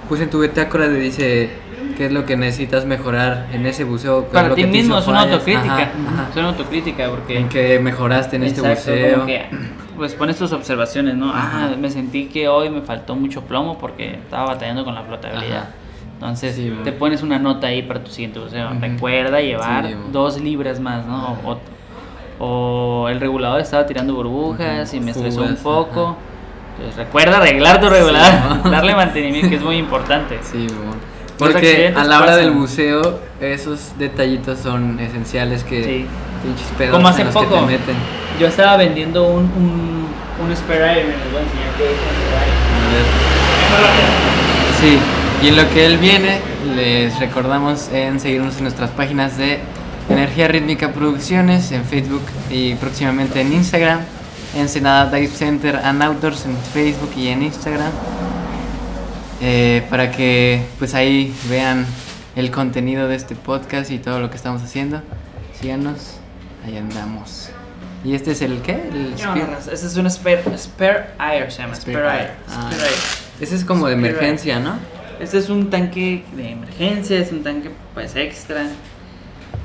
pues 0.08 0.22
en 0.22 0.30
tu 0.30 0.40
bitácora 0.42 0.86
te 0.86 0.94
dice 0.96 1.50
qué 1.98 2.06
es 2.06 2.12
lo 2.14 2.26
que 2.26 2.38
necesitas 2.38 2.86
mejorar 2.86 3.48
en 3.52 3.66
ese 3.66 3.84
buceo. 3.84 4.20
es 4.22 4.26
Para 4.28 4.56
ti 4.56 4.66
mismo 4.66 4.98
es 4.98 5.08
una 5.08 5.22
autocrítica. 5.22 5.74
Ajá, 5.74 5.82
ajá. 6.14 6.28
Es 6.32 6.38
una 6.38 6.48
autocrítica 6.50 7.10
porque 7.10 7.40
En 7.40 7.50
que 7.50 7.80
mejoraste 7.80 8.38
en 8.38 8.44
este 8.44 8.62
buceo. 8.62 9.14
como 9.16 9.26
que, 9.26 9.46
pues 9.98 10.14
pones 10.14 10.38
tus 10.38 10.54
observaciones, 10.54 11.16
¿no? 11.16 11.32
Ah, 11.34 11.66
Ajá. 11.66 11.76
me 11.78 11.90
sentí 11.90 12.28
que 12.28 12.48
hoy 12.48 12.70
me 12.70 12.82
faltó 12.82 13.16
mucho 13.16 13.42
plomo 13.42 13.78
porque 13.78 14.14
estaba 14.14 14.46
batallando 14.46 14.86
con 14.86 14.96
la 14.96 15.02
flotabilidad. 15.04 15.58
Ajá. 15.58 15.70
Entonces 16.20 16.56
Sí, 16.56 16.74
te 16.84 16.92
pones 16.92 17.22
una 17.22 17.38
nota 17.38 17.68
ahí 17.68 17.84
para 17.84 18.04
tu 18.04 18.10
siguiente 18.12 18.40
buceo. 18.40 18.70
Recuerda 18.82 19.40
llevar 19.40 19.86
Sí, 19.88 19.96
dos 20.12 20.40
libras 20.42 20.80
más, 20.80 21.06
¿no? 21.06 21.38
O, 21.46 21.60
o 22.40 23.10
el 23.10 23.20
regulador 23.20 23.62
estaba 23.62 23.86
tirando 23.86 24.14
burbujas 24.16 24.94
y 24.94 25.00
me 25.00 25.12
estresó 25.12 25.42
un 25.44 25.56
poco. 25.58 26.18
Entonces 26.78 27.06
recuerda 27.06 27.38
arreglar 27.38 27.80
tu 27.80 27.90
regulador, 27.90 28.70
darle 28.72 28.96
mantenimiento 28.96 29.50
que 29.50 29.56
es 29.56 29.62
muy 29.64 29.78
importante. 29.78 30.40
Sí, 30.44 30.68
Porque 31.38 31.94
a 31.96 32.04
la 32.04 32.18
hora 32.18 32.28
pasan. 32.28 32.42
del 32.42 32.52
buceo 32.52 33.20
esos 33.40 33.98
detallitos 33.98 34.60
son 34.60 35.00
esenciales 35.00 35.64
que 35.64 36.06
pinches 36.44 36.68
pedos 36.78 36.96
Como 36.96 37.08
hace 37.08 37.22
en 37.22 37.28
los 37.28 37.36
que 37.36 37.44
poco. 37.44 37.56
te 37.60 37.66
meten. 37.66 37.96
Yo 38.40 38.48
estaba 38.48 38.78
vendiendo 38.78 39.24
un, 39.28 39.44
un, 39.44 40.08
un 40.48 40.56
spare 40.56 41.00
iron, 41.02 41.10
les 41.12 41.32
voy 41.32 41.42
a 41.42 41.44
enseñar 41.44 41.74
qué 41.78 41.84
es 41.86 41.92
un. 41.92 42.88
A 42.88 42.94
ver. 42.94 43.06
Sí, 44.80 45.00
y 45.44 45.48
en 45.50 45.56
lo 45.56 45.70
que 45.70 45.86
él 45.86 45.98
viene, 45.98 46.40
les 46.76 47.20
recordamos 47.20 47.90
en 47.92 48.20
seguirnos 48.20 48.58
en 48.58 48.64
nuestras 48.64 48.90
páginas 48.92 49.38
de 49.38 49.60
Energía 50.10 50.48
Rítmica 50.48 50.92
Producciones, 50.94 51.72
en 51.72 51.84
Facebook 51.86 52.24
y 52.50 52.74
próximamente 52.76 53.42
en 53.42 53.54
Instagram. 53.54 54.00
Ensenada 54.56 55.12
Dive 55.12 55.28
Center 55.28 55.76
and 55.84 56.02
Outdoors 56.02 56.46
en 56.46 56.58
Facebook 56.58 57.12
y 57.16 57.28
en 57.28 57.44
Instagram. 57.44 57.92
Eh, 59.42 59.86
para 59.90 60.12
que 60.12 60.66
pues 60.80 60.96
ahí 60.96 61.36
vean 61.50 61.86
el 62.36 62.50
contenido 62.50 63.08
de 63.08 63.16
este 63.16 63.36
podcast 63.36 63.92
y 63.92 64.00
todo 64.00 64.20
lo 64.20 64.32
que 64.32 64.38
estamos 64.38 64.64
haciendo. 64.64 65.02
Síganos, 65.62 66.18
ahí 66.66 66.78
andamos. 66.78 67.50
¿Y 68.04 68.16
este 68.16 68.32
es 68.32 68.42
el 68.42 68.62
qué? 68.62 68.72
El 68.92 69.14
¿Qué 69.16 69.28
onda, 69.28 69.42
Spear- 69.46 69.50
raza? 69.52 69.72
Este 69.74 69.88
es 69.88 69.96
un 69.98 70.10
spare, 70.10 70.44
spare 70.58 71.06
air, 71.20 71.52
se 71.52 71.62
llama. 71.62 71.76
Spare 71.76 71.94
Spare, 71.98 72.08
air. 72.08 72.22
air. 72.22 72.32
Ah. 72.50 72.70
Spare 72.72 72.90
air. 72.90 72.98
Ese 73.42 73.56
es 73.56 73.66
como 73.66 73.88
de 73.88 73.94
emergencia, 73.94 74.60
¿no? 74.60 74.80
Este 75.20 75.38
es 75.38 75.50
un 75.50 75.70
tanque 75.70 76.24
de 76.36 76.52
emergencia, 76.52 77.20
es 77.20 77.32
un 77.32 77.44
tanque 77.44 77.72
pues 77.94 78.16
extra. 78.16 78.68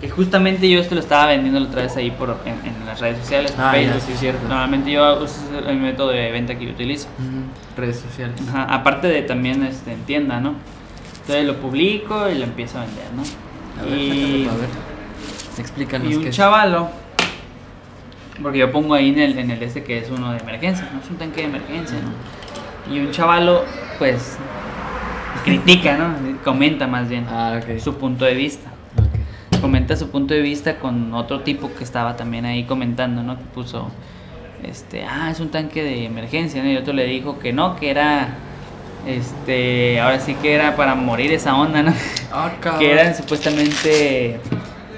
Que 0.01 0.11
justamente 0.11 0.69
yo 0.69 0.81
esto 0.81 0.97
lo 0.97 1.01
estaba 1.01 1.27
vendiendo 1.27 1.61
la 1.61 1.67
otra 1.67 1.83
vez 1.83 1.97
ahí 1.97 2.11
por, 2.11 2.37
en, 2.45 2.55
en 2.67 2.87
las 2.87 3.01
redes 3.01 3.19
sociales. 3.19 3.55
Ah, 3.57 3.77
ya, 3.77 3.93
Facebook. 3.93 4.03
sí, 4.07 4.13
cierto. 4.19 4.49
Normalmente 4.49 4.91
yo 4.91 5.23
uso 5.23 5.37
el 5.67 5.77
método 5.77 6.09
de 6.09 6.33
venta 6.33 6.57
que 6.57 6.67
yo 6.67 6.73
utilizo. 6.73 7.09
Redes 7.77 8.01
sociales. 8.01 8.35
Ajá, 8.49 8.65
aparte 8.65 9.07
de 9.07 9.23
también 9.23 9.63
este, 9.63 9.93
en 9.93 10.01
tienda, 10.01 10.41
¿no? 10.41 10.55
Entonces 11.21 11.47
lo 11.47 11.57
publico 11.57 12.29
y 12.29 12.35
lo 12.37 12.45
empiezo 12.45 12.79
a 12.79 12.85
vender, 12.85 13.05
¿no? 13.15 13.23
A 13.81 13.85
ver, 13.85 13.99
y, 13.99 14.45
sácalo, 14.45 14.59
a 14.59 14.61
ver. 14.61 14.69
Explícanos 15.59 16.07
y 16.09 16.11
qué 16.11 16.17
un 16.17 16.27
es. 16.27 16.37
chavalo, 16.37 16.89
porque 18.43 18.59
yo 18.59 18.73
pongo 18.73 18.95
ahí 18.95 19.11
en 19.11 19.21
el, 19.21 19.39
en 19.39 19.51
el 19.53 19.63
este 19.63 19.85
que 19.85 19.99
es 19.99 20.11
uno 20.11 20.33
de 20.33 20.39
emergencia, 20.39 20.89
¿no? 20.93 21.01
Es 21.01 21.09
un 21.11 21.17
tanque 21.17 21.43
de 21.43 21.47
emergencia, 21.47 21.99
¿no? 22.01 22.93
Y 22.93 22.99
un 22.99 23.13
chavalo, 23.13 23.65
pues, 24.01 24.37
critica, 25.45 25.97
¿no? 25.97 26.15
Comenta 26.45 26.87
más 26.87 27.09
bien 27.09 27.27
Ah, 27.29 27.61
su 27.83 27.95
punto 27.97 28.25
de 28.25 28.35
vista. 28.35 28.71
Comenta 29.61 29.97
su 29.97 30.11
punto 30.11 30.35
de 30.35 30.41
vista 30.41 30.77
con 30.79 31.15
otro 31.15 31.41
tipo 31.41 31.71
que 31.77 31.85
estaba 31.85 32.17
también 32.17 32.45
ahí 32.47 32.65
comentando, 32.65 33.23
¿no? 33.23 33.37
Que 33.39 33.45
puso, 33.45 33.89
este, 34.65 35.05
ah, 35.05 35.31
es 35.31 35.39
un 35.41 35.51
tanque 35.51 35.83
de 35.85 36.05
emergencia, 36.07 36.63
¿no? 36.63 36.71
Y 36.71 36.77
otro 36.77 36.93
le 36.93 37.05
dijo 37.07 37.39
que 37.39 37.53
no, 37.53 37.77
que 37.77 37.91
era, 37.91 38.29
este, 39.07 40.01
ahora 40.01 40.19
sí 40.21 40.35
que 40.35 40.55
era 40.55 40.75
para 40.77 40.95
morir 40.95 41.33
esa 41.33 41.55
onda, 41.55 41.83
¿no? 41.83 41.93
Ah, 42.33 42.51
que 42.79 42.91
eran 42.91 43.15
supuestamente 43.15 44.41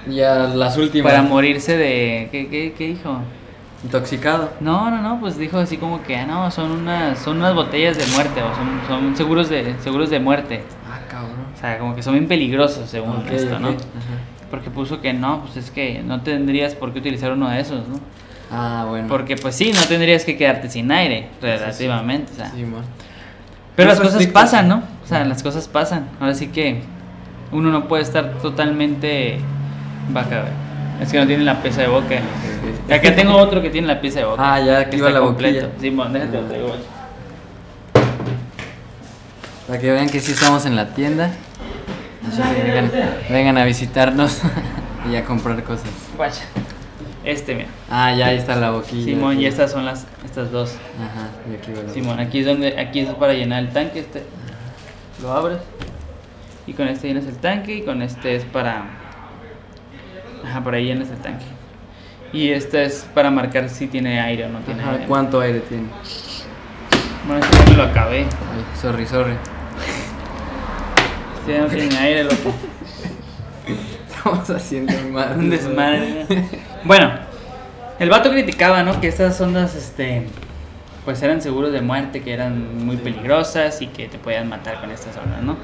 Ya 0.09 0.35
las 0.55 0.77
últimas. 0.79 1.13
para 1.13 1.23
morirse 1.25 1.77
de, 1.77 2.29
¿qué, 2.33 2.49
qué, 2.49 2.73
qué 2.77 2.87
dijo? 2.89 3.19
Intoxicado. 3.85 4.51
No, 4.61 4.91
no, 4.91 5.03
no, 5.03 5.21
pues 5.21 5.37
dijo 5.37 5.59
así 5.59 5.77
como 5.77 6.03
que, 6.03 6.17
ah, 6.17 6.27
no, 6.27 6.51
son 6.51 6.71
unas, 6.71 7.19
son 7.19 7.37
unas 7.37 7.55
botellas 7.55 7.99
de 7.99 8.07
muerte, 8.15 8.43
o 8.43 8.55
son, 8.55 8.81
son 8.89 9.17
seguros 9.17 9.49
de, 9.51 9.77
seguros 9.81 10.11
de 10.11 10.21
muerte. 10.21 10.65
Ah, 10.91 11.01
cabrón. 11.09 11.47
O 11.55 11.61
sea, 11.61 11.79
como 11.79 11.95
que 11.95 12.03
son 12.03 12.15
bien 12.15 12.27
peligrosos 12.27 12.89
según 12.89 13.27
esto, 13.29 13.59
¿no? 13.59 13.71
ok, 13.71 13.77
ajá. 13.77 14.49
Porque 14.51 14.71
puso 14.71 15.01
que 15.01 15.13
no, 15.13 15.43
pues 15.43 15.57
es 15.57 15.71
que 15.71 16.03
no 16.03 16.23
tendrías 16.23 16.75
por 16.75 16.93
qué 16.93 17.01
utilizar 17.01 17.33
uno 17.33 17.51
de 17.51 17.61
esos, 17.61 17.87
¿no? 17.89 18.01
Ah, 18.51 18.87
bueno. 18.89 19.09
Porque 19.09 19.37
pues 19.37 19.55
sí, 19.55 19.73
no 19.75 19.83
tendrías 19.83 20.25
que 20.25 20.37
quedarte 20.37 20.71
sin 20.71 20.91
aire, 20.91 21.29
relativamente, 21.43 22.33
o 22.33 22.37
sea. 22.37 22.51
Sí, 22.51 22.63
man. 22.63 22.85
Pero 23.77 23.89
las 23.91 24.01
cosas 24.01 24.27
pasan, 24.29 24.69
¿no? 24.69 24.83
O 25.03 25.07
sea, 25.07 25.25
las 25.25 25.43
cosas 25.43 25.69
pasan. 25.69 26.09
Ahora 26.21 26.35
sí 26.35 26.49
que 26.49 26.83
uno 27.51 27.71
no 27.71 27.89
puede 27.89 28.03
estar 28.03 28.35
totalmente 28.41 29.41
güey. 30.13 30.25
Es 31.01 31.11
que 31.11 31.19
no 31.19 31.27
tiene 31.27 31.45
la 31.45 31.63
pieza 31.63 31.83
de 31.83 31.89
boca. 31.89 32.17
Acá 32.91 33.15
tengo 33.15 33.37
otro 33.37 33.61
que 33.61 33.71
tiene 33.71 33.87
la 33.87 34.01
pieza 34.01 34.21
de 34.21 34.27
boca. 34.27 34.55
Ah, 34.55 34.61
ya, 34.61 34.81
aquí 34.81 35.01
va 35.01 35.11
la 35.11 35.21
completo. 35.21 35.67
boquilla. 35.67 35.81
Simón, 35.81 36.13
déjate 36.13 36.41
lo 36.41 36.47
traigo, 36.47 36.69
güey. 36.69 36.81
Para 39.67 39.81
que 39.81 39.93
vean 39.93 40.09
que 40.09 40.21
sí 40.21 40.33
estamos 40.33 40.67
en 40.67 40.77
la 40.77 40.95
tienda. 40.95 41.31
Así 42.27 42.43
que 42.43 42.63
vengan, 42.63 42.91
vengan 43.31 43.59
a 43.59 43.65
visitarnos 43.65 44.41
y 45.11 45.17
a 45.17 45.25
comprar 45.25 45.63
cosas. 45.65 45.89
Guacha. 46.17 46.43
Este, 47.25 47.55
mira. 47.55 47.69
Ah, 47.91 48.15
ya 48.15 48.27
ahí 48.27 48.37
está 48.37 48.57
la 48.57 48.71
boquilla. 48.71 49.05
Simón, 49.05 49.41
y 49.41 49.47
estas 49.47 49.71
son 49.73 49.87
las 49.87 50.07
estas 50.25 50.51
dos. 50.51 50.77
Ajá, 50.99 51.29
y 51.51 51.55
aquí 51.55 51.73
va 51.73 51.83
la 51.83 51.93
Simón, 51.93 52.21
aquí 52.21 52.41
es 52.41 52.47
donde 52.47 52.79
aquí 52.79 53.01
es 53.01 53.09
para 53.15 53.33
llenar 53.33 53.63
el 53.63 53.71
tanque, 53.71 54.01
este 54.01 54.23
lo 55.23 55.33
abres 55.33 55.59
y 56.67 56.73
con 56.73 56.89
este 56.89 57.09
llenas 57.09 57.25
el 57.27 57.37
tanque 57.37 57.77
y 57.77 57.83
con 57.83 58.03
este 58.03 58.37
es 58.37 58.45
para 58.45 58.85
Ajá, 60.45 60.63
por 60.63 60.75
ahí 60.75 60.87
llenas 60.87 61.09
el 61.11 61.19
tanque. 61.19 61.45
Y 62.33 62.51
este 62.51 62.85
es 62.85 63.07
para 63.15 63.31
marcar 63.31 63.69
si 63.69 63.87
tiene 63.87 64.21
aire 64.21 64.47
o 64.47 64.49
no 64.49 64.59
tiene 64.61 64.83
Ajá, 64.83 64.93
aire. 64.93 65.07
¿cuánto 65.07 65.41
aire 65.41 65.61
tiene? 65.61 65.85
Bueno, 67.27 67.45
este 67.45 67.71
ya 67.71 67.77
lo 67.77 67.83
acabé. 67.85 68.21
Ay, 68.21 68.65
sorry, 68.81 69.07
sorry. 69.07 69.35
Este 71.41 71.53
ya 71.53 71.61
no 71.63 71.67
tiene 71.69 71.97
aire, 71.97 72.25
loco. 72.25 72.55
Estamos 74.09 74.51
haciendo 74.51 74.93
mal. 75.11 75.39
Un 75.39 75.51
desmadre. 75.51 76.27
¿no? 76.29 76.37
Bueno, 76.85 77.13
el 77.99 78.11
vato 78.11 78.31
criticaba, 78.31 78.83
¿no? 78.83 79.01
Que 79.01 79.09
estas 79.09 79.41
ondas, 79.41 79.75
este, 79.75 80.27
pues 81.05 81.23
eran 81.23 81.41
seguros 81.41 81.73
de 81.73 81.81
muerte, 81.83 82.23
que 82.23 82.33
eran 82.33 82.85
muy 82.85 82.97
peligrosas 82.97 83.81
y 83.81 83.87
que 83.87 84.09
te 84.09 84.19
podían 84.19 84.49
matar 84.49 84.81
con 84.81 84.91
estas 84.91 85.17
ondas, 85.17 85.43
¿no? 85.43 85.57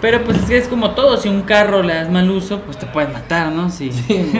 Pero 0.00 0.24
pues 0.24 0.38
es 0.38 0.44
que 0.46 0.56
es 0.58 0.68
como 0.68 0.92
todo, 0.92 1.16
si 1.18 1.28
un 1.28 1.42
carro 1.42 1.82
le 1.82 1.94
das 1.94 2.10
mal 2.10 2.30
uso, 2.30 2.60
pues 2.60 2.78
te 2.78 2.86
puedes 2.86 3.12
matar, 3.12 3.52
¿no? 3.52 3.70
Si, 3.70 3.92
Sí, 3.92 4.30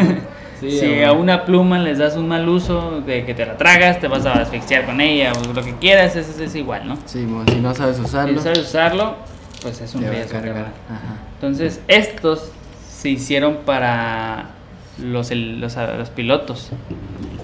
si 0.61 1.03
a 1.03 1.13
una 1.13 1.45
pluma 1.45 1.79
les 1.79 1.99
das 1.99 2.17
un 2.17 2.29
mal 2.29 2.49
uso, 2.49 3.01
de 3.01 3.25
que 3.25 3.33
te 3.35 3.47
la 3.47 3.57
tragas, 3.57 3.99
te 4.01 4.09
vas 4.09 4.27
a 4.27 4.35
asfixiar 4.35 4.85
con 4.87 5.01
ella 5.01 5.33
o 5.33 5.53
lo 5.55 5.63
que 5.65 5.75
quieras, 5.77 6.17
es, 6.17 6.39
es 6.39 6.55
igual, 6.55 6.87
¿no? 6.87 6.97
Sí, 7.07 7.27
si 7.49 7.57
no 7.61 7.75
sabes 7.75 7.97
Si 7.97 8.03
usarlo, 8.03 8.35
no 8.35 8.41
sabes 8.43 8.59
usarlo, 8.59 9.15
pues 9.63 9.81
es 9.81 9.95
un 9.95 10.03
riesgo. 10.07 10.39
Ajá. 10.39 11.17
Entonces, 11.35 11.81
estos 11.89 12.51
se 12.91 13.09
hicieron 13.11 13.59
para 13.65 14.51
los, 15.03 15.31
el- 15.31 15.61
los, 15.61 15.77
los 15.77 16.11
pilotos. 16.11 16.71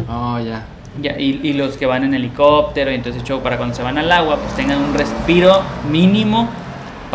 Oh, 0.09 0.39
ya. 0.39 0.65
Ya, 1.01 1.19
y, 1.19 1.41
y 1.43 1.53
los 1.55 1.77
que 1.77 1.85
van 1.87 2.05
en 2.05 2.15
helicóptero, 2.15 2.91
y 2.91 2.95
entonces 2.95 3.23
show 3.25 3.41
para 3.41 3.57
cuando 3.59 3.75
se 3.75 3.83
van 3.83 3.99
al 3.99 4.11
agua, 4.13 4.37
pues 4.37 4.55
tengan 4.57 4.79
un 4.79 4.95
respiro 4.95 5.61
mínimo 5.91 6.49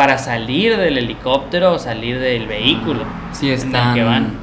para 0.01 0.17
salir 0.17 0.77
del 0.77 0.97
helicóptero 0.97 1.73
o 1.73 1.77
salir 1.77 2.17
del 2.19 2.47
vehículo. 2.47 3.01
Sí 3.33 3.49
en 3.49 3.53
el 3.53 3.59
están. 3.59 3.93
que 3.93 4.03
van. 4.03 4.33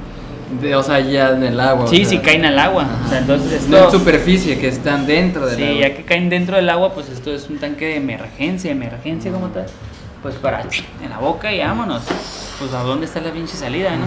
de- 0.60 0.76
o 0.76 0.82
sea, 0.84 1.00
ya 1.00 1.30
en 1.30 1.42
el 1.42 1.58
agua. 1.58 1.84
o 1.84 1.88
Sí, 1.88 1.96
sea, 2.04 2.10
si 2.10 2.18
caen 2.18 2.44
al 2.44 2.56
agua. 2.60 2.86
O 3.04 3.08
sea, 3.08 3.18
entonces 3.18 3.52
esto, 3.54 3.76
No 3.76 3.86
en 3.86 3.90
superficie, 3.90 4.56
que 4.60 4.68
están 4.68 5.04
dentro 5.04 5.46
del 5.46 5.56
sí, 5.56 5.64
agua. 5.64 5.80
ya 5.80 5.94
que 5.96 6.04
caen 6.04 6.30
dentro 6.30 6.54
del 6.54 6.70
agua, 6.70 6.94
pues 6.94 7.08
esto 7.08 7.32
es 7.34 7.50
un 7.50 7.58
tanque 7.58 7.86
de 7.86 7.96
emergencia, 7.96 8.70
emergencia 8.70 9.32
como 9.32 9.48
tal. 9.48 9.66
Pues 10.22 10.36
para 10.36 10.60
en 11.02 11.10
la 11.10 11.18
boca 11.18 11.52
y 11.52 11.58
vámonos. 11.58 12.02
Pues 12.60 12.72
a 12.72 12.82
dónde 12.84 13.06
está 13.06 13.20
la 13.20 13.32
pinche 13.32 13.56
salida, 13.56 13.90
¿no? 13.90 14.04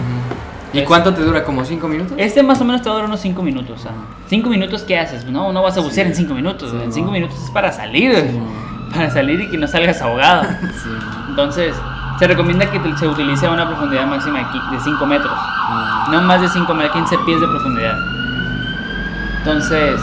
¿Y 0.72 0.78
Pues- 0.78 0.86
cuánto 0.86 1.12
te 1.12 1.20
dura? 1.20 1.44
¿Como 1.44 1.66
5 1.66 1.86
minutos? 1.86 2.14
Este 2.16 2.42
más 2.42 2.58
o 2.62 2.64
menos 2.64 2.80
te 2.80 2.88
va 2.88 2.94
a 2.94 2.96
durar 2.96 3.08
unos 3.10 3.20
5 3.20 3.42
minutos. 3.42 3.86
5 4.26 4.48
minutos, 4.48 4.84
¿qué 4.84 4.98
haces? 4.98 5.26
No, 5.26 5.52
no 5.52 5.62
vas 5.62 5.76
a 5.76 5.80
bucear 5.82 6.06
en 6.06 6.14
5 6.16 6.32
minutos. 6.32 6.70
Sí, 6.70 6.76
en 6.80 6.88
no. 6.88 6.92
5 6.94 7.10
minutos 7.10 7.36
es 7.44 7.50
para 7.50 7.70
salir. 7.72 8.14
Sí. 8.16 8.38
Para 8.92 9.08
salir 9.08 9.40
y 9.40 9.48
que 9.48 9.56
no 9.56 9.66
salgas 9.66 10.02
ahogado. 10.02 10.42
Sí. 10.82 10.88
Entonces, 11.32 11.74
se 12.18 12.26
recomienda 12.28 12.70
que 12.70 12.78
se 12.98 13.08
utilice 13.08 13.46
a 13.46 13.50
una 13.52 13.66
profundidad 13.66 14.06
máxima 14.06 14.40
de 14.40 14.44
qui- 14.44 14.70
de 14.70 14.80
5 14.80 15.06
metros. 15.06 15.32
Ah, 15.34 16.08
No 16.10 16.20
más 16.20 16.42
de 16.42 16.48
5 16.48 16.74
metros, 16.74 16.92
15 16.94 17.16
pies 17.24 17.40
de 17.40 17.48
profundidad. 17.48 17.96
Entonces, 19.38 19.98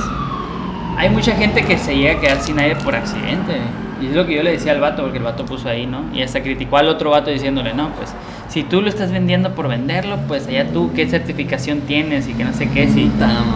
hay 0.98 1.10
mucha 1.12 1.34
gente 1.36 1.64
que 1.64 1.78
se 1.78 1.96
llega 1.96 2.18
a 2.18 2.20
quedar 2.20 2.38
sin 2.40 2.58
aire 2.60 2.76
por 2.78 2.96
accidente. 2.96 3.62
Y 4.02 4.08
es 4.08 4.16
lo 4.16 4.26
que 4.26 4.36
yo 4.38 4.42
le 4.44 4.52
decía 4.54 4.72
al 4.72 4.80
vato, 4.80 5.04
porque 5.04 5.20
el 5.20 5.24
vato 5.24 5.46
puso 5.46 5.70
ahí, 5.70 5.86
¿no? 5.86 6.02
Y 6.14 6.24
hasta 6.24 6.42
criticó 6.42 6.78
al 6.78 6.88
otro 6.88 7.12
vato 7.12 7.30
diciéndole, 7.30 7.74
no, 7.74 7.90
pues, 7.90 8.16
si 8.50 8.64
tú 8.64 8.82
lo 8.82 8.90
estás 8.90 9.12
vendiendo 9.12 9.54
por 9.54 9.68
venderlo, 9.68 10.18
pues 10.28 10.48
allá 10.48 10.68
tú 10.72 10.92
qué 10.96 11.08
certificación 11.08 11.82
tienes 11.82 12.28
y 12.28 12.34
que 12.34 12.44
no 12.44 12.54
sé 12.54 12.68
qué, 12.70 12.88
si 12.90 13.12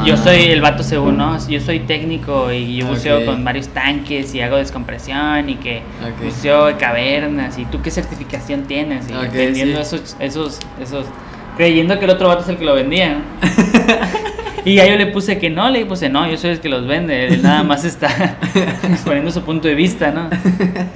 yo 0.06 0.18
soy 0.18 0.44
el 0.52 0.62
vato 0.62 0.84
según, 0.84 1.18
¿no? 1.18 1.38
Yo 1.48 1.60
soy 1.60 1.80
técnico 1.80 2.52
y 2.52 2.78
yo 2.78 2.88
buceo 2.88 3.26
con 3.26 3.44
varios 3.44 3.70
tanques 3.70 4.34
y 4.36 4.42
hago 4.42 4.58
descompresión 4.58 5.50
y 5.50 5.56
que 5.56 5.82
Ok. 6.02 6.26
buceo 6.26 6.68
de 6.68 6.78
cavernas 6.78 7.58
y 7.58 7.66
tú 7.66 7.82
qué 7.82 7.90
certificación 7.90 8.64
tienes 8.64 9.10
y 9.10 9.14
vendiendo 9.36 9.84
sí. 9.84 9.96
esos, 9.96 10.16
esos, 10.20 10.60
esos, 10.82 11.06
creyendo 11.58 11.98
que 11.98 12.06
el 12.06 12.12
otro 12.12 12.28
vato 12.28 12.44
es 12.44 12.50
el 12.50 12.58
que 12.58 12.66
lo 12.66 12.76
vendía, 12.76 13.16
¿no? 13.16 13.22
Y 14.66 14.76
ya 14.76 14.88
yo 14.88 14.96
le 14.96 15.08
puse 15.08 15.40
que 15.40 15.50
no, 15.50 15.70
le 15.70 15.86
puse 15.86 16.10
no, 16.10 16.30
yo 16.30 16.38
soy 16.38 16.52
el 16.52 16.60
que 16.60 16.70
los 16.70 16.88
vende, 16.88 17.28
él 17.28 17.42
nada 17.42 17.64
más 17.64 17.84
está 17.84 18.38
exponiendo 18.90 19.30
su 19.32 19.42
punto 19.42 19.68
de 19.68 19.76
vista, 19.76 20.12
¿no? 20.12 20.30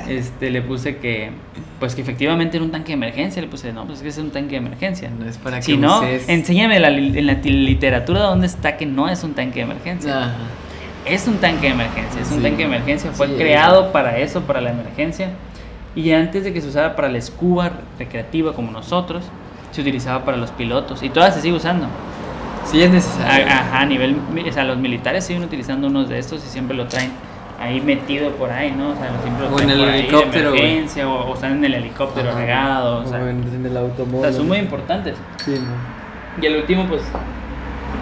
Este, 0.07 0.49
le 0.51 0.61
puse 0.61 0.97
que, 0.97 1.32
pues 1.80 1.93
que 1.93 2.01
efectivamente 2.01 2.57
era 2.57 2.65
un 2.65 2.72
tanque 2.72 2.88
de 2.88 2.93
emergencia, 2.93 3.41
le 3.41 3.49
puse, 3.49 3.74
no, 3.74 3.86
pues 3.86 3.99
es 3.99 4.03
que 4.03 4.09
es 4.09 4.18
un 4.18 4.32
tanque 4.32 4.51
de 4.51 4.57
emergencia. 4.57 5.09
No 5.09 5.28
es 5.28 5.38
para 5.38 5.59
que 5.59 5.76
no, 5.76 5.99
bucees. 5.99 6.30
enséñame 6.30 6.80
la 6.80 6.88
en 6.89 7.26
la 7.26 7.34
literatura 7.34 8.22
dónde 8.22 8.47
está 8.47 8.78
que 8.78 8.86
no 8.86 9.09
es 9.09 9.24
un 9.24 9.34
tanque 9.34 9.55
de 9.55 9.65
emergencia. 9.65 10.18
Ajá. 10.18 10.36
Es 11.05 11.28
un 11.28 11.38
tanque 11.38 11.68
de 11.68 11.74
emergencia, 11.74 12.22
es 12.22 12.32
un 12.32 12.41
tanque 12.41 12.57
de 12.57 12.63
emergencia, 12.63 13.11
fue 13.11 13.28
Sí, 13.28 13.34
creado 13.38 13.91
para 13.93 14.18
eso, 14.18 14.41
para 14.41 14.59
la 14.59 14.72
emergencia. 14.72 15.30
Y 15.95 16.11
antes 16.11 16.43
de 16.43 16.53
que 16.53 16.61
se 16.61 16.68
usara 16.68 16.95
para 16.95 17.09
la 17.09 17.20
scuba 17.22 17.72
recreativa 17.97 18.53
como 18.53 18.72
nosotros, 18.72 19.24
se 19.72 19.82
utilizaba 19.82 20.26
para 20.26 20.38
los 20.38 20.51
pilotos 20.51 21.03
y 21.03 21.09
todavía 21.09 21.34
se 21.34 21.41
sigue 21.41 21.55
usando. 21.55 21.88
Sí 22.72 22.82
es 22.82 22.91
necesario. 22.91 23.45
Ajá, 23.47 23.80
a 23.82 23.86
nivel, 23.86 24.18
o 24.47 24.51
sea, 24.51 24.63
los 24.65 24.78
militares 24.78 25.26
siguen 25.26 25.43
utilizando 25.43 25.88
unos 25.88 26.09
de 26.09 26.20
estos 26.20 26.43
y 26.45 26.47
siempre 26.49 26.76
lo 26.76 26.88
traen 26.88 27.11
ahí 27.59 27.82
metido 27.82 28.32
por 28.32 28.51
ahí, 28.51 28.72
¿no? 28.72 28.89
O 28.89 28.95
sea, 28.95 29.09
siempre 29.24 29.47
lo 29.49 29.55
O 29.55 29.59
en 29.59 29.65
traen 29.68 29.70
el 29.72 29.80
por 29.80 29.88
ahí 29.89 29.93
de 30.01 30.07
helicóptero, 30.07 30.49
emergencia, 30.49 31.09
o, 31.09 31.30
o 31.32 31.34
están 31.34 31.51
en 31.53 31.65
el 31.65 31.74
helicóptero 31.76 32.30
Ajá. 32.30 32.39
regado, 32.39 32.99
o 32.99 33.03
sea, 33.05 33.20
Como 33.20 33.30
en, 33.30 33.65
el 33.65 33.78
o 33.78 33.80
automóvil. 33.80 34.22
sea, 34.22 34.34
son 34.34 34.47
muy 34.47 34.57
importantes. 34.57 35.15
Sí, 35.43 35.51
no. 35.59 36.41
Y 36.41 36.45
el 36.45 36.57
último, 36.57 36.86
pues, 36.88 37.01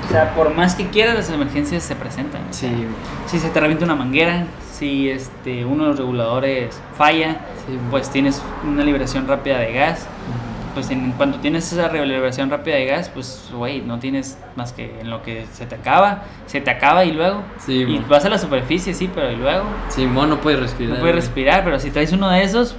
O 0.08 0.12
sea, 0.12 0.34
por 0.36 0.54
más 0.54 0.76
que 0.76 0.88
quieras, 0.90 1.16
las 1.16 1.30
emergencias 1.30 1.84
se 1.84 1.96
presentan. 1.96 2.42
o 2.50 2.54
sea, 2.54 2.70
Sí, 2.70 2.86
Si 3.28 3.40
se 3.40 3.50
te 3.50 3.60
revienta 3.60 3.86
una 3.86 3.96
manguera, 3.96 4.46
si 4.74 5.10
este, 5.10 5.64
uno 5.64 5.84
de 5.84 5.90
los 5.92 6.00
reguladores 6.00 6.82
falla, 6.98 7.38
sí. 7.66 7.78
pues 7.92 8.10
tienes 8.10 8.42
una 8.68 8.84
liberación 8.84 9.26
rápida 9.28 9.60
de 9.60 9.72
gas. 9.74 10.08
Pues 10.76 10.92
en 10.92 11.14
cuanto 11.14 11.40
tienes 11.40 11.72
esa 11.74 11.92
liberación 11.92 12.50
rápida 12.52 12.76
de 12.76 12.86
gas, 12.86 13.10
pues, 13.10 13.50
güey, 13.52 13.82
no 13.82 13.98
tienes 13.98 14.38
más 14.56 14.74
que 14.74 15.00
en 15.00 15.10
lo 15.10 15.24
que 15.24 15.46
se 15.54 15.66
te 15.66 15.74
acaba, 15.76 16.24
se 16.46 16.62
te 16.62 16.70
acaba 16.70 17.04
y 17.06 17.12
luego. 17.14 17.42
Sí, 17.58 17.82
y 17.88 18.00
mo. 18.00 18.08
vas 18.08 18.26
a 18.26 18.30
la 18.30 18.38
superficie, 18.38 18.94
sí, 18.94 19.10
pero 19.16 19.32
y 19.32 19.38
luego. 19.38 19.64
Simón 19.90 20.30
no 20.30 20.42
puedes 20.42 20.60
respirar. 20.60 20.96
No 20.96 21.00
puedes 21.00 21.16
güey. 21.16 21.26
respirar, 21.26 21.64
pero 21.64 21.80
si 21.80 21.90
traes 21.92 22.12
uno 22.12 22.30
de 22.30 22.44
esos, 22.44 22.76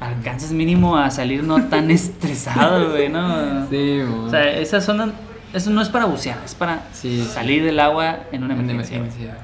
alcanzas 0.00 0.50
mínimo 0.52 0.96
a 0.96 1.10
salir 1.10 1.44
no 1.44 1.62
tan 1.68 1.90
estresado, 1.92 2.90
güey, 2.90 3.08
¿no? 3.08 3.66
Sí, 3.70 4.00
mo. 4.06 4.24
O 4.24 4.30
sea, 4.30 4.50
esa 4.58 4.80
zona, 4.80 5.12
eso 5.54 5.70
no 5.70 5.80
es 5.82 5.88
para 5.88 6.06
bucear, 6.06 6.38
es 6.44 6.54
para 6.56 6.82
Sí, 6.92 7.22
sí. 7.22 7.30
salir 7.32 7.64
del 7.64 7.78
agua 7.80 8.20
en 8.32 8.42
una 8.42 8.54
emergencia. 8.54 8.98
güey. 8.98 9.08
emergencia. 9.10 9.38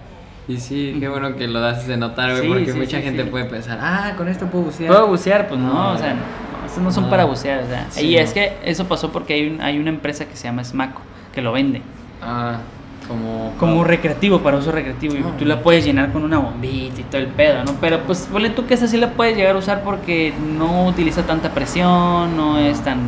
Y 0.49 0.59
sí, 0.59 0.97
qué 1.01 1.09
bueno 1.09 1.34
que 1.37 1.49
lo 1.49 1.59
haces 1.64 1.89
de 1.89 1.97
notar, 1.97 2.30
güey, 2.30 2.43
Sí, 2.43 2.49
porque 2.49 2.72
sí, 2.72 2.78
mucha 2.78 2.97
sí, 2.99 3.03
gente 3.03 3.24
sí. 3.24 3.30
puede 3.30 3.47
pensar, 3.47 3.78
ah, 3.82 4.14
con 4.16 4.28
esto 4.28 4.47
puedo 4.47 4.64
bucear. 4.66 4.89
¿Puedo 4.93 5.07
bucear? 5.09 5.49
Pues 5.49 5.59
no, 5.61 5.72
No. 5.72 5.93
o 5.93 5.99
sea, 5.99 6.14
estos 6.79 6.83
no 6.85 6.91
son 7.03 7.11
para 7.11 7.24
bucear, 7.24 7.64
o 7.64 7.66
sea. 7.66 7.87
Sí, 7.91 8.12
y 8.12 8.16
no. 8.16 8.20
es 8.22 8.33
que 8.33 8.57
eso 8.64 8.87
pasó 8.87 9.11
porque 9.12 9.35
hay, 9.35 9.49
un, 9.49 9.61
hay 9.61 9.79
una 9.79 9.91
empresa 9.91 10.27
que 10.27 10.37
se 10.37 10.45
llama 10.45 10.62
Smaco, 10.64 11.01
que 11.35 11.41
lo 11.43 11.53
vende. 11.53 11.83
Ah, 12.22 12.59
como... 13.09 13.53
Como 13.59 13.85
recreativo, 13.85 14.41
para 14.41 14.57
uso 14.59 14.72
recreativo. 14.72 15.14
Y 15.14 15.18
Ah. 15.20 15.33
tú 15.39 15.45
la 15.45 15.61
puedes 15.62 15.85
llenar 15.85 16.12
con 16.12 16.22
una 16.24 16.39
bombita 16.39 17.01
y 17.01 17.05
todo 17.05 17.20
el 17.20 17.29
pedo, 17.29 17.64
¿no? 17.64 17.72
Pero 17.81 18.01
pues 18.01 18.29
ponle 18.31 18.51
tú 18.51 18.66
que 18.66 18.74
esa 18.74 18.89
sí 18.89 18.97
la 18.97 19.11
puedes 19.11 19.37
llegar 19.37 19.55
a 19.55 19.59
usar 19.59 19.83
porque 19.83 20.33
no 20.59 20.87
utiliza 20.87 21.22
tanta 21.24 21.51
presión, 21.53 22.37
no 22.37 22.59
es 22.59 22.81
tan... 22.81 22.99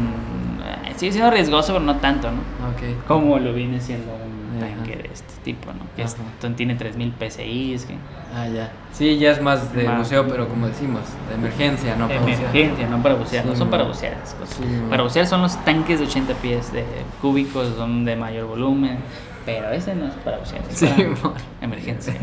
eh, 0.87 0.93
Sigue 0.97 1.13
siendo 1.13 1.31
riesgoso, 1.31 1.73
pero 1.75 1.85
no 1.85 1.97
tanto, 1.97 2.29
¿no? 2.31 2.39
Ok. 2.71 3.07
Como 3.09 3.39
lo 3.39 3.53
viene 3.53 3.81
siendo 3.81 4.13
un. 4.13 4.48
Tanque 4.61 4.97
de 4.97 5.11
este 5.13 5.33
tipo, 5.45 5.73
¿no? 5.73 5.81
Que 5.97 6.03
es- 6.03 6.17
tiene 6.57 6.75
3000 6.75 7.13
PSI, 7.19 7.75
es 7.75 7.85
que... 7.87 7.95
Ah, 8.35 8.47
ya. 8.49 8.71
Sí, 8.93 9.19
ya 9.19 9.33
es 9.33 9.41
más 9.43 9.73
de 9.75 9.85
Más. 9.85 9.99
buceo, 9.99 10.27
pero 10.29 10.49
como 10.49 10.67
decimos, 10.69 11.01
de 11.29 11.35
emergencia, 11.35 11.97
no 11.97 12.09
para 12.09 12.21
bucear. 12.21 12.41
Emergencia, 12.41 12.89
no 12.89 13.03
para 13.03 13.15
bucear, 13.15 13.47
no 13.47 13.55
son 13.57 13.71
para 13.71 13.85
bucear 13.85 14.13
esas 14.15 14.35
cosas. 14.35 14.57
Sí, 14.57 14.65
para 14.91 15.03
bucear 15.03 15.27
son 15.27 15.43
los 15.43 15.57
tanques 15.65 15.99
de 16.01 16.07
80 16.07 16.35
pies 16.35 16.73
de 16.73 16.85
cúbicos, 17.23 17.75
son 17.77 18.05
de 18.05 18.17
mayor 18.17 18.47
volumen, 18.47 18.99
pero 19.47 19.71
ese 19.71 19.95
no 19.95 20.07
es 20.07 20.15
para 20.25 20.39
bucear, 20.39 20.63
es 20.71 20.79
Sí, 20.79 20.87
para 20.87 21.35
emergencia. 21.63 22.15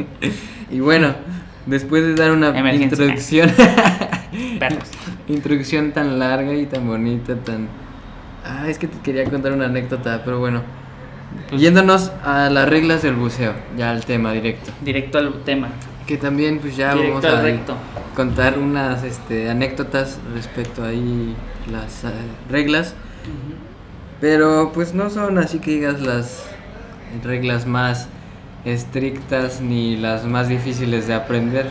Y 0.69 0.79
bueno, 0.79 1.15
después 1.65 2.03
de 2.03 2.15
dar 2.15 2.31
una 2.31 2.49
Emergencia. 2.57 2.85
introducción, 3.05 3.49
Perros. 4.59 4.89
introducción 5.27 5.91
tan 5.91 6.19
larga 6.19 6.53
y 6.53 6.65
tan 6.65 6.87
bonita, 6.87 7.35
tan... 7.35 7.67
Ah, 8.45 8.69
es 8.69 8.77
que 8.77 8.87
te 8.87 8.99
quería 8.99 9.23
contar 9.25 9.53
una 9.53 9.65
anécdota, 9.65 10.21
pero 10.23 10.39
bueno. 10.39 10.61
Pues, 11.49 11.61
Yéndonos 11.61 12.11
a 12.23 12.49
las 12.49 12.67
reglas 12.67 13.01
del 13.01 13.15
buceo, 13.15 13.53
ya 13.77 13.91
al 13.91 14.05
tema 14.05 14.31
directo. 14.31 14.71
Directo 14.81 15.17
al 15.17 15.33
tema. 15.43 15.69
Que 16.07 16.17
también 16.17 16.59
pues 16.59 16.75
ya 16.75 16.93
Directo 16.93 17.21
vamos 17.21 17.25
a 17.25 17.41
ahí 17.41 17.59
contar 18.15 18.57
unas 18.57 19.03
este, 19.03 19.49
anécdotas 19.49 20.19
respecto 20.33 20.83
ahí 20.83 21.35
las 21.71 22.03
eh, 22.03 22.09
reglas. 22.49 22.95
Pero 24.21 24.71
pues 24.73 24.93
no 24.93 25.09
son 25.09 25.37
así 25.37 25.59
que 25.59 25.71
digas 25.71 25.99
las 26.01 26.45
reglas 27.23 27.65
más 27.65 28.07
estrictas 28.63 29.61
ni 29.61 29.97
las 29.97 30.25
más 30.25 30.47
difíciles 30.47 31.07
de 31.07 31.13
aprender. 31.13 31.67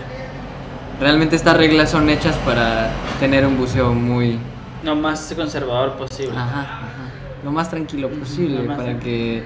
Realmente 1.00 1.34
estas 1.34 1.56
reglas 1.56 1.90
son 1.90 2.08
hechas 2.08 2.36
para 2.38 2.90
tener 3.18 3.44
un 3.44 3.56
buceo 3.56 3.92
muy... 3.92 4.38
Lo 4.84 4.94
más 4.94 5.32
conservador 5.34 5.96
posible. 5.96 6.36
Ajá, 6.36 6.60
ajá, 6.60 7.03
lo 7.44 7.52
más 7.52 7.70
tranquilo 7.70 8.08
posible 8.08 8.62
más 8.62 8.76
para 8.76 8.90
tranquilo. 8.98 9.42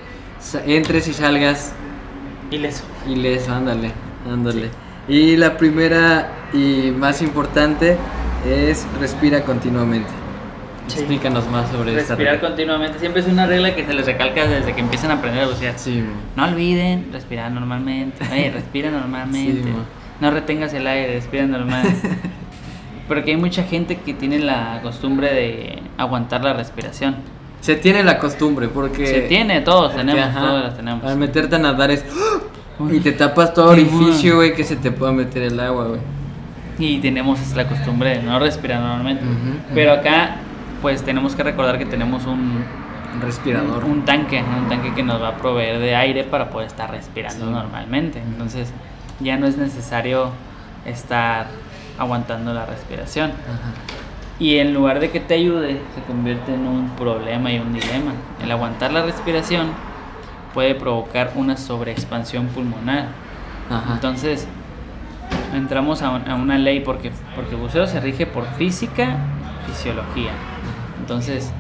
que 0.65 0.77
entres 0.77 1.09
y 1.09 1.13
salgas 1.13 1.73
Ileso. 2.51 2.85
ileso, 3.09 3.53
ándale, 3.53 3.91
ándale. 4.31 4.71
Y 5.09 5.37
la 5.37 5.57
primera 5.57 6.31
y 6.53 6.91
más 6.97 7.21
importante 7.23 7.97
es 8.47 8.87
respira 9.01 9.43
continuamente. 9.43 10.09
Sí. 10.87 11.01
Explícanos 11.01 11.47
más 11.51 11.69
sobre 11.71 11.91
esta 11.99 12.15
Respirar 12.15 12.41
continuamente. 12.41 12.99
Siempre 12.99 13.21
es 13.21 13.29
una 13.29 13.47
regla 13.47 13.75
que 13.75 13.85
se 13.85 13.93
les 13.93 14.07
recalca 14.07 14.47
desde 14.47 14.73
que 14.75 14.81
empiezan 14.81 15.11
a 15.11 15.15
aprender 15.15 15.45
a 15.45 15.49
bucear. 15.49 15.75
Sí. 15.79 16.03
No 16.37 16.45
olviden 16.45 17.11
respirar 17.13 17.51
normalmente. 17.53 18.25
Oye, 18.33 18.51
respira 18.55 18.91
normalmente. 18.91 19.63
Sí, 19.65 19.73
no 20.21 20.31
retengas 20.31 20.73
el 20.73 20.87
aire, 20.87 21.15
respira 21.15 21.47
normal. 21.47 21.85
Porque 23.09 23.33
hay 23.33 23.37
mucha 23.37 23.65
gente 23.65 23.97
que 23.97 24.15
tiene 24.15 24.39
la 24.39 24.81
costumbre 24.83 25.33
de 25.33 25.83
aguantar 25.99 26.43
la 26.45 26.53
respiración. 26.55 27.17
Se 27.61 27.75
tiene 27.77 28.03
la 28.05 28.19
costumbre 28.19 28.69
porque... 28.69 29.07
Se 29.07 29.21
tiene, 29.23 29.61
todos 29.63 29.95
tenemos, 29.95 30.23
ajá, 30.25 30.41
todos 30.41 30.63
las 30.65 30.77
tenemos. 30.77 31.05
Al 31.05 31.17
meterte 31.19 31.57
a 31.57 31.59
nadar 31.59 31.91
es... 31.91 32.05
Uy. 32.79 32.97
Y 32.99 33.01
te 33.01 33.13
tapas 33.13 33.53
todo 33.55 33.71
orificio, 33.71 34.37
güey, 34.37 34.55
que 34.55 34.63
se 34.63 34.77
te 34.77 34.93
pueda 34.93 35.11
meter 35.13 35.43
el 35.43 35.59
agua, 35.59 35.87
güey. 35.89 36.01
Y 36.79 36.99
tenemos 37.01 37.41
la 37.57 37.67
costumbre 37.67 38.11
de 38.19 38.23
no 38.23 38.39
respirar 38.39 38.81
normalmente. 38.81 39.25
Pero 39.75 39.93
acá, 39.95 40.37
pues 40.81 41.03
tenemos 41.03 41.35
que 41.35 41.43
recordar 41.43 41.77
que 41.79 41.87
tenemos 41.87 42.25
un, 42.27 42.63
Un 43.17 43.21
respirador. 43.21 43.85
un 43.85 44.05
tanque, 44.05 44.41
un 44.43 44.69
tanque 44.69 44.95
que 44.95 45.03
nos 45.03 45.21
va 45.21 45.31
a 45.31 45.37
proveer 45.39 45.81
de 45.81 45.97
aire 45.97 46.23
para 46.23 46.51
poder 46.51 46.69
estar 46.69 46.89
respirando 46.93 47.47
Sí. 47.47 47.51
normalmente. 47.51 48.21
Entonces, 48.21 48.73
ya 49.19 49.37
no 49.37 49.49
es 49.49 49.57
necesario 49.59 50.31
estar 50.87 51.49
aguantando 51.99 52.55
la 52.55 52.65
respiración. 52.65 53.31
Ajá. 53.33 53.73
Y 54.41 54.59
en 54.59 54.73
lugar 54.73 55.01
de 55.01 55.11
que 55.11 55.19
te 55.21 55.35
ayude, 55.35 55.81
se 55.95 56.03
convierte 56.07 56.55
en 56.55 56.67
un 56.67 56.91
problema 56.91 57.51
y 57.51 57.59
un 57.59 57.73
dilema. 57.73 58.13
El 58.43 58.51
aguantar 58.53 58.93
la 58.93 59.03
respiración 59.03 59.69
puede 60.55 60.75
provocar 60.77 61.33
una 61.35 61.57
sobreexpansión 61.57 62.47
pulmonar. 62.47 63.09
Ajá. 63.69 63.95
Entonces, 63.95 64.47
entramos 65.55 66.03
a, 66.03 66.11
un- 66.11 66.29
a 66.29 66.37
una 66.37 66.57
ley 66.57 66.81
porque, 66.81 67.11
porque 67.35 67.57
el 67.57 67.61
buceo 67.61 67.87
se 67.89 67.99
rige 68.01 68.27
por 68.27 68.47
física, 68.55 69.17
fisiología. 69.67 70.31
Entonces, 71.01 71.53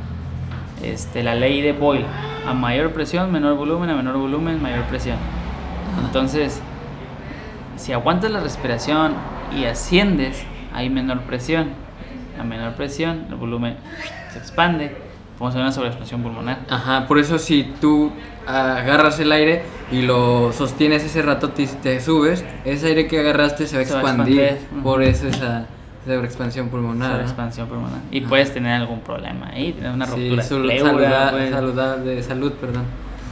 este, 0.83 1.25
la 1.25 1.35
ley 1.35 1.61
de 1.63 1.73
Boyle, 1.73 2.07
a 2.47 2.55
mayor 2.55 2.93
presión, 2.93 3.33
menor 3.33 3.57
volumen, 3.57 3.91
a 3.91 3.97
menor 3.97 4.17
volumen, 4.19 4.63
mayor 4.63 4.85
presión. 4.85 5.17
Entonces, 6.05 6.61
si 7.77 7.93
aguantas 7.93 8.31
la 8.31 8.39
respiración 8.41 9.15
y 9.59 9.65
asciendes, 9.65 10.45
hay 10.73 10.91
menor 10.91 11.21
presión. 11.23 11.71
A 12.39 12.45
menor 12.45 12.73
presión, 12.75 13.27
el 13.29 13.35
volumen 13.37 13.77
se 14.33 14.39
expande, 14.39 14.97
vamos 15.39 15.55
a 15.55 15.59
ver 15.59 15.65
una 15.65 15.73
sobreexpansión 15.73 16.23
pulmonar. 16.23 16.61
Ajá, 16.71 17.07
por 17.07 17.19
eso 17.19 17.39
si 17.39 17.65
tú 17.81 18.13
agarras 18.47 19.19
el 19.21 19.31
aire 19.33 19.63
y 19.93 20.03
lo 20.03 20.53
sostienes 20.53 21.05
ese 21.05 21.23
rato, 21.23 21.51
te, 21.51 21.67
te 21.67 22.01
subes, 22.01 22.45
ese 22.65 22.87
aire 22.89 23.07
que 23.07 23.21
agarraste 23.21 23.67
se 23.67 23.77
va 23.77 23.81
a 23.81 23.83
expandir. 23.85 24.41
expandir. 24.41 24.83
Por 24.83 25.03
eso 25.03 25.29
esa 25.29 25.67
sobreexpansión 26.07 26.69
pulmonar. 26.69 27.11
Sobreexpansión 27.13 27.69
pulmonar. 27.69 27.99
Y 28.11 28.21
puedes 28.23 28.53
tener 28.55 28.73
algún 28.81 29.01
problema 29.01 29.49
ahí, 29.53 29.73
tener 29.73 29.91
una 29.93 30.07
Sí, 30.07 30.13
ruptura 30.31 30.43
sul- 30.43 30.63
de 30.69 30.75
pleura, 30.81 31.31
saluda- 31.31 31.51
saluda- 31.51 31.97
de 31.99 32.23
salud, 32.23 32.53
perdón. 32.53 32.85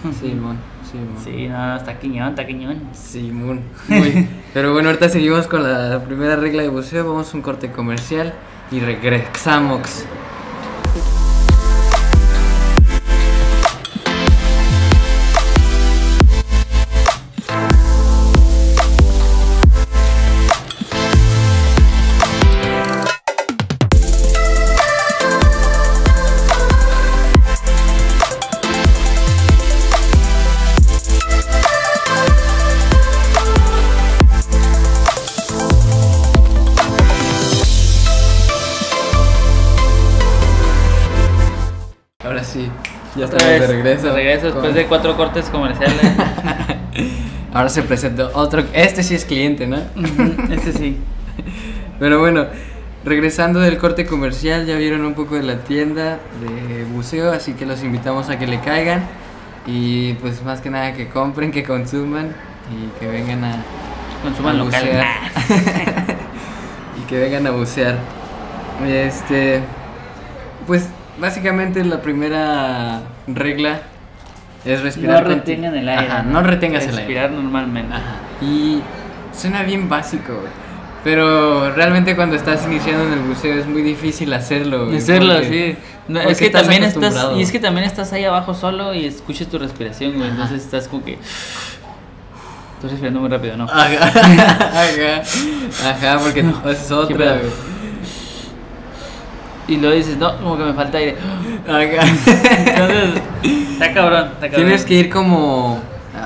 Simón, 0.20 0.58
Simón. 0.90 1.16
Sí, 1.24 1.48
no, 1.48 1.76
está 1.76 1.98
quiñón, 1.98 2.28
está 2.30 2.46
quiñón. 2.46 2.80
Simón. 2.92 3.60
Muy- 3.88 4.28
Pero 4.52 4.72
bueno, 4.72 4.88
ahorita 4.90 5.08
seguimos 5.08 5.46
con 5.46 5.62
la 5.62 6.00
primera 6.04 6.36
regla 6.36 6.62
de 6.62 6.68
buceo. 6.68 7.04
Vamos 7.08 7.32
a 7.32 7.36
un 7.36 7.42
corte 7.42 7.70
comercial 7.72 8.34
y 8.70 8.80
regresamos. 8.80 10.04
Ya 43.16 43.24
estamos 43.26 43.44
de 43.46 43.58
vez, 43.60 43.68
regreso. 43.70 44.06
de 44.08 44.12
regreso 44.12 44.44
después 44.46 44.64
con- 44.66 44.74
de 44.74 44.86
cuatro 44.86 45.16
cortes 45.16 45.46
comerciales. 45.46 46.00
Ahora 47.54 47.68
se 47.68 47.82
presentó 47.82 48.30
otro. 48.34 48.64
Este 48.72 49.02
sí 49.02 49.14
es 49.14 49.24
cliente, 49.24 49.66
¿no? 49.66 49.78
este 50.50 50.72
sí. 50.72 50.98
Pero 51.98 52.20
bueno, 52.20 52.46
regresando 53.04 53.60
del 53.60 53.78
corte 53.78 54.04
comercial, 54.04 54.66
ya 54.66 54.76
vieron 54.76 55.04
un 55.04 55.14
poco 55.14 55.36
de 55.36 55.42
la 55.42 55.58
tienda 55.60 56.18
de 56.40 56.84
buceo, 56.84 57.32
así 57.32 57.54
que 57.54 57.64
los 57.64 57.82
invitamos 57.82 58.28
a 58.28 58.38
que 58.38 58.46
le 58.46 58.60
caigan 58.60 59.02
y 59.66 60.12
pues 60.14 60.42
más 60.44 60.60
que 60.60 60.68
nada 60.70 60.92
que 60.92 61.08
compren, 61.08 61.50
que 61.50 61.64
consuman 61.64 62.34
y 62.70 62.98
que 63.00 63.06
vengan 63.06 63.42
a, 63.44 63.56
Consuman 64.22 64.56
a 64.56 64.58
local. 64.64 64.84
y 66.98 67.06
que 67.08 67.18
vengan 67.18 67.46
a 67.46 67.50
bucear. 67.52 67.96
Este, 68.86 69.60
pues 70.66 70.88
básicamente 71.18 71.84
la 71.84 72.00
primera 72.02 73.00
regla 73.26 73.80
es 74.64 74.82
respirar. 74.82 75.22
No 75.22 75.28
retengan 75.34 75.74
el 75.76 75.88
aire. 75.88 76.06
Ajá, 76.06 76.22
no 76.22 76.42
retengas 76.42 76.82
el 76.84 76.90
aire. 76.90 77.00
Respirar 77.02 77.30
normalmente. 77.30 77.94
Ajá. 77.94 78.16
Y 78.44 78.80
suena 79.36 79.62
bien 79.62 79.88
básico, 79.88 80.34
güey. 80.34 80.52
Pero 81.04 81.72
realmente 81.72 82.16
cuando 82.16 82.34
estás 82.34 82.64
iniciando 82.66 83.04
en 83.04 83.12
el 83.12 83.20
buceo 83.20 83.54
es 83.54 83.66
muy 83.66 83.82
difícil 83.82 84.32
hacerlo. 84.32 84.86
güey, 84.86 84.98
Hacerlo, 84.98 85.34
porque- 85.34 85.76
sí. 85.78 85.92
No, 86.08 86.20
es 86.20 86.38
que 86.38 86.46
estás 86.46 86.62
también 86.62 86.82
estás. 86.84 87.14
Y 87.36 87.42
es 87.42 87.52
que 87.52 87.58
también 87.60 87.86
estás 87.86 88.12
ahí 88.12 88.24
abajo 88.24 88.54
solo 88.54 88.92
y 88.94 89.06
escuchas 89.06 89.46
tu 89.48 89.58
respiración, 89.58 90.12
güey. 90.14 90.24
Ajá. 90.24 90.32
Entonces 90.32 90.64
estás 90.64 90.88
como 90.88 91.04
que. 91.04 91.18
Estoy 92.74 92.90
respirando 92.90 93.20
muy 93.20 93.28
rápido, 93.30 93.56
¿no? 93.56 93.64
Ajá, 93.64 93.88
ajá, 94.04 95.22
ajá, 95.90 96.18
porque 96.22 96.42
No, 96.42 96.60
es 96.70 96.90
otra, 96.90 97.16
güey. 97.38 97.50
Y 99.68 99.76
luego 99.78 99.96
dices, 99.96 100.16
no, 100.16 100.36
como 100.38 100.56
que 100.56 100.64
me 100.64 100.74
falta 100.74 100.98
aire. 100.98 101.16
Entonces, 101.66 103.22
está 103.72 103.92
cabrón, 103.92 104.24
está 104.34 104.48
cabrón. 104.48 104.54
Tienes 104.54 104.84
que 104.84 104.94
ir 104.94 105.10
como, 105.10 105.80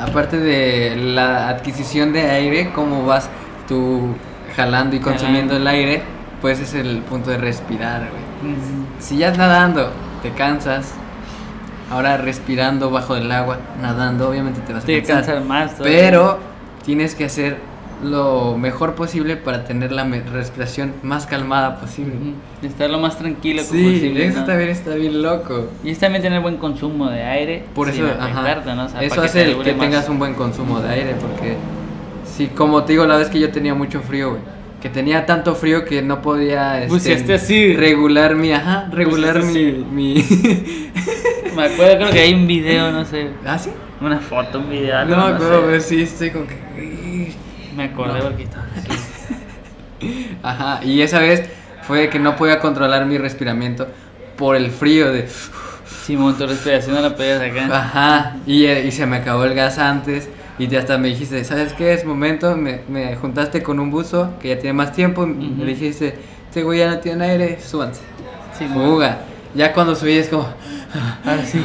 aparte 0.06 0.38
de 0.38 0.96
la 0.96 1.48
adquisición 1.48 2.12
de 2.12 2.30
aire, 2.30 2.70
como 2.72 3.06
vas 3.06 3.28
tú 3.66 4.14
jalando 4.56 4.96
y 4.96 5.00
consumiendo 5.00 5.56
el 5.56 5.66
aire, 5.66 6.02
pues 6.40 6.60
es 6.60 6.74
el 6.74 6.98
punto 6.98 7.30
de 7.30 7.38
respirar, 7.38 8.00
güey. 8.10 8.54
Si 8.98 9.16
ya 9.16 9.30
nadando 9.32 9.90
te 10.22 10.30
cansas, 10.32 10.92
ahora 11.90 12.16
respirando 12.16 12.90
bajo 12.90 13.16
el 13.16 13.30
agua, 13.32 13.58
nadando, 13.80 14.28
obviamente 14.28 14.60
te 14.60 14.72
vas 14.72 14.84
a 14.84 14.86
Te 14.86 15.02
cansar 15.02 15.42
más. 15.42 15.76
todavía. 15.76 15.98
Pero 15.98 16.38
tienes 16.84 17.14
que 17.14 17.24
hacer 17.24 17.58
lo 18.02 18.56
mejor 18.58 18.94
posible 18.94 19.36
para 19.36 19.64
tener 19.64 19.92
la 19.92 20.04
respiración 20.04 20.92
más 21.02 21.26
calmada 21.26 21.76
posible. 21.80 22.14
Estar 22.62 22.88
lo 22.90 22.98
más 22.98 23.18
tranquilo 23.18 23.62
Sí, 23.62 23.82
posible. 23.82 24.26
eso 24.26 24.40
¿no? 24.40 24.46
también 24.46 24.70
está 24.70 24.94
bien 24.94 25.22
loco. 25.22 25.68
Y 25.84 25.90
es 25.90 25.98
también 25.98 26.22
tener 26.22 26.40
buen 26.40 26.56
consumo 26.56 27.10
de 27.10 27.22
aire. 27.22 27.64
Por 27.74 27.88
eso, 27.88 28.04
ajá, 28.06 28.24
afectarte, 28.40 28.74
¿no? 28.74 28.84
O 28.84 28.88
sea, 28.88 29.02
eso 29.02 29.20
hace 29.22 29.44
te 29.44 29.58
que 29.62 29.72
tengas 29.74 30.08
un 30.08 30.18
buen 30.18 30.34
consumo 30.34 30.80
de 30.80 30.88
aire, 30.88 31.14
porque 31.20 31.56
si 32.24 32.46
como 32.46 32.84
te 32.84 32.92
digo, 32.92 33.06
la 33.06 33.16
vez 33.16 33.28
que 33.28 33.38
yo 33.38 33.50
tenía 33.50 33.74
mucho 33.74 34.00
frío, 34.00 34.30
güey, 34.30 34.42
que 34.80 34.88
tenía 34.88 35.26
tanto 35.26 35.54
frío 35.54 35.84
que 35.84 36.00
no 36.00 36.22
podía 36.22 36.82
este, 36.82 37.34
así. 37.34 37.74
regular 37.76 38.34
mi, 38.34 38.52
ajá, 38.52 38.88
regular 38.92 39.42
mi. 39.42 40.24
Me 41.56 41.64
acuerdo, 41.64 41.96
creo 41.98 42.10
que 42.10 42.20
hay 42.20 42.32
un 42.32 42.46
video, 42.46 42.90
no 42.92 43.04
sé. 43.04 43.28
¿Ah, 43.44 43.58
sí? 43.58 43.70
Una 44.00 44.20
foto, 44.20 44.60
un 44.60 44.70
video. 44.70 44.96
algo, 44.96 45.16
No 45.16 45.28
me 45.28 45.34
acuerdo, 45.34 45.60
sé. 45.60 45.66
pero 45.66 45.80
sí, 45.82 46.02
estoy 46.02 46.30
como 46.30 46.46
que... 46.46 47.32
Me 47.80 47.86
acordé 47.86 48.18
No. 48.18 48.24
porque 48.24 48.42
estaba 48.42 48.66
así. 48.76 48.88
Ajá, 50.42 50.80
y 50.84 51.00
esa 51.00 51.18
vez 51.18 51.48
fue 51.82 52.10
que 52.10 52.18
no 52.18 52.36
podía 52.36 52.60
controlar 52.60 53.06
mi 53.06 53.16
respiramiento 53.16 53.88
por 54.36 54.54
el 54.56 54.70
frío 54.70 55.10
de... 55.10 55.26
Simón, 56.04 56.36
tu 56.36 56.46
respiración 56.46 56.96
no 56.96 57.00
la 57.00 57.16
podías 57.16 57.40
acá. 57.40 57.68
Ajá, 57.74 58.36
y, 58.46 58.66
eh, 58.66 58.86
y 58.86 58.90
se 58.90 59.06
me 59.06 59.16
acabó 59.16 59.44
el 59.44 59.54
gas 59.54 59.78
antes 59.78 60.28
y 60.58 60.74
hasta 60.76 60.98
me 60.98 61.08
dijiste, 61.08 61.42
¿sabes 61.44 61.72
qué? 61.72 61.94
Es 61.94 62.04
momento, 62.04 62.54
me, 62.54 62.80
me 62.88 63.16
juntaste 63.16 63.62
con 63.62 63.80
un 63.80 63.90
buzo 63.90 64.34
que 64.42 64.48
ya 64.48 64.58
tiene 64.58 64.74
más 64.74 64.92
tiempo, 64.92 65.26
me 65.26 65.64
dijiste, 65.64 66.18
este 66.48 66.62
güey 66.62 66.80
ya 66.80 66.90
no 66.90 66.98
tiene 66.98 67.24
aire, 67.24 67.58
súbanse. 67.60 68.02
Fuga. 68.74 69.20
Ya 69.54 69.72
cuando 69.72 69.94
subí 69.96 70.12
es 70.18 70.28
como, 70.28 70.46
Ahora 71.24 71.44
sí. 71.44 71.62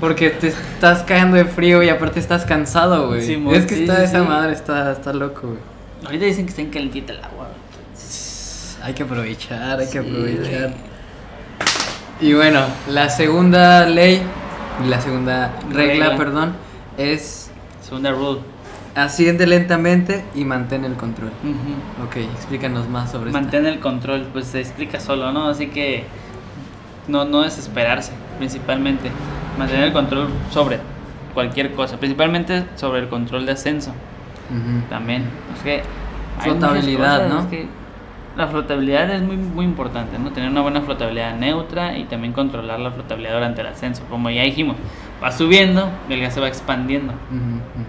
porque 0.00 0.30
te 0.30 0.48
estás 0.48 1.02
cagando 1.02 1.36
de 1.36 1.44
frío 1.44 1.82
y 1.82 1.88
aparte 1.88 2.20
estás 2.20 2.44
cansado, 2.44 3.08
güey. 3.08 3.20
Simón, 3.24 3.54
es 3.54 3.66
que 3.66 3.74
sí, 3.74 3.82
está 3.82 3.96
sí, 3.98 4.04
esa 4.04 4.20
sí. 4.22 4.28
madre, 4.28 4.52
está, 4.52 4.92
está 4.92 5.12
loco, 5.12 5.48
güey. 5.48 5.58
Ahorita 6.04 6.24
dicen 6.24 6.44
que 6.46 6.50
está 6.50 6.62
en 6.62 6.70
calentita 6.70 7.12
el 7.12 7.24
agua. 7.24 7.48
Hay 8.82 8.94
que 8.94 9.02
aprovechar, 9.02 9.78
hay 9.80 9.86
que 9.86 9.92
Sí, 9.92 9.98
aprovechar. 9.98 10.72
Y 12.20 12.32
bueno, 12.34 12.60
la 12.88 13.08
segunda 13.10 13.86
ley, 13.86 14.22
la 14.88 15.00
segunda 15.00 15.52
regla, 15.70 16.04
Regla. 16.06 16.16
perdón, 16.16 16.52
es 16.98 17.50
Segunda 17.82 18.12
rule. 18.12 18.40
asciende 18.94 19.46
lentamente 19.46 20.24
y 20.34 20.44
mantén 20.44 20.84
el 20.84 20.94
control. 20.94 21.30
Ujú. 21.42 22.06
Ok, 22.06 22.16
explícanos 22.34 22.88
más 22.88 23.10
sobre 23.10 23.30
Mantén 23.32 23.66
el 23.66 23.80
control, 23.80 24.28
pues 24.32 24.46
se 24.46 24.60
explica 24.60 25.00
solo, 25.00 25.32
¿no? 25.32 25.48
Así 25.48 25.66
que 25.68 26.04
no, 27.10 27.24
no 27.24 27.42
desesperarse, 27.42 28.12
principalmente. 28.38 29.10
Mantener 29.58 29.84
el 29.84 29.92
control 29.92 30.28
sobre 30.50 30.78
cualquier 31.34 31.72
cosa, 31.72 31.98
principalmente 31.98 32.64
sobre 32.76 33.00
el 33.00 33.08
control 33.08 33.46
de 33.46 33.52
ascenso 33.52 33.92
también. 34.88 35.24
Es 35.54 35.62
que 35.62 35.82
Flotabilidad, 36.40 37.28
¿no? 37.28 37.40
es 37.40 37.46
que 37.46 37.66
la 38.36 38.46
flotabilidad 38.46 39.10
es 39.10 39.22
muy, 39.22 39.36
muy 39.36 39.64
importante, 39.64 40.18
¿no? 40.18 40.30
Tener 40.30 40.50
una 40.50 40.62
buena 40.62 40.80
flotabilidad 40.80 41.36
neutra 41.36 41.98
y 41.98 42.04
también 42.04 42.32
controlar 42.32 42.80
la 42.80 42.90
flotabilidad 42.90 43.34
durante 43.34 43.60
el 43.60 43.66
ascenso. 43.66 44.02
Como 44.08 44.30
ya 44.30 44.42
dijimos, 44.42 44.76
va 45.22 45.32
subiendo, 45.32 45.90
el 46.08 46.20
gas 46.20 46.34
se 46.34 46.40
va 46.40 46.48
expandiendo. 46.48 47.12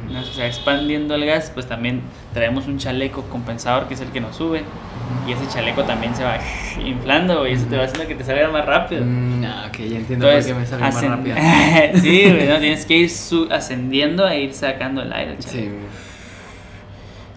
¿no? 0.10 0.24
Se 0.24 0.42
va 0.42 0.48
expandiendo 0.48 1.16
el 1.16 1.26
gas, 1.26 1.52
pues 1.54 1.68
también 1.68 2.02
traemos 2.34 2.68
un 2.68 2.78
chaleco 2.80 3.24
compensador 3.24 3.88
que 3.88 3.94
es 3.94 4.02
el 4.02 4.10
que 4.10 4.20
nos 4.20 4.36
sube. 4.36 4.64
Y 5.28 5.32
ese 5.34 5.48
chaleco 5.48 5.84
también 5.84 6.16
se 6.16 6.24
va 6.24 6.38
inflando 6.84 7.48
y 7.48 7.52
eso 7.54 7.66
te 7.68 7.78
va 7.78 7.84
haciendo 7.86 8.08
que 8.08 8.16
te 8.16 8.24
salga 8.24 8.50
más 8.50 8.66
rápido. 8.66 9.04
Mm, 9.06 9.44
ah, 9.46 9.66
ok, 9.68 9.78
ya 9.78 9.98
entiendo 9.98 10.28
Entonces, 10.28 10.46
por 10.52 10.54
qué 10.56 10.60
me 10.60 10.66
sale 10.66 10.82
más 10.84 11.04
rápido. 11.04 11.36
sí, 12.02 12.24
güey, 12.24 12.48
¿no? 12.48 12.58
tienes 12.60 12.86
que 12.86 12.98
ir 12.98 13.10
su- 13.10 13.48
ascendiendo 13.52 14.28
e 14.28 14.42
ir 14.42 14.54
sacando 14.54 15.02
el 15.02 15.14
aire. 15.14 15.38
chaleco. 15.40 15.52
Sí, 15.60 15.70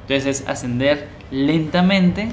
Entonces 0.02 0.42
es 0.42 0.48
ascender 0.48 1.08
lentamente 1.30 2.28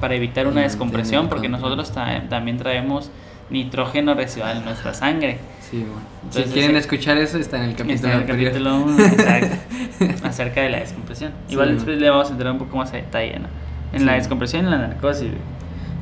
para 0.00 0.14
evitar 0.14 0.46
una 0.46 0.62
descompresión, 0.62 1.28
porque 1.28 1.46
el 1.46 1.52
nosotros 1.52 1.92
ta- 1.92 2.22
también 2.28 2.58
traemos 2.58 3.10
nitrógeno 3.48 4.14
residual 4.14 4.58
en 4.58 4.64
nuestra 4.64 4.92
sangre. 4.92 5.38
sí, 5.60 5.78
bueno. 5.78 6.00
Entonces, 6.24 6.46
si 6.46 6.52
quieren 6.52 6.70
ese- 6.72 6.80
escuchar 6.80 7.16
eso, 7.18 7.38
está 7.38 7.58
en 7.58 7.70
el 7.70 7.76
capítulo 7.76 7.94
Está 7.94 8.12
en 8.12 8.20
el 8.20 8.26
capítulo 8.26 8.76
1, 8.80 9.04
exacto, 9.06 9.56
acerca 10.26 10.60
de 10.62 10.70
la 10.70 10.78
descompresión. 10.80 11.32
Sí, 11.46 11.52
Igual 11.52 11.68
¿no? 11.70 11.74
después 11.76 11.98
le 11.98 12.10
vamos 12.10 12.28
a 12.28 12.32
entrar 12.32 12.52
un 12.52 12.58
poco 12.58 12.76
más 12.76 12.92
a 12.92 12.96
detalle, 12.96 13.38
¿no? 13.38 13.48
En 13.96 14.00
Sí. 14.02 14.06
la 14.06 14.12
descompresión 14.14 14.62
y 14.62 14.64
en 14.66 14.70
la 14.72 14.78
narcosis. 14.88 15.30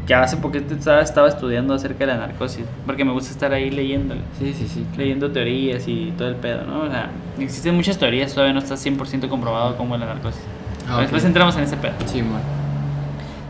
Que 0.07 0.14
hace 0.14 0.36
poquito 0.36 0.74
estaba, 0.74 1.01
estaba 1.01 1.28
estudiando 1.28 1.72
acerca 1.72 2.01
de 2.01 2.07
la 2.09 2.18
narcosis, 2.18 2.66
porque 2.84 3.05
me 3.07 3.12
gusta 3.12 3.30
estar 3.30 3.53
ahí 3.55 3.70
leyéndole. 3.70 4.20
Sí, 4.38 4.53
sí, 4.53 4.68
sí. 4.68 4.84
Leyendo 4.99 5.30
teorías 5.30 5.88
y 5.88 6.12
todo 6.18 6.28
el 6.28 6.34
pedo, 6.36 6.66
¿no? 6.66 6.80
O 6.82 6.90
sea, 6.90 7.09
existen 7.38 7.74
muchas 7.74 7.97
teorías, 7.97 8.34
todavía 8.34 8.53
no 8.53 8.59
está 8.61 8.74
100% 8.76 9.28
comprobado 9.30 9.76
cómo 9.78 9.95
es 9.95 10.01
la 10.01 10.07
narcosis. 10.09 10.42
Ah, 10.80 10.84
Pero 10.84 10.95
ok. 10.97 11.01
Después 11.03 11.24
entramos 11.24 11.57
en 11.57 11.62
ese 11.62 11.76
pedo. 11.78 11.95
Sí, 12.05 12.20
bueno. 12.20 12.38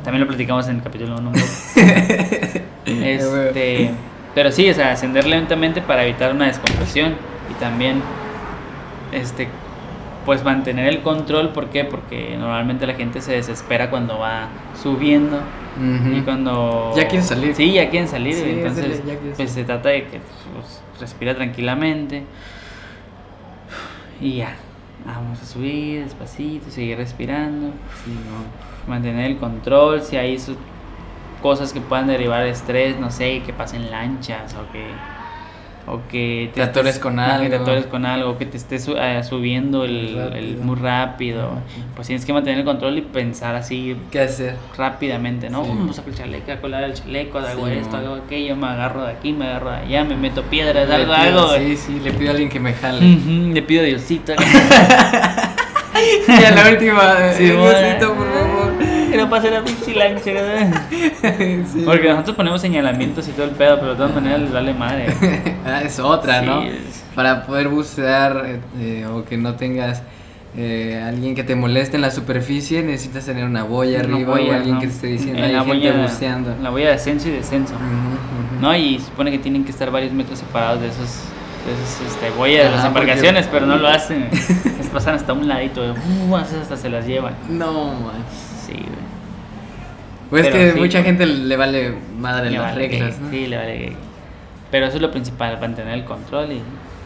También 0.04 0.20
lo 0.20 0.28
platicamos 0.28 0.68
en 0.68 0.76
el 0.76 0.82
capítulo 0.82 1.16
1 1.18 1.28
un 1.28 1.32
poco. 1.34 1.46
Este, 2.86 3.90
pero 4.34 4.52
sí, 4.52 4.68
o 4.68 4.74
sea, 4.74 4.92
ascender 4.92 5.26
lentamente 5.26 5.80
para 5.80 6.04
evitar 6.04 6.32
una 6.32 6.46
descompresión 6.46 7.14
y 7.50 7.54
también 7.60 8.02
este 9.12 9.48
pues 10.24 10.42
mantener 10.44 10.86
el 10.88 11.02
control, 11.02 11.50
¿por 11.50 11.66
qué? 11.68 11.84
Porque 11.84 12.36
normalmente 12.38 12.86
la 12.86 12.94
gente 12.94 13.20
se 13.20 13.32
desespera 13.32 13.90
cuando 13.90 14.18
va 14.18 14.48
subiendo 14.80 15.40
y 16.16 16.20
cuando 16.20 16.92
Ya 16.96 17.08
quieren 17.08 17.26
salir. 17.26 17.54
Sí, 17.54 17.72
ya 17.72 17.90
quieren 17.90 18.08
salir, 18.08 18.34
Sí, 18.34 18.44
entonces 18.48 19.02
pues 19.36 19.50
se 19.50 19.64
trata 19.64 19.88
de 19.88 20.04
que 20.04 20.20
pues, 20.54 20.82
respira 21.00 21.34
tranquilamente 21.34 22.24
y 24.20 24.36
ya. 24.36 24.56
Vamos 25.06 25.42
a 25.42 25.44
subir 25.44 26.02
despacito, 26.02 26.70
seguir 26.70 26.96
respirando 26.96 27.72
Sí, 28.04 28.12
no. 28.12 28.90
mantener 28.90 29.30
el 29.32 29.36
control, 29.36 30.00
si 30.00 30.16
hay 30.16 30.38
cosas 31.42 31.74
que 31.74 31.80
puedan 31.82 32.06
derivar 32.06 32.42
de 32.42 32.50
estrés, 32.50 32.98
no 32.98 33.10
sé, 33.10 33.42
que 33.44 33.52
pasen 33.52 33.90
lanchas 33.90 34.54
o 34.54 34.72
que 34.72 34.86
o 35.86 36.00
que 36.10 36.50
Te 36.54 36.62
atores 36.62 36.98
con 36.98 37.18
ajá, 37.18 37.40
que 37.40 37.48
te 37.48 37.54
algo. 37.56 37.64
atores 37.66 37.86
con 37.86 38.06
algo, 38.06 38.38
que 38.38 38.46
te 38.46 38.56
estés 38.56 38.88
eh, 38.96 39.20
subiendo 39.22 39.84
el, 39.84 40.14
Rápido. 40.16 40.34
el- 40.38 40.56
muy 40.58 40.76
rápido, 40.76 41.50
pues 41.94 42.06
tienes 42.06 42.24
que 42.24 42.32
mantener 42.32 42.60
el 42.60 42.64
control 42.64 42.96
y 42.98 43.02
pensar 43.02 43.54
así 43.54 43.94
¿Qué 44.10 44.20
hacer? 44.20 44.56
rápidamente, 44.78 45.50
¿no? 45.50 45.62
Sí. 45.64 45.68
Vamos 45.70 45.90
a 45.90 46.02
sacar 46.02 46.10
el 46.12 46.16
chaleco, 46.18 46.52
a 46.52 46.56
colar 46.56 46.84
el 46.84 46.94
chaleco, 46.94 47.38
hago 47.38 47.66
Sí, 47.66 47.72
esto, 47.74 47.96
hago 47.98 48.14
aquello, 48.14 48.56
me 48.56 48.66
agarro 48.66 49.04
de 49.04 49.12
aquí, 49.12 49.32
me 49.32 49.46
agarro 49.46 49.70
de 49.72 49.76
allá, 49.76 50.04
me 50.04 50.16
meto 50.16 50.42
piedras, 50.44 50.88
algo, 50.90 51.12
pido- 51.14 51.50
algo. 51.52 51.54
Sí, 51.58 51.76
sí, 51.76 52.00
le 52.02 52.12
pido 52.12 52.28
a 52.30 52.32
alguien 52.32 52.48
que 52.48 52.60
me 52.60 52.72
jale. 52.72 53.00
Le 53.52 53.62
pido 53.62 53.82
a 53.82 53.84
Diosito. 53.84 54.32
y 56.28 56.44
a 56.44 56.50
la 56.50 56.70
última, 56.70 57.32
Sí, 57.36 57.44
eh, 57.46 57.56
bueno. 57.56 57.78
Diosito, 57.78 58.14
por 58.14 58.26
favor. 58.32 58.43
Que 59.14 59.22
no 59.22 59.30
pase 59.30 59.50
la 59.50 59.62
pinche 59.62 59.94
lancha, 59.94 60.32
¿verdad? 60.32 60.82
Sí. 61.72 61.82
Porque 61.84 62.08
nosotros 62.08 62.36
ponemos 62.36 62.60
señalamientos 62.60 63.28
y 63.28 63.32
todo 63.32 63.44
el 63.44 63.50
pedo, 63.52 63.76
pero 63.78 63.90
de 63.92 63.96
todas 63.96 64.14
maneras 64.14 64.40
les 64.40 64.52
vale 64.52 64.74
madre. 64.74 65.06
Ah, 65.66 65.80
es 65.82 65.98
otra, 65.98 66.40
Sí, 66.40 66.46
¿no? 66.46 66.62
es- 66.62 67.04
Para 67.14 67.46
poder 67.46 67.68
bucear 67.68 68.58
eh, 68.78 69.06
o 69.06 69.24
que 69.24 69.36
no 69.38 69.54
tengas 69.54 70.02
eh, 70.56 71.02
alguien 71.04 71.34
que 71.34 71.42
te 71.42 71.54
moleste 71.56 71.96
en 71.96 72.02
la 72.02 72.10
superficie, 72.10 72.82
necesitas 72.82 73.24
tener 73.24 73.44
una 73.44 73.62
boya 73.64 74.00
Una 74.04 74.14
arriba 74.14 74.32
boya, 74.34 74.52
o 74.52 74.54
alguien 74.54 74.74
¿no? 74.74 74.80
que 74.80 74.86
te 74.88 74.92
esté 74.92 75.06
diciendo, 75.08 75.38
En 75.38 75.44
hay 75.46 75.52
la 75.52 75.64
gente 75.64 75.90
boya- 75.90 76.02
buceando. 76.02 76.54
La 76.62 76.70
boya 76.70 76.88
de 76.88 76.94
ascenso 76.94 77.28
y 77.28 77.32
descenso. 77.32 77.74
¿No? 78.60 78.74
Y 78.76 78.98
supone 78.98 79.30
que 79.30 79.38
tienen 79.38 79.64
que 79.64 79.70
estar 79.70 79.90
varios 79.90 80.12
metros 80.12 80.38
separados 80.38 80.80
de 80.80 80.88
esos, 80.88 80.98
de 81.66 81.72
esos 81.72 82.12
este, 82.14 82.30
boyas 82.36 82.64
de 82.64 82.70
las 82.76 82.86
porque- 82.86 83.00
embarcaciones, 83.00 83.48
pero 83.50 83.66
no 83.66 83.76
lo 83.76 83.88
hacen. 83.96 84.28
Les 84.30 84.86
pasan 84.92 85.14
hasta 85.16 85.32
un 85.32 85.48
ladito, 85.48 85.80
uh, 86.28 86.36
hasta 86.36 86.76
se 86.76 86.88
las 86.90 87.06
llevan. 87.06 87.34
No, 87.48 87.86
man. 87.94 88.22
Sí, 88.66 88.72
güey. 88.74 89.03
Pues 90.30 90.46
Pero 90.46 90.56
que 90.58 90.72
sí, 90.72 90.78
mucha 90.80 91.02
gente 91.02 91.26
le 91.26 91.56
vale 91.56 91.94
madre 92.18 92.50
Le 92.50 92.58
las 92.58 92.72
vale 92.74 92.88
reglas, 92.88 93.14
que- 93.16 93.20
¿no? 93.22 93.30
Sí, 93.30 93.46
le 93.46 93.56
vale 93.56 93.78
que- 93.78 93.96
Pero 94.70 94.86
eso 94.86 94.96
es 94.96 95.02
lo 95.02 95.10
principal, 95.10 95.58
mantener 95.60 95.94
el 95.94 96.04
control 96.04 96.52
y 96.52 96.60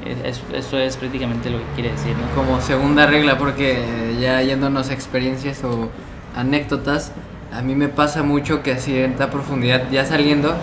es- 0.09 0.39
es- 0.39 0.43
eso 0.55 0.79
es 0.79 0.97
prácticamente 0.97 1.51
lo 1.51 1.59
que 1.59 1.65
quiere 1.75 1.91
decir, 1.91 2.15
¿no? 2.17 2.35
Como 2.41 2.61
segunda 2.61 3.07
regla, 3.07 3.37
porque 3.37 4.17
ya 4.21 4.41
yéndonos 4.43 4.89
a 4.91 4.95
experiencias 4.95 5.63
o 5.65 5.91
anécdotas, 6.37 7.13
a 7.53 7.61
mí 7.63 7.75
me 7.75 7.89
pasa 7.89 8.23
mucho 8.23 8.63
que 8.63 8.73
así 8.73 8.97
en 8.97 9.13
esta 9.13 9.31
profundidad, 9.31 9.83
ya 9.91 10.05
saliendo, 10.05 10.55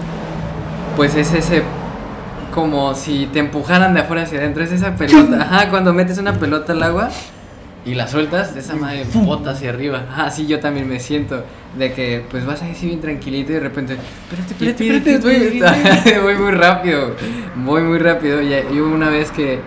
pues 0.96 1.16
es 1.16 1.34
ese 1.34 1.64
como 2.54 2.96
si 2.96 3.28
te 3.34 3.40
empujaran 3.40 3.94
de 3.94 4.00
afuera 4.00 4.24
hacia 4.24 4.40
adentro, 4.40 4.64
es 4.64 4.72
esa 4.72 4.96
pelota, 4.96 5.42
ajá, 5.42 5.70
cuando 5.70 5.94
metes 5.94 6.18
una 6.18 6.34
pelota 6.34 6.72
al 6.74 6.82
agua 6.84 7.10
y 7.86 7.94
la 7.94 8.08
sueltas, 8.08 8.56
esa 8.56 8.76
madre 8.76 9.06
bota 9.14 9.52
hacia 9.52 9.70
arriba, 9.70 10.06
ajá, 10.10 10.32
sí, 10.32 10.48
yo 10.48 10.60
también 10.60 10.88
me 10.88 11.00
siento, 11.00 11.44
de 11.78 11.94
que 11.94 12.24
pues 12.30 12.46
vas 12.46 12.62
así 12.62 12.88
bien 12.88 13.00
tranquilito 13.00 13.52
y 13.52 13.56
de 13.56 13.62
repente, 13.62 13.94
espérate, 13.94 14.56
¿Qué 14.56 14.70
espérate, 14.70 15.16
espérate, 15.16 16.20
voy, 16.24 16.36
muy 16.36 16.52
rápido, 16.52 17.16
voy 17.56 17.84
muy 17.84 18.00
rápido, 18.00 18.42
y, 18.42 18.54
y 18.54 18.80
hubo 18.82 18.94
una 18.94 19.10
vez 19.10 19.32
que 19.32 19.60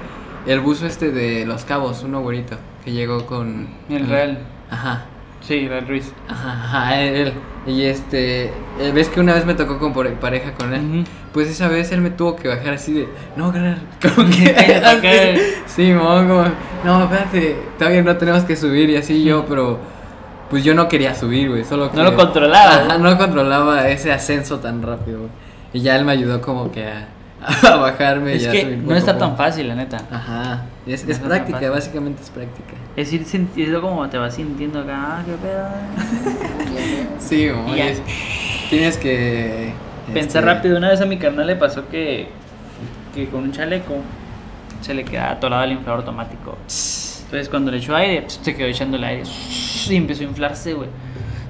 el 0.47 0.61
buzo 0.61 0.87
este 0.87 1.11
de 1.13 1.47
Los 1.47 1.65
Cabos, 1.65 2.03
uno 2.03 2.21
güerito, 2.21 2.57
que 2.85 2.93
llegó 2.93 3.27
con... 3.27 3.69
El 3.89 4.07
Real. 4.09 4.39
Ajá, 4.71 5.07
Sí, 5.49 5.67
Real 5.67 5.89
Ruiz. 5.89 6.13
ajá, 6.29 7.01
él, 7.01 7.33
y 7.67 7.83
este, 7.85 8.45
eh, 8.79 8.93
ves 8.95 9.09
que 9.09 9.19
una 9.21 9.33
vez 9.33 9.47
me 9.47 9.55
tocó 9.55 9.79
con 9.79 9.95
pare- 9.95 10.11
pareja 10.11 10.53
con 10.53 10.75
él, 10.75 11.07
pues 11.33 11.49
esa 11.49 11.69
vez 11.69 11.91
él 11.91 12.03
me 12.03 12.11
tuvo 12.11 12.37
que 12.37 12.49
bajar 12.49 12.75
así 12.75 12.93
de, 12.93 13.09
no, 13.35 13.51
carnal, 13.51 13.79
como 14.15 14.29
que, 14.29 14.53
Cállate, 14.55 15.35
ok. 15.35 15.43
sí, 15.67 15.91
mo, 15.93 16.03
como, 16.17 16.45
no, 16.85 17.05
espérate, 17.05 17.57
todavía 17.79 18.03
no 18.03 18.17
tenemos 18.19 18.45
que 18.45 18.57
subir 18.57 18.91
y 18.91 18.97
así 18.97 19.25
yo, 19.25 19.47
pero, 19.47 19.79
pues 20.51 20.65
yo 20.65 20.75
no 20.75 20.87
quería 20.87 21.15
subir, 21.15 21.49
güey, 21.49 21.65
solo 21.65 21.91
que, 21.91 21.97
No 21.97 22.05
lo 22.05 22.15
controlaba, 22.15 22.75
Ajá, 22.85 22.99
¿no? 22.99 23.11
no 23.11 23.17
controlaba 23.17 23.89
ese 23.89 24.13
ascenso 24.13 24.59
tan 24.59 24.83
rápido, 24.83 25.19
güey, 25.21 25.31
y 25.73 25.81
ya 25.81 25.97
él 25.97 26.05
me 26.05 26.13
ayudó 26.13 26.43
como 26.43 26.71
que 26.71 26.87
a, 26.87 27.09
a 27.63 27.77
bajarme 27.77 28.35
Es 28.35 28.49
que 28.49 28.77
no 28.77 28.95
está 28.97 29.17
tan 29.17 29.37
fácil, 29.37 29.69
la 29.69 29.75
neta. 29.75 29.99
Ajá, 30.11 30.63
es, 30.87 31.07
No 31.07 31.29
práctica, 31.29 31.71
básicamente 31.71 32.23
es 32.23 32.31
práctica. 32.31 32.75
Es 32.97 33.13
ir 33.13 33.25
sintiendo 33.25 33.81
como 33.81 34.09
te 34.09 34.19
vas 34.19 34.35
sintiendo 34.35 34.81
acá, 34.81 35.19
ah, 35.19 35.23
qué 35.25 35.33
pedo. 35.33 35.69
Sí, 37.19 37.45
es- 37.77 38.03
tienes 38.71 38.97
que... 38.97 39.73
Pensar 40.13 40.43
este, 40.43 40.55
rápido. 40.55 40.79
Una 40.79 40.89
vez 40.89 41.01
a 41.01 41.07
mi 41.07 41.19
carnal 41.19 41.47
le 41.47 41.57
pasó 41.57 41.89
que, 41.89 42.29
que 43.15 43.29
con 43.29 43.43
un 43.45 43.53
chaleco 43.53 43.97
se 44.81 44.95
le 44.95 45.05
quedaba 45.05 45.33
atorado 45.33 45.65
el 45.65 45.73
inflador 45.73 46.01
automático. 46.01 46.57
Entonces 47.25 47.49
cuando 47.51 47.71
le 47.71 47.79
echó 47.79 47.95
aire, 47.95 48.25
se 48.29 48.57
quedó 48.57 48.69
echando 48.69 48.97
el 48.97 49.05
aire 49.05 49.25
y 49.89 49.97
empezó 49.97 50.23
a 50.23 50.27
inflarse, 50.27 50.75
güey. 50.75 50.89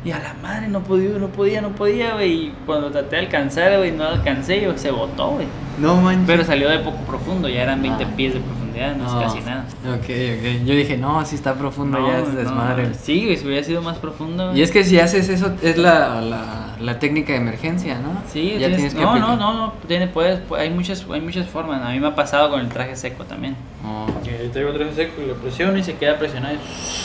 Y 0.08 0.12
a 0.12 0.18
la 0.20 0.34
madre 0.42 0.68
no 0.68 0.80
podía, 0.80 1.18
no 1.18 1.28
podía, 1.28 1.60
no 1.60 1.68
podía, 1.70 2.14
güey. 2.14 2.32
Y 2.32 2.54
cuando 2.64 2.90
traté 2.90 3.16
de 3.16 3.22
alcanzar, 3.22 3.76
güey, 3.76 3.92
no 3.92 4.04
alcancé, 4.04 4.56
y 4.56 4.78
se 4.78 4.90
botó, 4.90 5.32
güey. 5.32 5.46
No 5.78 5.96
manches. 5.96 6.24
Pero 6.26 6.44
salió 6.44 6.70
de 6.70 6.78
poco 6.78 6.96
profundo, 7.06 7.46
ya 7.48 7.62
eran 7.64 7.82
20 7.82 8.04
Ah. 8.04 8.08
pies 8.16 8.32
de 8.32 8.40
profundidad, 8.40 8.96
no, 8.96 9.04
es 9.20 9.26
casi 9.26 9.40
nada. 9.44 9.64
Ok, 9.86 10.04
ok. 10.04 10.64
Yo 10.64 10.74
dije, 10.74 10.96
no, 10.96 11.22
si 11.26 11.34
está 11.34 11.54
profundo 11.54 11.98
ya 12.06 12.20
es 12.20 12.28
no, 12.28 12.34
desmadre. 12.36 12.94
Sí, 12.94 13.24
güey, 13.26 13.36
si 13.36 13.46
hubiera 13.46 13.62
sido 13.64 13.82
más 13.82 13.98
profundo. 13.98 14.56
Y 14.56 14.62
es 14.62 14.70
que 14.70 14.82
si 14.82 14.98
haces 14.98 15.28
eso, 15.28 15.52
es 15.62 15.76
la, 15.76 16.20
la, 16.22 16.76
la 16.80 16.98
técnica 16.98 17.32
de 17.34 17.38
emergencia, 17.40 17.98
¿no? 17.98 18.22
Sí, 18.32 18.52
ya 18.58 18.68
tienes- 18.68 18.76
tienes 18.76 18.94
que 18.94 19.00
no, 19.00 19.06
no, 19.06 19.26
aplicar. 19.26 19.38
no, 19.38 19.52
no, 19.54 19.72
tiene, 19.86 20.06
puedes, 20.08 20.40
pu- 20.48 20.56
hay 20.56 20.70
muchas, 20.70 21.06
hay 21.12 21.20
muchas 21.20 21.46
formas. 21.48 21.82
A 21.82 21.90
mí 21.90 22.00
me 22.00 22.06
ha 22.08 22.14
pasado 22.14 22.48
con 22.50 22.60
el 22.60 22.68
traje 22.68 22.96
seco 22.96 23.24
también. 23.24 23.56
Oh. 23.86 24.06
Que 24.24 24.48
traigo 24.52 24.70
el 24.70 24.76
traje 24.78 24.94
seco 24.94 25.20
y 25.22 25.26
lo 25.26 25.34
presiono 25.34 25.76
y 25.76 25.84
se 25.84 25.96
queda 25.96 26.18
presionado 26.18 26.54
y 26.54 26.58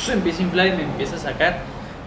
se 0.06 0.14
empieza 0.14 0.40
a 0.40 0.44
inflar 0.44 0.68
y 0.68 0.72
me 0.72 0.84
empieza 0.84 1.18
a 1.18 1.20
sacar. 1.20 1.60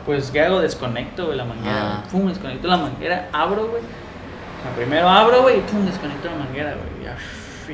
Pues, 0.07 0.31
¿qué 0.31 0.41
hago? 0.41 0.61
Desconecto, 0.61 1.27
güey, 1.27 1.37
la 1.37 1.45
manguera. 1.45 1.77
Ah. 1.99 2.05
Pum, 2.11 2.29
desconecto 2.29 2.69
la 2.69 2.77
manguera, 2.79 3.29
abro, 3.33 3.67
güey. 3.69 3.83
O 3.83 4.63
sea, 4.63 4.73
primero 4.77 5.09
abro, 5.09 5.43
güey, 5.43 5.59
y 5.59 5.61
pum, 5.63 5.85
desconecto 5.85 6.29
la 6.31 6.37
manguera, 6.45 6.75
güey. 6.75 7.05
Ya, 7.05 7.17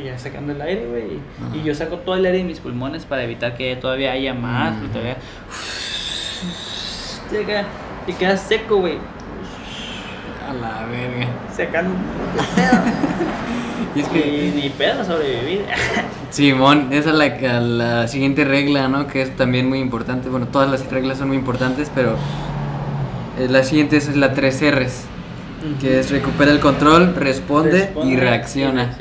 y 0.00 0.04
ya 0.04 0.18
sacando 0.18 0.52
el 0.52 0.60
aire, 0.62 0.86
güey. 0.86 1.20
Y 1.54 1.62
yo 1.62 1.74
saco 1.74 1.98
todo 1.98 2.14
el 2.16 2.24
aire 2.24 2.38
de 2.38 2.44
mis 2.44 2.58
pulmones 2.60 3.04
para 3.04 3.22
evitar 3.24 3.54
que 3.54 3.76
todavía 3.76 4.12
haya 4.12 4.32
más, 4.34 4.74
Mm. 4.74 4.86
todavía. 4.88 5.16
Se 7.30 7.44
queda- 7.44 7.64
Y 8.06 8.12
queda 8.14 8.36
seco, 8.36 8.78
güey. 8.78 8.98
A 10.48 10.52
la 10.54 10.86
verga. 10.86 11.28
Sacando. 11.54 11.94
Y 13.94 14.00
es 14.00 14.08
que, 14.08 14.18
Y 14.18 14.60
ni 14.60 14.70
pedo 14.70 15.04
sobrevivir. 15.04 15.64
Simón, 16.30 16.88
esa 16.92 17.10
es 17.10 17.16
la, 17.16 17.60
la 17.60 18.08
siguiente 18.08 18.44
regla, 18.44 18.88
¿no? 18.88 19.06
Que 19.06 19.22
es 19.22 19.36
también 19.36 19.68
muy 19.68 19.80
importante. 19.80 20.28
Bueno, 20.28 20.48
todas 20.48 20.70
las 20.70 20.90
reglas 20.90 21.18
son 21.18 21.28
muy 21.28 21.36
importantes, 21.36 21.90
pero 21.94 22.16
eh, 23.38 23.48
la 23.48 23.64
siguiente 23.64 23.96
es 23.96 24.16
la 24.16 24.32
3 24.32 24.74
R's. 24.74 25.04
Que 25.80 26.00
es 26.00 26.10
recupera 26.10 26.50
el 26.50 26.58
control, 26.58 27.14
responde, 27.14 27.92
y 28.04 28.16
reacciona. 28.16 28.96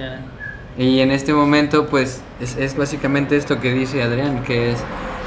Y 0.78 1.00
en 1.00 1.10
este 1.10 1.34
momento, 1.34 1.88
pues, 1.88 2.22
es, 2.40 2.56
es 2.56 2.78
básicamente 2.78 3.36
esto 3.36 3.60
que 3.60 3.74
dice 3.74 4.04
Adrián, 4.04 4.44
que 4.44 4.72
es, 4.72 4.78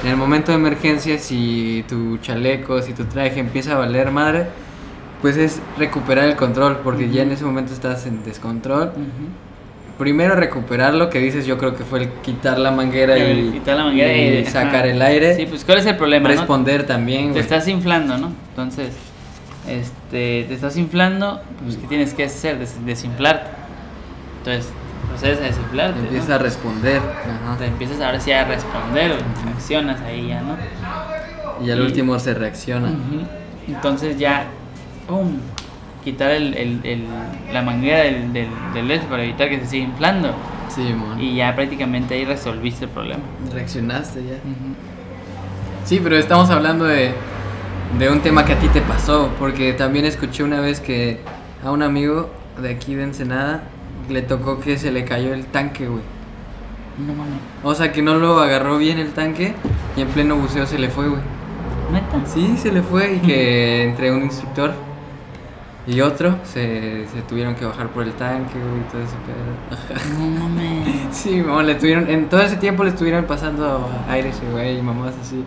en 0.05 0.11
el 0.11 0.17
momento 0.17 0.53
de 0.53 0.59
emergencia, 0.59 1.19
si 1.19 1.85
tu 1.89 2.19
chaleco, 2.19 2.81
si 2.83 2.93
tu 2.93 3.05
traje 3.07 3.41
empieza 3.41 3.73
a 3.73 3.79
valer 3.79 4.13
madre, 4.13 4.47
pues 5.23 5.37
es 5.37 5.61
recuperar 5.77 6.29
el 6.29 6.37
control, 6.37 6.79
porque 6.85 7.11
ya 7.11 7.23
en 7.23 7.33
ese 7.33 7.45
momento 7.45 7.73
estás 7.73 8.07
en 8.07 8.23
descontrol. 8.23 8.89
Ujú. 8.91 9.44
Primero 9.99 10.35
recuperar 10.35 10.93
lo 10.95 11.09
que 11.09 11.21
dices, 11.21 11.47
yo 11.47 11.57
creo 11.57 11.77
que 11.77 11.85
fue 11.85 12.01
el 12.03 12.09
quitar 12.23 12.59
la 12.59 12.71
manguera 12.73 13.17
El 13.17 13.49
y, 13.49 13.53
quitar 13.53 13.77
la 13.77 13.85
manguera 13.85 14.13
y 14.13 14.39
y- 14.39 14.45
sacar 14.47 14.77
ajá. 14.81 14.87
el 14.89 15.01
aire. 15.03 15.37
Sí, 15.37 15.47
pues 15.47 15.65
¿cuál 15.65 15.79
es 15.79 15.87
el 15.87 15.97
problema? 15.97 16.29
no? 16.29 16.35
responder 16.35 16.85
también, 16.85 17.33
Te 17.33 17.39
estás 17.41 17.69
inflando, 17.69 18.19
¿no? 18.19 18.33
Entonces, 18.51 18.91
este, 19.69 20.45
te 20.49 20.53
estás 20.55 20.77
inflando, 20.77 21.41
pues 21.63 21.77
¿qué 21.77 21.87
tienes 21.87 22.13
que 22.13 22.25
hacer? 22.25 22.59
Des- 22.59 22.85
desinflarte. 22.85 23.51
Entonces, 24.39 24.73
procedes 25.09 25.39
a 25.39 25.43
desinflarte. 25.45 25.99
¿no? 26.01 26.05
Empiezas 26.07 26.31
a 26.31 26.39
responder. 26.39 26.97
ajá. 26.99 27.57
Te 27.59 27.67
empiezas 27.67 28.01
ahora 28.01 28.19
sí 28.21 28.33
a 28.33 28.45
responder, 28.45 29.13
güey, 29.13 29.45
reaccionas 29.45 30.01
ahí 30.03 30.29
ya, 30.29 30.41
¿no? 30.41 30.57
Y 31.65 31.71
al 31.71 31.79
Y- 31.79 31.83
último 31.83 32.19
se 32.19 32.35
reacciona. 32.35 32.91
Entonces 33.69 34.19
ya, 34.19 34.47
¡pum! 35.07 35.37
Quitar 36.05 36.31
el, 36.33 36.55
el- 36.55 36.81
el- 36.85 37.05
la 37.53 37.63
manguera 37.63 38.01
del, 38.01 38.33
del, 38.33 38.49
del 38.75 38.91
eso 38.91 39.07
para 39.07 39.25
evitar 39.25 39.49
que 39.49 39.61
se 39.61 39.67
siga 39.67 39.85
inflando. 39.85 40.33
Sí, 40.69 40.83
mon. 40.97 41.19
Y 41.21 41.37
ya 41.37 41.55
prácticamente 41.55 42.15
ahí 42.15 42.25
resolviste 42.25 42.85
el 42.85 42.91
problema. 42.91 43.23
Reaccionaste 43.53 44.23
ya. 44.25 44.35
Sí, 45.85 46.01
pero 46.03 46.17
estamos 46.17 46.51
hablando 46.51 46.85
de, 46.85 47.13
de 47.99 48.11
un 48.11 48.21
tema 48.21 48.45
que 48.45 48.55
a 48.55 48.59
ti 48.59 48.69
te 48.69 48.81
pasó, 48.81 49.31
porque 49.39 49.73
también 49.73 50.05
escuché 50.05 50.43
una 50.43 50.61
vez 50.61 50.81
que 50.81 51.21
a 51.65 51.71
un 51.71 51.83
amigo 51.83 52.31
de 52.61 52.71
aquí 52.71 52.95
de 52.95 53.05
Ensenada 53.05 53.65
le 54.09 54.23
tocó 54.23 54.61
que 54.61 54.79
se 54.79 54.91
le 54.91 55.05
cayó 55.05 55.33
el 55.35 55.45
tanque, 55.47 55.87
güey. 55.87 56.03
No 57.07 57.13
mames. 57.15 57.35
O 57.63 57.75
sea, 57.75 57.93
que 57.93 58.03
no 58.03 58.15
lo 58.15 58.39
agarró 58.41 58.79
bien 58.79 58.99
el 58.99 59.13
tanque 59.13 59.55
y 59.97 60.01
en 60.03 60.09
pleno 60.09 60.37
buceo 60.37 60.67
se 60.67 60.79
le 60.79 60.89
fue, 60.89 61.09
güey. 61.09 61.21
¿Neta? 61.93 62.27
Sí, 62.27 62.57
se 62.57 62.73
le 62.73 62.83
fue 62.83 63.15
y 63.15 63.19
que 63.19 63.85
entre 63.85 64.11
un 64.13 64.23
instructor 64.23 64.73
y 65.87 66.01
otro 66.01 66.37
se, 66.45 67.07
se 67.13 67.23
tuvieron 67.29 67.55
que 67.55 67.65
bajar 67.67 67.89
por 67.89 68.03
el 68.05 68.13
tanque, 68.13 68.55
güey, 68.59 68.81
y 68.81 68.91
todo 68.91 69.03
ese 69.03 69.17
pedo. 69.27 70.19
No 70.19 70.27
mames. 70.49 70.89
Sí, 71.13 71.37
mamá, 71.43 71.63
le 71.63 71.75
tuvieron, 71.77 72.09
en 72.09 72.29
todo 72.29 72.41
ese 72.43 72.57
tiempo 72.57 72.85
le 72.85 72.91
estuvieron 72.91 73.25
pasando 73.27 73.89
aire 74.09 74.31
ese 74.31 74.45
güey 74.51 74.79
y 74.79 74.83
mamás 74.83 75.15
así. 75.21 75.45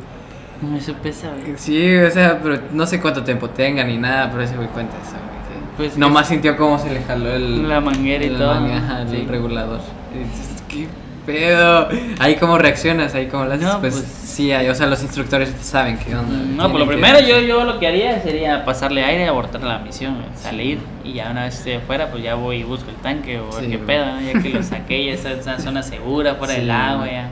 Me 0.61 0.79
supesa, 0.81 1.29
güey. 1.29 1.53
Sí, 1.57 1.95
o 1.97 2.09
sea, 2.11 2.39
pero 2.41 2.59
no 2.73 2.85
sé 2.87 2.99
cuánto 2.99 3.23
tiempo 3.23 3.49
tenga 3.49 3.83
ni 3.83 3.97
nada, 3.97 4.29
pero 4.31 4.43
ese 4.43 4.55
güey 4.55 4.67
cuenta 4.69 4.95
eso, 4.97 5.11
güey. 5.11 5.59
que 5.59 5.75
Pues 5.77 5.97
Nomás 5.97 6.27
sintió 6.29 6.55
cómo 6.57 6.79
se 6.79 6.91
le 6.91 7.01
jaló 7.03 7.29
el... 7.33 7.67
La 7.67 7.79
manguera 7.81 8.23
y 8.23 8.27
el 8.29 8.37
todo, 8.37 8.55
manga, 8.59 9.01
el 9.01 9.09
Sí. 9.09 9.25
regulador. 9.29 9.79
Y 10.15 10.19
dices, 10.19 10.63
¿Qué 10.67 10.87
pedo? 11.27 11.87
Ahí 12.19 12.35
cómo 12.37 12.57
reaccionas, 12.57 13.13
ahí 13.13 13.27
cómo 13.27 13.45
lo 13.45 13.53
haces. 13.53 13.67
No, 13.67 13.79
pues, 13.79 13.93
pues- 13.93 14.05
sí, 14.23 14.51
hay, 14.51 14.67
o 14.69 14.73
sea, 14.75 14.87
los 14.87 15.03
instructores 15.03 15.51
saben 15.61 15.99
qué 15.99 16.15
onda. 16.15 16.31
No, 16.35 16.45
tienen 16.47 16.71
por 16.71 16.79
lo 16.79 16.85
que- 16.87 16.93
primero 16.93 17.19
yo, 17.19 17.39
yo 17.41 17.63
lo 17.65 17.77
que 17.79 17.87
haría 17.87 18.19
sería 18.21 18.65
pasarle 18.65 19.03
aire 19.03 19.25
y 19.25 19.27
abortar 19.27 19.61
la 19.61 19.77
misión, 19.79 20.17
salir 20.35 20.79
y 21.03 21.13
ya 21.13 21.29
una 21.31 21.43
vez 21.45 21.55
esté 21.57 21.75
afuera 21.75 22.09
pues 22.11 22.23
ya 22.23 22.35
voy 22.35 22.57
y 22.57 22.63
busco 22.63 22.89
el 22.89 22.95
tanque 22.97 23.39
o 23.39 23.51
Sí, 23.59 23.67
qué 23.67 23.77
pedo, 23.77 24.05
¿no? 24.05 24.21
ya 24.21 24.41
que 24.41 24.49
lo 24.49 24.63
saqué 24.63 25.05
ya 25.05 25.13
está 25.13 25.31
en 25.31 25.41
una 25.41 25.59
zona 25.59 25.83
segura, 25.83 26.35
fuera 26.35 26.53
Sí, 26.55 26.61
del 26.61 26.71
agua, 26.71 27.05
ya 27.07 27.29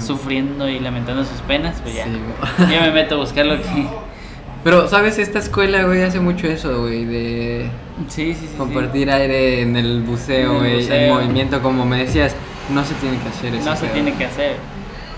sufriendo 0.00 0.68
y 0.68 0.78
lamentando 0.80 1.24
sus 1.24 1.40
penas, 1.42 1.76
pues 1.82 1.94
ya, 1.94 2.06
ya 2.70 2.80
me 2.80 2.90
meto 2.90 3.16
a 3.16 3.18
buscar 3.18 3.44
lo 3.46 3.56
que... 3.60 3.68
Pero, 4.64 4.88
¿sabes? 4.88 5.18
Esta 5.18 5.38
escuela, 5.40 5.82
güey, 5.84 6.02
hace 6.02 6.20
mucho 6.20 6.46
eso, 6.46 6.80
güey, 6.80 7.04
de 7.04 7.68
Sí, 8.08 8.32
sí, 8.32 8.46
sí. 8.50 8.54
compartir 8.56 9.10
aire 9.10 9.60
en 9.60 9.76
el 9.76 10.00
buceo, 10.00 10.64
En 10.64 10.90
el 10.90 11.10
movimiento, 11.12 11.60
como 11.60 11.84
me 11.84 11.98
decías, 11.98 12.34
no 12.70 12.84
se 12.84 12.94
tiene 12.94 13.18
que 13.18 13.28
hacer 13.28 13.54
eso. 13.54 13.70
No 13.70 13.76
se 13.76 13.86
tiene 13.88 14.14
que 14.14 14.24
hacer. 14.24 14.56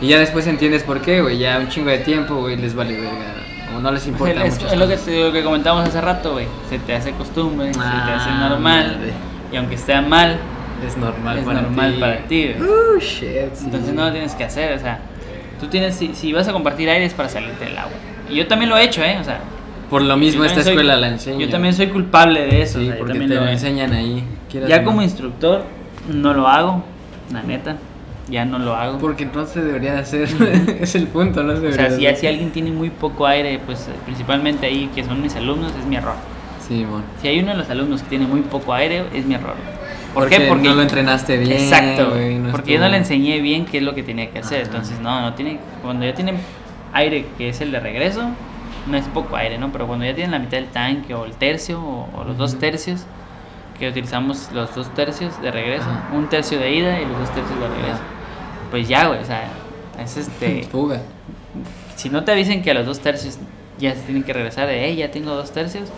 Y 0.00 0.08
ya 0.08 0.18
después 0.18 0.46
entiendes 0.46 0.82
por 0.82 1.00
qué, 1.00 1.22
güey, 1.22 1.38
ya 1.38 1.58
un 1.58 1.68
chingo 1.68 1.90
de 1.90 1.98
tiempo, 1.98 2.36
güey, 2.36 2.56
les 2.56 2.74
vale 2.74 2.94
verga, 3.00 3.34
o 3.74 3.80
no 3.80 3.90
les 3.90 4.06
importa 4.06 4.44
es, 4.44 4.54
mucho. 4.54 4.66
es 4.72 4.78
lo, 4.78 4.86
que, 4.88 5.24
lo 5.24 5.32
que 5.32 5.42
comentamos 5.42 5.88
hace 5.88 6.00
rato, 6.00 6.32
güey. 6.34 6.46
Se 6.68 6.78
te 6.78 6.94
hace 6.94 7.12
costumbre, 7.12 7.72
se 7.72 7.80
te 7.80 7.86
hace 7.86 8.28
Ah, 8.30 8.48
normal. 8.50 8.96
madre. 8.98 9.12
Y 9.52 9.56
aunque 9.56 9.76
esté 9.76 9.98
mal, 10.02 10.38
Es 10.86 10.96
normal 10.98 11.38
es 11.38 11.44
para 11.44 11.62
normal 11.62 11.94
ti. 11.94 12.00
para 12.00 12.18
ti, 12.26 12.52
güey. 12.58 12.68
Uh, 12.70 13.00
shit, 13.00 13.54
sí. 13.54 13.64
Entonces 13.64 13.94
no 13.94 14.04
lo 14.04 14.12
tienes 14.12 14.34
que 14.34 14.44
hacer, 14.44 14.74
o 14.76 14.78
sea, 14.78 14.98
tú 15.58 15.66
tienes, 15.68 15.94
si, 15.94 16.14
si 16.14 16.32
vas 16.34 16.46
a 16.48 16.52
compartir 16.52 16.90
aire 16.90 17.06
es 17.06 17.14
para 17.14 17.28
salirte 17.30 17.64
del 17.64 17.78
agua. 17.78 17.92
Y 18.28 18.34
yo 18.34 18.46
también 18.46 18.68
lo 18.68 18.76
he 18.76 18.84
hecho, 18.84 19.02
¿eh? 19.02 19.16
O 19.18 19.24
sea, 19.24 19.38
Por 19.88 20.02
lo 20.02 20.16
mismo 20.18 20.44
esta 20.44 20.62
soy- 20.62 20.72
escuela 20.72 20.96
la 20.96 21.08
enseña. 21.08 21.38
Yo 21.38 21.48
también 21.48 21.72
soy 21.72 21.86
culpable 21.86 22.44
de 22.44 22.60
eso, 22.60 22.78
o 22.78 22.82
Sí, 22.82 22.88
sea, 22.88 22.96
yo 22.98 23.04
porque 23.04 23.18
te 23.20 23.26
lo 23.34 23.46
enseñan 23.48 23.92
ahí. 23.94 24.24
quieras 24.50 24.68
Ya 24.68 24.80
o 24.80 24.84
como 24.84 25.00
instructor, 25.00 25.64
No 26.08 26.34
lo 26.34 26.46
hago, 26.48 26.84
la 27.32 27.42
neta. 27.42 27.76
Ya 28.28 28.44
no 28.44 28.58
lo 28.58 28.74
hago. 28.74 28.98
Porque 28.98 29.24
no 29.26 29.46
se 29.46 29.62
debería 29.62 29.92
de 29.92 29.98
hacer. 30.00 30.28
es 30.80 30.94
el 30.96 31.06
punto, 31.06 31.42
no 31.42 31.52
O 31.52 31.72
sea, 31.72 31.90
si, 31.90 32.06
si 32.16 32.26
alguien 32.26 32.50
tiene 32.50 32.72
muy 32.72 32.90
poco 32.90 33.26
aire, 33.26 33.60
pues 33.64 33.86
eh, 33.88 33.92
principalmente 34.04 34.66
ahí 34.66 34.90
que 34.94 35.04
son 35.04 35.22
mis 35.22 35.36
alumnos, 35.36 35.72
es 35.78 35.86
mi 35.86 35.96
error. 35.96 36.16
Sí. 36.66 36.84
Si 37.22 37.28
hay 37.28 37.38
uno 37.38 37.52
de 37.52 37.58
los 37.58 37.70
alumnos 37.70 38.02
que 38.02 38.08
tiene 38.08 38.26
muy 38.26 38.40
poco 38.40 38.74
aire, 38.74 39.04
es 39.14 39.24
mi 39.24 39.34
error. 39.34 39.54
¿Por 40.12 40.28
qué? 40.28 40.40
Porque 40.40 40.68
no 40.68 40.74
lo 40.74 40.82
entrenaste 40.82 41.36
bien. 41.36 41.52
Exacto, 41.52 42.10
güey, 42.10 42.38
no 42.38 42.50
porque 42.50 42.72
yo 42.72 42.80
no 42.80 42.88
le 42.88 42.96
enseñé 42.96 43.40
bien 43.40 43.66
qué 43.66 43.78
es 43.78 43.84
lo 43.84 43.94
que 43.94 44.02
tenía 44.02 44.30
que 44.30 44.40
hacer. 44.40 44.62
Ajá. 44.62 44.70
Entonces, 44.70 45.00
no, 45.00 45.20
no 45.20 45.34
tiene. 45.34 45.60
Cuando 45.82 46.04
ya 46.04 46.14
tienen 46.14 46.38
aire, 46.92 47.26
que 47.38 47.50
es 47.50 47.60
el 47.60 47.70
de 47.70 47.78
regreso, 47.78 48.22
no 48.88 48.96
es 48.96 49.04
poco 49.08 49.36
aire, 49.36 49.58
¿no? 49.58 49.70
Pero 49.70 49.86
cuando 49.86 50.04
ya 50.04 50.14
tienen 50.14 50.32
la 50.32 50.38
mitad 50.38 50.56
del 50.56 50.68
tanque 50.68 51.14
o 51.14 51.26
el 51.26 51.32
tercio 51.32 51.80
o, 51.80 52.08
o 52.16 52.24
los 52.24 52.38
dos 52.38 52.58
tercios, 52.58 53.06
que 53.78 53.88
utilizamos 53.88 54.50
los 54.52 54.74
dos 54.74 54.92
tercios 54.94 55.40
de 55.42 55.50
regreso, 55.50 55.88
Ajá. 55.88 56.08
un 56.14 56.28
tercio 56.28 56.58
de 56.58 56.74
ida 56.74 57.00
y 57.00 57.04
los 57.04 57.18
dos 57.18 57.30
tercios 57.34 57.58
de 57.60 57.68
regreso. 57.68 58.00
Pues 58.70 58.88
ya, 58.88 59.06
güey, 59.08 59.20
o 59.20 59.24
sea, 59.24 59.48
es 60.02 60.16
este. 60.16 60.62
Fuga. 60.70 61.00
si 61.94 62.08
no 62.10 62.24
te 62.24 62.32
avisen 62.32 62.62
que 62.62 62.70
a 62.70 62.74
los 62.74 62.86
dos 62.86 63.00
tercios 63.00 63.38
ya 63.78 63.94
se 63.94 64.00
tienen 64.02 64.22
que 64.22 64.32
regresar, 64.32 64.66
de, 64.66 64.84
hey, 64.84 64.96
ya 64.96 65.10
tengo 65.10 65.34
dos 65.34 65.50
tercios, 65.52 65.88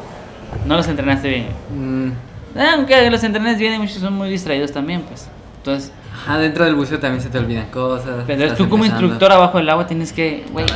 no 0.66 0.76
los 0.76 0.89
entrenaste 0.89 1.29
bien. 1.29 1.47
Mm. 1.74 2.12
Ah, 2.59 2.72
aunque 2.76 3.11
los 3.11 3.22
entrenes 3.22 3.59
bien, 3.59 3.74
y 3.74 3.79
muchos 3.79 3.99
son 3.99 4.14
muy 4.14 4.29
distraídos 4.31 4.72
también, 4.72 5.03
pues. 5.03 5.29
Entonces, 5.59 5.93
Ajá, 6.12 6.39
dentro 6.39 6.64
del 6.64 6.74
buceo 6.74 6.99
también 6.99 7.22
se 7.22 7.29
te 7.29 7.39
olvidan 7.39 7.66
cosas. 7.70 8.24
pero 8.26 8.55
tú 8.55 8.68
como 8.68 8.85
empezando. 8.85 9.07
instructor 9.07 9.33
abajo 9.33 9.59
del 9.59 9.68
agua 9.68 9.87
tienes 9.87 10.12
que, 10.12 10.45
güey. 10.53 10.66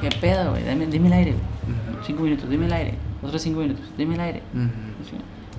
¿qué 0.00 0.08
pedo, 0.20 0.50
güey? 0.52 0.64
Dame, 0.64 0.86
dime 0.86 1.08
el 1.08 1.12
aire, 1.12 1.30
güey. 1.32 1.42
Ujú. 1.96 2.04
Cinco 2.06 2.22
minutos, 2.22 2.48
dime 2.48 2.66
el 2.66 2.72
aire. 2.72 2.94
Otros 3.22 3.42
cinco 3.42 3.60
minutos, 3.60 3.84
dime 3.98 4.14
el 4.14 4.20
aire. 4.20 4.42
Ujú. 4.54 4.85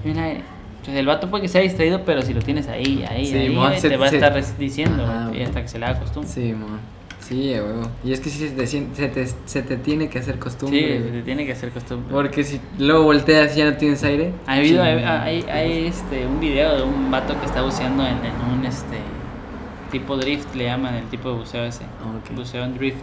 Dime 0.07 0.19
el 0.19 0.25
aire. 0.25 0.43
Entonces 0.79 0.95
el 0.99 1.05
vato 1.05 1.29
puede 1.29 1.41
que 1.43 1.47
sea 1.49 1.61
distraído, 1.61 2.03
pero 2.05 2.21
si 2.21 2.33
lo 2.33 2.41
tienes 2.41 2.67
ahí, 2.67 3.03
ahí, 3.09 3.25
Sí, 3.25 3.35
ahí, 3.37 3.79
se- 3.79 3.89
te 3.89 3.97
va 3.97 4.05
a 4.05 4.09
se- 4.09 4.15
estar 4.17 4.57
diciendo, 4.57 5.03
Ajá, 5.03 5.31
y 5.35 5.41
hasta 5.41 5.61
que 5.61 5.67
se 5.67 5.79
le 5.79 5.85
haga 5.85 5.99
costumbre. 5.99 6.31
Sí, 6.31 6.53
mon. 6.53 6.79
Sí, 7.19 7.51
huevo. 7.55 7.89
Y 8.05 8.13
es 8.13 8.21
que 8.21 8.29
sí 8.29 8.39
se 8.47 8.51
te, 8.55 8.65
se 8.65 8.79
te, 9.09 9.27
se 9.45 9.61
te 9.61 9.75
tiene 9.75 10.07
que 10.07 10.19
hacer 10.19 10.35
Sí, 10.35 10.39
costumbre. 10.39 10.99
güey. 10.99 11.11
te 11.11 11.21
tiene 11.23 11.45
que 11.45 11.51
hacer 11.51 11.71
costumbre. 11.71 12.07
Porque 12.13 12.45
si 12.45 12.61
luego 12.79 13.03
volteas 13.03 13.53
y 13.55 13.59
ya 13.59 13.69
no 13.69 13.75
tienes 13.75 14.01
aire. 14.05 14.31
Ha 14.45 14.53
habido, 14.53 14.81
hay, 14.81 14.95
chingada. 14.95 15.23
hay, 15.23 15.45
hay, 15.51 15.87
este, 15.87 16.25
un 16.25 16.39
video 16.39 16.77
de 16.77 16.83
un 16.83 17.11
vato 17.11 17.37
que 17.37 17.45
está 17.45 17.61
buceando 17.63 18.03
en, 18.05 18.13
en 18.25 18.57
un 18.59 18.65
este 18.65 18.95
tipo 19.91 20.15
drift, 20.15 20.55
le 20.55 20.65
llaman 20.65 20.95
el 20.95 21.03
tipo 21.09 21.29
de 21.31 21.35
buceo 21.39 21.65
ese. 21.65 21.83
Ok. 21.83 22.33
Buceo 22.33 22.63
en 22.63 22.75
drift. 22.77 22.97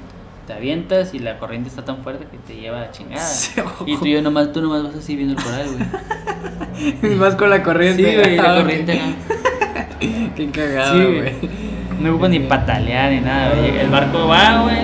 Te 0.46 0.52
avientas 0.52 1.14
y 1.14 1.20
la 1.20 1.38
corriente 1.38 1.70
está 1.70 1.84
tan 1.84 1.98
fuerte 2.02 2.26
que 2.30 2.36
te 2.38 2.60
lleva 2.60 2.78
a 2.78 2.80
la 2.82 2.90
chingada. 2.90 3.24
Sí, 3.26 3.60
y 3.86 3.96
tú, 3.96 4.06
yo 4.06 4.20
nomás, 4.22 4.52
tú 4.52 4.60
nomás 4.60 4.82
vas 4.82 4.94
así 4.96 5.16
viendo 5.16 5.34
el 5.38 5.42
coral, 5.42 5.66
güey. 5.72 7.12
Y 7.14 7.18
vas 7.18 7.34
con 7.36 7.48
la 7.50 7.62
corriente. 7.62 8.04
Sí, 8.10 8.16
güey, 8.16 8.38
Ah, 8.38 8.42
la 8.42 8.54
ok. 8.54 8.60
corriente 8.60 9.00
no. 9.00 10.34
Qué 10.36 10.50
cagado, 10.50 10.94
Sí, 10.98 11.04
güey. 11.04 11.32
No 12.00 12.10
ocupas 12.10 12.30
ni 12.30 12.40
patalear 12.40 13.12
ni 13.12 13.20
nada, 13.20 13.54
güey. 13.54 13.78
El 13.78 13.88
barco 13.88 14.26
va, 14.26 14.62
güey, 14.62 14.76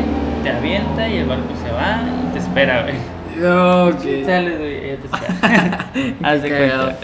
te 0.43 0.51
avienta 0.51 1.09
y 1.09 1.19
el 1.19 1.27
barco 1.27 1.53
se 1.63 1.71
va 1.73 2.01
y 2.29 2.33
te 2.33 2.39
espera, 2.39 2.83
güey. 2.83 2.95
Ok. 3.43 4.25
Sales, 4.25 4.59
güey, 4.59 4.81
te 4.97 5.07
espera. 5.07 5.91
Haz 6.23 6.43
de 6.43 6.49
cuenta. 6.49 6.97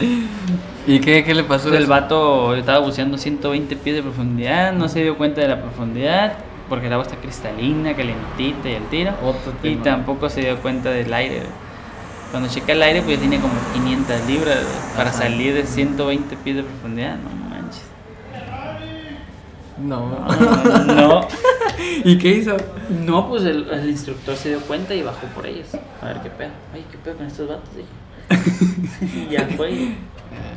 ¿Y 0.86 1.00
qué, 1.00 1.24
qué 1.24 1.34
le 1.34 1.42
pasó? 1.42 1.74
El 1.74 1.86
vato 1.86 2.54
estaba 2.54 2.78
buceando 2.78 3.18
120 3.18 3.74
pies 3.76 3.96
de 3.96 4.02
profundidad, 4.02 4.72
no 4.72 4.88
se 4.88 5.02
dio 5.02 5.18
cuenta 5.18 5.40
de 5.40 5.48
la 5.48 5.60
profundidad 5.60 6.34
porque 6.68 6.86
el 6.86 6.92
agua 6.92 7.04
está 7.04 7.16
cristalina, 7.16 7.94
calentita 7.94 8.68
y 8.68 8.74
el 8.74 8.84
tiro. 8.88 9.12
Y 9.62 9.76
tampoco 9.76 10.28
se 10.28 10.40
dio 10.42 10.56
cuenta 10.58 10.90
del 10.90 11.12
aire. 11.12 11.42
Cuando 12.30 12.48
checa 12.48 12.72
el 12.72 12.82
aire, 12.82 13.02
pues 13.02 13.16
ya 13.16 13.20
tiene 13.20 13.40
como 13.40 13.54
500 13.72 14.26
libras 14.26 14.64
para 14.96 15.10
Ajá. 15.10 15.18
salir 15.18 15.54
de 15.54 15.64
120 15.64 16.36
pies 16.38 16.56
de 16.56 16.62
profundidad. 16.64 17.16
No 17.16 17.30
manches. 17.48 17.84
No. 19.78 20.26
No, 20.86 21.28
¿Y 22.04 22.18
qué 22.18 22.28
hizo? 22.30 22.56
no, 22.88 23.28
pues 23.28 23.44
el, 23.44 23.68
el 23.70 23.90
instructor 23.90 24.34
se 24.36 24.48
dio 24.50 24.60
cuenta 24.60 24.94
y 24.94 25.02
bajó 25.02 25.26
por 25.28 25.46
ellos. 25.46 25.68
A 26.00 26.06
ver 26.06 26.20
qué 26.22 26.30
pedo. 26.30 26.50
Ay, 26.72 26.84
qué 26.90 26.98
pedo 26.98 27.16
con 27.16 27.26
estos 27.26 27.48
vatos. 27.48 27.68
y 29.00 29.30
ya 29.30 29.46
fue. 29.56 29.72
Y, 29.72 29.98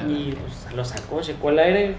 y, 0.07 0.37
pues 0.39 0.73
lo 0.75 0.83
sacó, 0.85 1.21
checó 1.21 1.49
el 1.49 1.59
aire. 1.59 1.95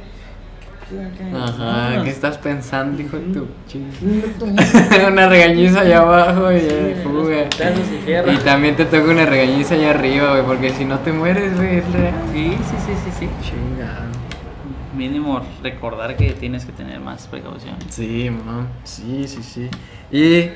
Ajá, 1.34 2.03
¿qué 2.03 2.11
estás 2.11 2.38
pensando, 2.38 3.01
hijo 3.01 3.16
de 3.16 3.32
tu 3.32 3.47
una 5.09 5.28
regañiza 5.28 5.80
allá 5.80 5.99
abajo 5.99 6.53
y 6.53 6.61
ya, 6.61 7.03
fuga. 7.03 8.32
y 8.32 8.36
también 8.38 8.76
te 8.76 8.84
toca 8.84 9.11
una 9.11 9.26
regañiza 9.26 9.74
allá 9.74 9.91
arriba, 9.91 10.32
güey, 10.32 10.45
porque 10.45 10.70
si 10.70 10.84
no 10.84 10.99
te 10.99 11.12
mueres, 11.12 11.57
güey, 11.57 11.76
es 11.78 11.93
real. 11.93 12.14
Sí, 12.32 12.51
sí, 12.51 12.76
sí, 12.86 12.93
sí, 13.05 13.11
sí. 13.20 13.28
Chingado. 13.43 14.11
Mínimo 14.97 15.41
recordar 15.62 16.16
que 16.16 16.32
tienes 16.32 16.64
que 16.64 16.72
tener 16.72 17.01
más 17.01 17.26
precaución. 17.28 17.76
Sí, 17.88 18.28
mamá. 18.28 18.66
Sí, 18.84 19.26
sí, 19.28 19.43
sí. 19.43 19.70
Y 20.11 20.51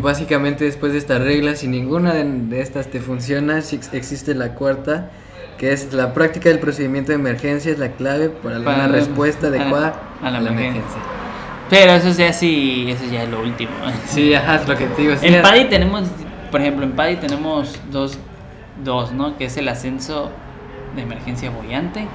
básicamente 0.00 0.64
después 0.64 0.92
de 0.92 0.98
esta 0.98 1.18
regla, 1.18 1.54
si 1.54 1.68
ninguna 1.68 2.12
de, 2.12 2.60
estas 2.60 2.88
te 2.88 3.00
funciona, 3.00 3.62
si 3.62 3.78
existe 3.92 4.34
la 4.34 4.54
cuarta, 4.54 5.10
que 5.58 5.72
es 5.72 5.92
la 5.92 6.12
práctica 6.14 6.48
del 6.48 6.58
procedimiento 6.58 7.12
de 7.12 7.16
emergencia 7.16 7.72
es 7.72 7.78
la 7.78 7.92
clave 7.92 8.28
para, 8.28 8.62
Para 8.62 8.76
una 8.78 8.86
la- 8.88 8.92
respuesta 8.92 9.46
a 9.46 9.50
la- 9.50 9.56
adecuada 9.56 10.00
a 10.22 10.30
la 10.30 10.38
emergencia. 10.38 11.00
Pero 11.70 11.92
eso 11.92 12.10
ya 12.10 12.32
sí, 12.32 12.86
eso 12.88 13.04
ya 13.10 13.22
es 13.24 13.28
lo 13.28 13.40
último. 13.40 13.70
Sí, 14.06 14.34
ajá, 14.34 14.56
es 14.56 14.68
lo 14.68 14.76
que 14.76 14.86
te 14.86 15.02
digo. 15.02 15.16
sí, 15.16 15.26
En 15.26 15.42
PADI 15.42 15.64
tenemos, 15.64 16.04
por 16.50 16.60
ejemplo, 16.60 16.84
en 16.84 16.92
PADI 16.92 17.16
tenemos 17.16 17.78
dos, 17.90 18.18
dos, 18.84 19.12
¿no? 19.12 19.36
Que 19.36 19.46
es 19.46 19.56
el 19.56 19.68
ascenso 19.68 20.30
de 20.94 21.02
emergencia 21.02 21.50
boyante 21.50 22.06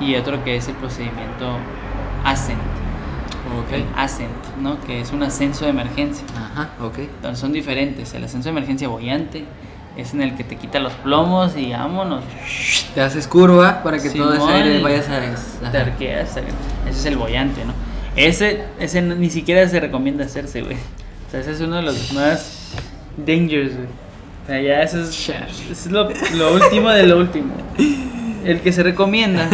y 0.00 0.14
otro 0.16 0.42
que 0.44 0.56
es 0.56 0.68
el 0.68 0.74
procedimiento 0.76 1.58
ASCENT. 2.24 2.58
El 3.72 3.80
Ok. 3.82 3.86
ASCENT, 3.96 4.30
¿no? 4.60 4.80
Que 4.80 5.00
es 5.00 5.12
un 5.12 5.22
ascenso 5.22 5.64
de 5.66 5.70
emergencia. 5.72 6.24
Ajá, 6.36 6.70
ok. 6.80 6.98
Entonces 6.98 7.38
son 7.38 7.52
diferentes. 7.52 8.12
El 8.14 8.24
ascenso 8.24 8.44
de 8.48 8.50
emergencia 8.52 8.88
boyante 8.88 9.44
es 9.96 10.12
en 10.12 10.22
el 10.22 10.36
que 10.36 10.44
te 10.44 10.56
quita 10.56 10.78
los 10.78 10.92
plomos 10.94 11.56
y 11.56 11.72
vámonos. 11.72 12.22
Te 12.94 13.00
haces 13.00 13.26
curva 13.26 13.82
para 13.82 13.98
que 13.98 14.10
todo 14.10 14.34
ese 14.34 14.40
Simón, 14.40 14.54
aire 14.54 14.78
y 14.78 14.82
vaya 14.82 15.00
a... 15.00 15.70
Te 15.70 15.78
arqueas, 15.78 16.36
ese 16.36 16.44
es 16.90 17.06
el 17.06 17.16
boyante, 17.16 17.64
¿no? 17.64 17.72
Ese, 18.14 18.64
ese 18.78 19.02
ni 19.02 19.30
siquiera 19.30 19.66
se 19.68 19.80
recomienda 19.80 20.24
hacerse, 20.24 20.62
güey. 20.62 20.76
O 20.76 21.30
sea, 21.30 21.40
ese 21.40 21.52
es 21.52 21.60
uno 21.60 21.76
de 21.76 21.82
los 21.82 22.12
más 22.12 22.72
dangerous, 23.16 23.74
güey. 23.74 23.88
O 24.44 24.46
sea, 24.46 24.60
ya 24.60 24.82
eso 24.82 25.00
es, 25.00 25.28
eso 25.28 25.72
es 25.72 25.86
lo, 25.86 26.08
lo 26.36 26.54
último 26.54 26.90
de 26.90 27.06
lo 27.06 27.18
último. 27.18 27.54
El 28.44 28.60
que 28.60 28.72
se 28.72 28.82
recomienda 28.82 29.48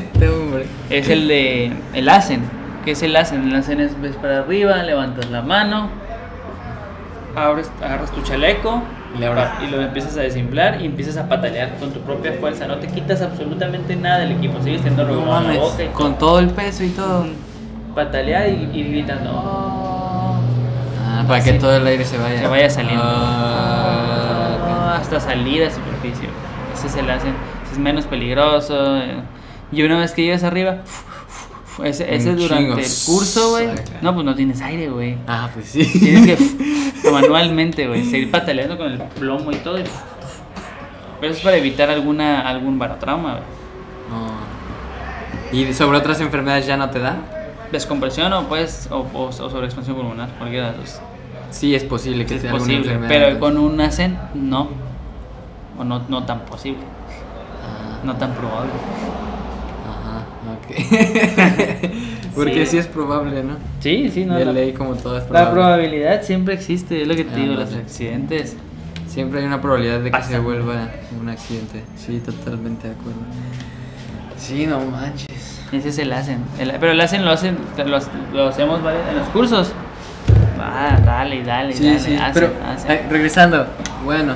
es 0.90 1.08
el 1.08 1.28
de 1.28 1.72
el 1.94 2.08
ASEN. 2.08 2.42
que 2.84 2.92
es 2.92 3.02
el 3.02 3.14
ASEN? 3.14 3.48
El 3.48 3.54
ASEN 3.54 3.80
es 3.80 4.00
ves 4.00 4.16
para 4.16 4.40
arriba, 4.40 4.82
levantas 4.82 5.30
la 5.30 5.42
mano, 5.42 5.90
abres, 7.36 7.70
agarras 7.80 8.10
tu 8.10 8.22
chaleco 8.22 8.82
Le 9.18 9.26
y 9.26 9.70
lo 9.70 9.80
empiezas 9.82 10.16
a 10.16 10.20
desinflar 10.22 10.80
y 10.80 10.86
empiezas 10.86 11.16
a 11.18 11.28
patalear 11.28 11.74
con 11.78 11.90
tu 11.92 12.00
propia 12.00 12.32
fuerza. 12.40 12.66
No 12.66 12.76
te 12.76 12.86
quitas 12.88 13.20
absolutamente 13.20 13.94
nada 13.94 14.20
del 14.20 14.32
equipo, 14.32 14.60
sigues 14.62 14.80
teniendo 14.82 15.04
No 15.14 15.26
mames, 15.26 15.58
boca 15.58 15.82
y 15.84 15.88
con 15.88 16.16
todo 16.18 16.38
el 16.38 16.48
peso 16.50 16.82
y 16.84 16.88
todo. 16.90 17.26
patalear 17.94 18.48
y, 18.48 18.70
y 18.72 18.84
gritando. 18.90 19.30
"Oh", 19.34 20.36
Ah, 21.04 21.24
para 21.28 21.44
que 21.44 21.52
todo 21.54 21.76
el 21.76 21.86
aire 21.86 22.04
se 22.06 22.16
vaya. 22.16 22.38
se 22.40 22.46
vaya 22.46 22.70
saliendo. 22.70 23.02
Ah, 23.04 24.96
hasta 25.00 25.20
salida 25.20 25.66
a 25.66 25.70
superficie. 25.70 26.28
Ese 26.74 26.86
es 26.86 26.96
el 26.96 27.10
hacen, 27.10 27.34
ese 27.64 27.72
es 27.72 27.78
menos 27.78 28.06
peligroso. 28.06 28.96
Y 29.70 29.82
una 29.82 29.98
vez 29.98 30.12
que 30.12 30.22
llegas 30.22 30.42
arriba, 30.42 30.78
ese, 31.84 32.14
ese 32.14 32.34
durante 32.34 32.80
el 32.82 32.90
curso, 33.06 33.50
güey. 33.50 33.68
No, 34.02 34.14
pues 34.14 34.24
no 34.26 34.34
tienes 34.34 34.60
aire, 34.60 34.88
güey. 34.90 35.16
Ah, 35.26 35.48
pues 35.52 35.66
sí. 35.66 35.84
Tienes 35.84 36.38
que 36.38 37.10
manualmente, 37.10 37.86
güey, 37.88 38.04
seguir 38.04 38.30
pataleando 38.30 38.76
con 38.76 38.92
el 38.92 38.98
plomo 38.98 39.50
y 39.52 39.56
todo. 39.56 39.78
y- 39.78 39.84
Pero 41.20 41.32
es 41.32 41.40
para 41.40 41.56
evitar 41.56 41.88
alguna 41.90 42.48
algún 42.48 42.78
barotrauma, 42.78 43.32
güey. 43.32 43.42
No. 44.10 45.58
¿Y 45.58 45.72
sobre 45.74 45.98
otras 45.98 46.20
enfermedades 46.20 46.66
ya 46.66 46.76
no 46.76 46.90
te 46.90 46.98
da? 46.98 47.16
Descompresión 47.70 48.32
o 48.32 48.48
pues 48.48 48.88
o, 48.90 48.98
o, 49.14 49.24
o 49.26 49.32
sobreexpansión 49.32 49.96
pulmonar, 49.96 50.28
cualquiera 50.38 50.72
de 50.72 50.78
las 50.78 50.80
dos. 50.94 51.00
Sí, 51.50 51.74
es 51.74 51.84
posible 51.84 52.24
que 52.26 52.36
Es 52.36 52.42
sea 52.42 52.50
alguna 52.52 52.64
posible, 52.66 52.92
enfermedad. 52.94 53.08
pero 53.26 53.40
con 53.40 53.58
un 53.58 53.80
ASEN 53.80 54.18
no. 54.34 54.68
O 55.78 55.84
no, 55.84 56.02
no 56.08 56.24
tan 56.24 56.40
posible, 56.40 56.80
Ah, 57.62 57.98
no 58.04 58.14
tan 58.16 58.32
probable. 58.34 58.70
Porque 62.34 62.64
Sí. 62.66 62.72
sí. 62.72 62.78
es 62.78 62.86
probable, 62.86 63.42
¿no? 63.42 63.56
Sí, 63.80 64.10
sí, 64.12 64.24
no. 64.24 64.36
de 64.36 64.44
la, 64.46 64.52
ley 64.52 64.72
como 64.72 64.94
todo 64.94 65.16
es 65.18 65.24
la 65.24 65.28
probable. 65.28 65.52
probabilidad 65.52 66.22
siempre 66.22 66.54
existe, 66.54 67.02
es 67.02 67.08
lo 67.08 67.14
que 67.14 67.24
te 67.24 67.34
Ah, 67.34 67.38
digo, 67.38 67.54
los 67.54 67.74
accidentes. 67.74 68.56
Siempre 69.06 69.40
hay 69.40 69.46
una 69.46 69.60
probabilidad 69.60 70.00
de 70.00 70.10
que 70.10 70.22
se 70.22 70.38
vuelva 70.38 70.88
un 71.20 71.28
accidente. 71.28 71.82
Sí, 71.96 72.20
totalmente 72.24 72.88
de 72.88 72.94
acuerdo. 72.94 73.18
Sí, 74.38 74.66
no 74.66 74.80
manches. 74.80 75.60
Ese 75.70 75.88
es 75.90 75.98
el. 75.98 76.12
El- 76.12 76.72
pero 76.80 76.92
el 76.92 77.00
ASEN 77.00 77.24
lo 77.24 77.30
hacen, 77.32 77.58
lo, 77.76 77.98
lo 78.34 78.48
hacemos 78.48 78.82
¿vale? 78.82 78.98
en 79.10 79.18
los 79.18 79.28
cursos. 79.28 79.72
Ah, 80.58 80.98
dale, 81.04 81.42
dale, 81.44 81.72
Sí, 81.74 81.84
dale. 81.84 81.98
sí, 82.00 82.16
pero 82.32 82.50
ay, 82.88 83.00
regresando, 83.10 83.66
bueno, 84.04 84.34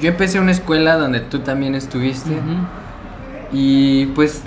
yo 0.00 0.08
empecé 0.08 0.38
una 0.40 0.52
escuela 0.52 0.96
donde 0.96 1.20
tú 1.20 1.40
también 1.40 1.74
estuviste 1.74 2.30
y 3.52 4.06
pues 4.06 4.42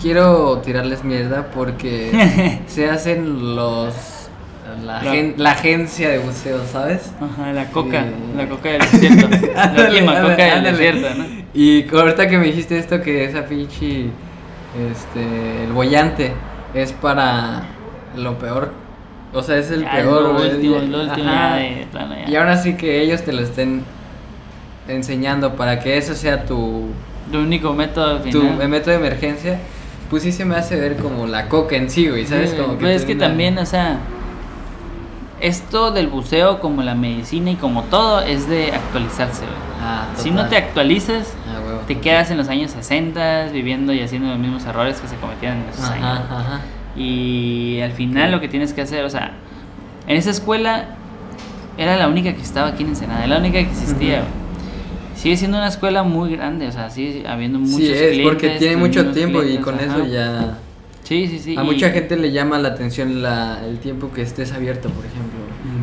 quiero 0.00 0.58
tirarles 0.64 1.04
mierda 1.04 1.48
porque 1.54 2.60
se 2.66 2.88
hacen 2.90 3.54
los 3.56 3.94
la, 4.84 5.02
La- 5.02 5.10
agen- 5.12 5.34
la 5.38 5.52
agencia 5.52 6.08
de 6.10 6.18
buceo, 6.18 6.60
¿sabes? 6.70 7.12
Ajá, 7.20 7.52
la 7.52 7.66
coca, 7.70 8.04
Sí. 8.04 8.08
la 8.36 8.48
coca 8.48 8.68
del 8.70 8.80
desierto. 8.80 9.28
la 9.28 9.36
última 9.88 10.12
ándale, 10.12 10.20
coca 10.30 10.44
del 10.44 10.52
ándale. 10.52 10.76
desierto, 10.76 11.14
¿no? 11.18 11.24
Y 11.54 11.88
ahorita 11.94 12.28
que 12.28 12.38
me 12.38 12.44
dijiste 12.46 12.78
esto 12.78 13.00
que 13.00 13.24
esa 13.24 13.44
pinche 13.46 14.06
este 14.92 15.64
el 15.64 15.72
bollante 15.72 16.32
es 16.74 16.92
para 16.92 17.62
lo 18.16 18.38
peor. 18.38 18.72
O 19.32 19.42
sea, 19.42 19.56
es 19.56 19.70
el 19.70 19.82
Ya, 19.82 19.92
peor, 19.92 20.34
güey. 20.34 20.50
último, 20.54 20.78
lo 20.78 21.00
último 21.02 21.24
ya 21.30 21.54
de 21.56 21.86
plano 21.90 22.14
ya. 22.14 22.30
Y 22.30 22.36
aún 22.36 22.48
así 22.48 22.74
que 22.74 23.00
ellos 23.02 23.22
te 23.22 23.32
lo 23.32 23.40
estén 23.42 23.82
enseñando 24.86 25.54
para 25.54 25.80
que 25.80 25.96
eso 25.96 26.14
sea 26.14 26.44
tu 26.44 26.88
Tu 27.30 27.38
único 27.38 27.72
método 27.72 28.20
tu 28.20 28.42
método 28.42 28.92
de 28.92 28.96
emergencia, 29.06 29.58
pues 30.10 30.22
sí 30.22 30.32
se 30.32 30.44
me 30.44 30.56
hace 30.56 30.76
ver 30.76 30.96
como 30.96 31.26
la 31.26 31.48
coca 31.48 31.76
en 31.76 31.90
sí, 31.90 32.08
güey, 32.08 32.26
¿sabes? 32.26 32.54
Como 32.54 32.74
pero 32.76 32.88
es 32.90 33.04
que 33.04 33.12
una- 33.14 33.26
también, 33.28 33.58
o 33.58 33.66
sea, 33.66 33.98
esto 35.40 35.92
del 35.92 36.08
buceo, 36.08 36.60
como 36.60 36.82
la 36.82 36.94
medicina 36.94 37.50
y 37.52 37.56
como 37.56 37.84
todo, 37.84 38.20
es 38.22 38.48
de 38.48 38.72
actualizarse, 38.72 39.42
güey. 39.42 39.56
Ah, 39.80 40.06
Si 40.16 40.30
no 40.32 40.46
te 40.48 40.56
actualizas, 40.56 41.34
Ah, 41.48 41.60
huevo. 41.64 41.80
te 41.86 41.98
quedas 41.98 42.30
en 42.32 42.36
los 42.38 42.48
años 42.48 42.72
60 42.72 43.46
viviendo 43.52 43.92
y 43.92 44.00
haciendo 44.02 44.28
los 44.30 44.38
mismos 44.38 44.64
errores 44.66 45.00
que 45.00 45.06
se 45.06 45.14
cometían 45.16 45.58
en 45.58 45.68
esos 45.68 45.84
Ajá, 45.84 45.94
años. 45.94 46.24
ajá. 46.30 46.60
Y 46.96 47.80
al 47.82 47.92
final 47.92 48.32
lo 48.32 48.40
que 48.40 48.48
tienes 48.48 48.72
que 48.72 48.80
hacer, 48.82 49.04
o 49.04 49.10
sea, 49.10 49.32
en 50.08 50.16
esa 50.16 50.30
escuela 50.30 50.86
era 51.76 51.96
la 51.96 52.08
única 52.08 52.32
que 52.34 52.42
estaba 52.42 52.68
aquí 52.68 52.82
en 52.82 52.88
Ensenada, 52.88 53.20
era 53.20 53.34
la 53.34 53.38
única 53.38 53.58
que 53.60 53.70
existía. 53.70 54.16
Güey. 54.20 54.47
Sigue 55.18 55.36
siendo 55.36 55.58
una 55.58 55.68
escuela 55.68 56.02
muy 56.04 56.30
grande, 56.30 56.68
o 56.68 56.72
sea, 56.72 56.90
sigue 56.90 57.26
habiendo 57.26 57.58
muchos 57.58 57.76
Sí, 57.78 57.92
es 57.92 58.20
porque 58.22 58.50
tiene 58.50 58.74
los 58.74 58.82
mucho 58.88 59.06
tiempo 59.10 59.42
y 59.42 59.58
con 59.58 59.74
ajá. 59.74 59.84
eso 59.84 60.06
ya 60.06 60.58
Sí, 61.02 61.26
sí, 61.26 61.38
sí. 61.38 61.56
a 61.56 61.62
y- 61.62 61.66
mucha 61.66 61.90
gente 61.90 62.16
le 62.16 62.30
llama 62.32 62.58
la 62.58 62.68
atención 62.68 63.22
la, 63.22 63.60
el 63.66 63.78
tiempo 63.78 64.12
que 64.12 64.22
estés 64.22 64.52
abierto, 64.52 64.88
por 64.90 65.04
ejemplo. 65.04 65.38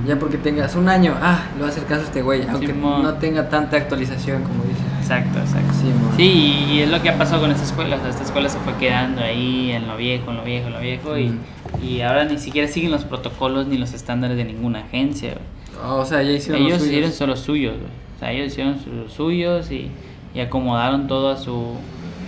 Ya 0.07 0.17
porque 0.19 0.37
tengas 0.37 0.75
un 0.75 0.87
año, 0.87 1.15
ah, 1.19 1.45
le 1.55 1.61
va 1.61 1.67
a 1.67 1.69
hacer 1.71 1.83
caso 1.85 2.01
a 2.01 2.05
este 2.05 2.21
güey, 2.21 2.43
aunque 2.47 2.73
no 2.73 3.15
tenga 3.15 3.49
tanta 3.49 3.75
actualización 3.77 4.43
como 4.43 4.63
dices. 4.63 4.83
Exacto, 5.01 5.39
exacto. 5.39 5.73
Sí, 6.15 6.65
y 6.73 6.79
es 6.81 6.89
lo 6.91 7.01
que 7.01 7.09
ha 7.09 7.17
pasado 7.17 7.41
con 7.41 7.51
esta 7.51 7.63
escuela. 7.63 7.95
O 7.95 7.99
sea, 7.99 8.09
esta 8.09 8.23
escuela 8.23 8.47
se 8.49 8.59
fue 8.59 8.73
quedando 8.75 9.21
ahí 9.21 9.71
en 9.71 9.87
lo 9.87 9.97
viejo, 9.97 10.29
en 10.31 10.37
lo 10.37 10.43
viejo, 10.43 10.67
en 10.67 10.73
lo 10.73 10.79
viejo. 10.79 11.17
Y, 11.17 11.37
y 11.83 12.01
ahora 12.01 12.25
ni 12.25 12.37
siquiera 12.37 12.67
siguen 12.67 12.91
los 12.91 13.03
protocolos 13.03 13.65
ni 13.67 13.77
los 13.79 13.93
estándares 13.93 14.37
de 14.37 14.45
ninguna 14.45 14.79
agencia. 14.81 15.35
Ah, 15.83 15.95
o 15.95 16.05
sea, 16.05 16.21
ya 16.21 16.31
hicieron 16.31 16.61
los 16.61 16.67
Ellos 16.69 16.79
suyos. 16.79 16.91
hicieron 16.93 17.11
solo 17.11 17.35
suyos, 17.35 17.73
güey. 17.73 18.04
O 18.15 18.19
sea, 18.19 18.31
ellos 18.31 18.47
hicieron 18.47 18.79
los 19.03 19.13
suyos 19.13 19.71
y, 19.71 19.91
y 20.33 20.39
acomodaron 20.39 21.07
todo 21.07 21.29
a 21.31 21.37
su. 21.37 21.75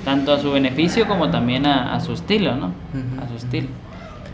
tanto 0.05 0.33
a 0.33 0.39
su 0.39 0.51
beneficio 0.51 1.07
como 1.07 1.29
también 1.29 1.65
a, 1.65 1.93
a 1.95 1.99
su 1.99 2.13
estilo, 2.13 2.55
¿no? 2.55 2.71
A 3.21 3.27
su 3.27 3.35
estilo. 3.35 3.67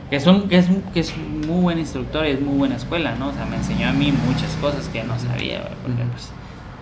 Que 0.09 0.17
es, 0.17 0.27
un, 0.27 0.47
que, 0.47 0.57
es, 0.57 0.67
que 0.93 0.99
es 0.99 1.15
muy 1.17 1.61
buen 1.61 1.79
instructor 1.79 2.25
y 2.27 2.31
es 2.31 2.41
muy 2.41 2.55
buena 2.57 2.75
escuela, 2.75 3.15
¿no? 3.15 3.29
O 3.29 3.33
sea, 3.33 3.45
me 3.45 3.55
enseñó 3.55 3.89
a 3.89 3.93
mí 3.93 4.11
muchas 4.27 4.55
cosas 4.57 4.87
que 4.89 5.03
no 5.03 5.17
sabía, 5.17 5.63
porque 5.81 6.03
pues. 6.11 6.31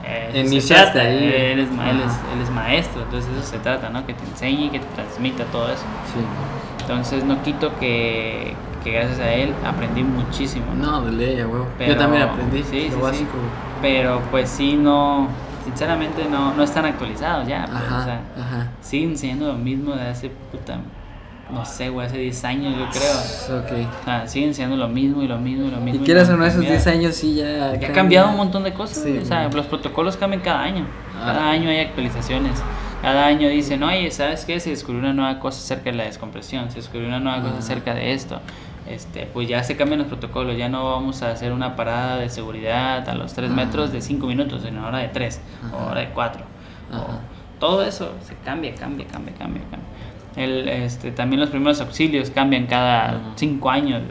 eh, 0.04 0.32
Iniciaste 0.46 1.00
trata, 1.00 1.08
ahí. 1.08 1.18
Él 1.18 1.60
es, 1.60 1.70
él, 1.70 2.00
es, 2.06 2.14
él 2.34 2.42
es 2.44 2.50
maestro, 2.50 3.04
entonces 3.04 3.32
eso 3.32 3.44
se 3.44 3.60
trata, 3.60 3.90
¿no? 3.90 4.06
Que 4.06 4.14
te 4.14 4.24
enseñe 4.26 4.66
y 4.66 4.70
que 4.70 4.80
te 4.80 4.88
transmita 4.96 5.46
todo 5.46 5.68
eso. 5.72 5.86
Sí. 6.14 6.20
Entonces 6.82 7.24
no 7.24 7.42
quito 7.44 7.76
que, 7.80 8.54
que 8.84 8.92
gracias 8.92 9.20
a 9.20 9.32
él 9.34 9.54
aprendí 9.66 10.04
muchísimo. 10.04 10.66
No, 10.76 11.02
de 11.02 11.12
ley, 11.12 11.36
huevo. 11.44 11.68
Pero- 11.78 11.94
Yo 11.94 11.98
también 11.98 12.24
aprendí 12.24 12.64
sí, 12.64 12.88
lo 12.90 12.96
sí, 12.98 13.02
básico. 13.02 13.32
sí. 13.34 13.78
Pero 13.82 14.22
pues 14.32 14.50
sí, 14.50 14.76
no, 14.76 15.28
sinceramente 15.66 16.26
no, 16.30 16.54
no 16.54 16.64
están 16.64 16.86
actualizados 16.86 17.48
ya. 17.48 17.66
pues, 17.66 17.78
Ajá, 17.84 17.98
o 18.00 18.04
sea, 18.04 18.22
ajá. 18.38 18.68
siguen 18.82 19.18
siendo 19.18 19.48
lo 19.48 19.54
mismo 19.56 19.94
de 19.96 20.08
hace 20.10 20.30
puta, 20.52 20.78
no 21.52 21.66
sé, 21.66 21.90
güey, 21.90 22.08
hace 22.08 22.18
10 22.18 22.46
años 22.46 22.76
yo 22.78 22.88
creo. 22.90 23.60
Ok. 23.60 23.88
O 24.02 24.06
sea, 24.06 24.28
siguen 24.28 24.54
siendo 24.54 24.78
lo 24.78 24.88
mismo 24.88 25.22
y 25.22 25.28
lo 25.28 25.38
mismo 25.38 25.66
y 25.68 25.72
lo 25.72 25.78
Y 25.80 25.82
mismo. 25.82 26.06
quieras 26.06 26.30
o 26.30 26.38
no 26.38 26.46
esos 26.46 26.56
cambia. 26.62 26.72
10 26.72 26.88
años 26.88 27.16
sí 27.16 27.36
ya. 27.36 27.44
Ya 27.46 27.66
ha 27.66 27.72
cambia. 27.72 27.92
cambiado 27.94 28.30
un 28.30 28.38
montón 28.38 28.64
de 28.64 28.74
cosas. 28.74 29.04
Sí, 29.04 29.18
o 29.22 29.26
sea, 29.26 29.50
los 29.50 29.66
protocolos 29.66 30.16
cambian 30.18 30.42
cada 30.42 30.62
año. 30.62 30.86
Cada 31.20 31.48
Ah. 31.48 31.52
año 31.52 31.70
hay 31.70 31.80
actualizaciones. 31.80 32.54
Cada 33.02 33.26
año 33.26 33.50
dicen, 33.50 33.82
oye, 33.84 34.12
¿sabes 34.12 34.46
qué? 34.46 34.60
Se 34.60 34.70
descubrió 34.70 35.00
una 35.02 35.14
nueva 35.14 35.40
cosa 35.40 35.58
acerca 35.60 35.92
de 35.92 35.98
la 35.98 36.04
descompresión. 36.04 36.70
Se 36.70 36.78
descubrió 36.78 37.08
una 37.08 37.20
nueva 37.20 37.42
cosa 37.42 37.58
acerca 37.58 37.94
de 37.96 38.14
esto. 38.14 38.40
Este, 38.88 39.26
pues 39.34 39.48
ya 39.48 39.64
se 39.64 39.76
cambian 39.76 40.00
los 40.00 40.08
protocolos. 40.08 40.56
Ya 40.58 40.70
no 40.70 40.92
vamos 40.92 41.24
a 41.24 41.32
hacer 41.32 41.52
una 41.52 41.76
parada 41.76 42.18
de 42.18 42.30
seguridad 42.30 43.08
a 43.10 43.16
los 43.16 43.34
3 43.34 43.50
Ah. 43.52 43.54
metros 43.56 43.92
de 43.92 44.02
5 44.02 44.28
minutos, 44.28 44.62
sino 44.64 44.86
ahora 44.86 45.00
de 45.00 45.08
3 45.08 45.42
o 45.74 45.78
ahora 45.88 46.02
de 46.02 46.10
4. 46.10 46.44
Ajá. 46.92 47.20
Todo 47.60 47.84
eso 47.84 48.14
se 48.24 48.36
cambia, 48.46 48.74
cambia, 48.76 49.08
cambia, 49.08 49.34
cambia. 49.36 49.62
cambia. 49.64 49.88
El, 50.36 50.68
este, 50.70 51.12
también 51.12 51.40
los 51.40 51.50
primeros 51.50 51.82
auxilios 51.82 52.30
cambian 52.30 52.68
cada 52.68 53.10
Ajá. 53.10 53.20
5 53.36 53.70
años 53.70 54.02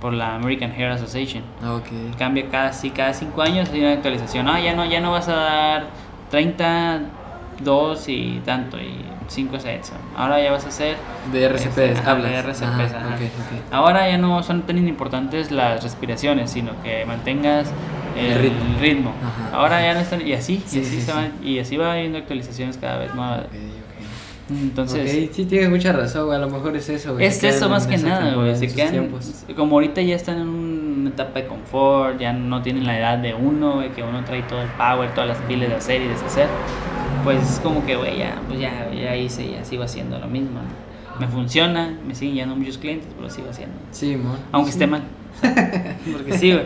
por 0.00 0.12
la 0.14 0.36
American 0.36 0.72
Heart 0.72 0.94
Association 0.94 1.42
Ah, 1.62 1.74
Ok. 1.74 2.16
cambia 2.18 2.48
cada 2.48 2.72
sí, 2.72 2.90
cada 2.90 3.12
cinco 3.12 3.42
años 3.42 3.68
hay 3.72 3.80
una 3.80 3.92
actualización 3.94 4.46
ah 4.48 4.60
ya 4.60 4.72
no 4.74 4.84
ya 4.86 5.00
no 5.00 5.10
vas 5.10 5.28
a 5.28 5.34
dar 5.34 5.86
30 6.30 7.00
2 7.60 8.08
y 8.08 8.40
tanto 8.44 8.78
y 8.78 8.94
5 9.28 9.58
sets 9.60 9.92
ahora 10.16 10.40
ya 10.42 10.52
vas 10.52 10.64
a 10.64 10.68
hacer 10.68 10.96
De 11.32 11.44
RCPs, 11.48 11.66
este, 11.78 11.92
ajá, 11.98 12.10
hablas. 12.12 12.30
de 12.30 12.36
RCPs, 12.38 12.62
Ajá, 12.62 12.84
ajá. 12.84 13.08
ok, 13.16 13.20
ok. 13.22 13.72
ahora 13.74 14.08
ya 14.08 14.16
no 14.18 14.42
son 14.42 14.62
tan 14.62 14.78
importantes 14.88 15.50
las 15.50 15.82
respiraciones 15.82 16.50
sino 16.50 16.72
que 16.82 17.04
mantengas 17.04 17.68
el, 18.16 18.26
El 18.32 18.38
ritmo. 18.40 18.64
ritmo, 18.80 19.12
ahí 19.52 19.84
ya 19.84 19.94
no 19.94 20.00
están 20.00 20.26
y 20.26 20.32
así 20.32 20.62
Sí, 20.66 20.78
y 20.78 20.82
así 20.82 20.90
sí, 20.90 21.00
se 21.02 21.06
sí. 21.06 21.12
van 21.12 21.32
y 21.42 21.58
así 21.58 21.76
va 21.76 21.92
habiendo 21.92 22.18
actualizaciones 22.18 22.76
cada 22.78 22.98
vez 22.98 23.14
más 23.14 23.40
Ok, 23.40 23.46
ok. 23.46 24.60
entonces 24.62 25.28
ok, 25.28 25.34
sí 25.34 25.44
tienes 25.44 25.68
mucha 25.68 25.92
razón, 25.92 26.24
güey. 26.26 26.36
A 26.38 26.40
lo 26.40 26.48
mejor 26.48 26.74
es 26.74 26.88
eso, 26.88 27.12
güey. 27.14 27.26
es 27.26 27.42
eso 27.44 27.68
más 27.68 27.86
que 27.86 27.98
nada, 27.98 28.34
güey. 28.34 28.56
Se 28.56 28.72
quedan, 28.74 28.90
tiempos. 28.92 29.44
como 29.54 29.76
ahorita 29.76 30.00
ya 30.00 30.16
están 30.16 30.38
en 30.38 30.48
una 30.48 31.10
etapa 31.10 31.40
de 31.40 31.46
confort, 31.46 32.18
ya 32.18 32.32
no 32.32 32.62
tienen 32.62 32.86
la 32.86 32.98
edad 32.98 33.18
de 33.18 33.34
uno, 33.34 33.74
güey, 33.74 33.90
que 33.90 34.02
uno 34.02 34.24
trae 34.24 34.42
todo 34.44 34.62
el 34.62 34.68
power, 34.70 35.12
todas 35.12 35.28
las 35.28 35.38
pilas 35.42 35.68
de 35.68 35.74
hacer 35.76 36.00
y 36.02 36.08
deshacer. 36.08 36.46
Pues 37.24 37.42
es 37.42 37.60
como 37.60 37.84
que, 37.84 37.96
güey, 37.96 38.18
ya, 38.18 38.40
pues 38.46 38.60
ya, 38.60 38.90
ya 38.92 39.16
hice, 39.16 39.50
ya 39.50 39.64
sigo 39.64 39.82
haciendo 39.82 40.18
lo 40.18 40.26
mismo. 40.26 40.60
¿no? 40.60 41.20
Me 41.20 41.26
funciona, 41.26 41.96
me 42.06 42.14
siguen 42.14 42.34
llegando 42.34 42.56
muchos 42.56 42.78
clientes, 42.78 43.08
pero 43.16 43.28
sigo 43.28 43.50
haciendo. 43.50 43.74
Sí, 43.90 44.16
mon. 44.16 44.36
Aunque 44.52 44.70
esté 44.70 44.86
mal. 44.86 45.02
Porque 46.12 46.38
sí, 46.38 46.52
güey. 46.52 46.64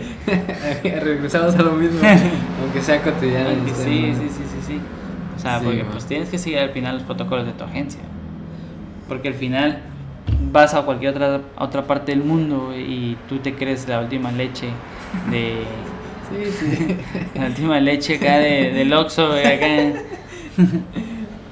Regresamos 1.00 1.54
a 1.54 1.62
lo 1.62 1.72
mismo. 1.72 2.00
aunque 2.62 2.80
sea 2.82 3.02
cotidiano. 3.02 3.50
Aunque 3.50 3.72
sí, 3.74 4.12
sí, 4.14 4.28
sí, 4.28 4.44
sí, 4.44 4.66
sí. 4.66 4.80
O 5.36 5.38
sea, 5.38 5.58
Sí, 5.58 5.64
porque 5.64 5.82
man. 5.82 5.92
pues 5.92 6.06
tienes 6.06 6.28
que 6.28 6.38
seguir 6.38 6.58
al 6.58 6.70
final 6.70 6.96
los 6.96 7.02
protocolos 7.04 7.46
de 7.46 7.52
tu 7.52 7.64
agencia. 7.64 8.00
Porque 9.08 9.28
al 9.28 9.34
final 9.34 9.78
vas 10.52 10.74
a 10.74 10.82
cualquier 10.82 11.12
otra, 11.14 11.40
a 11.56 11.64
otra 11.64 11.84
parte 11.86 12.12
del 12.12 12.22
mundo 12.22 12.72
y 12.76 13.16
tú 13.28 13.38
te 13.38 13.54
crees 13.54 13.88
la 13.88 14.00
última 14.00 14.30
leche 14.30 14.68
de... 15.30 15.64
Sí, 16.30 16.50
sí. 16.50 16.96
La 17.34 17.46
última 17.46 17.80
leche 17.80 18.16
acá 18.16 18.38
de, 18.38 18.72
del 18.72 18.92
Oxxo, 18.92 19.32
acá. 19.32 19.66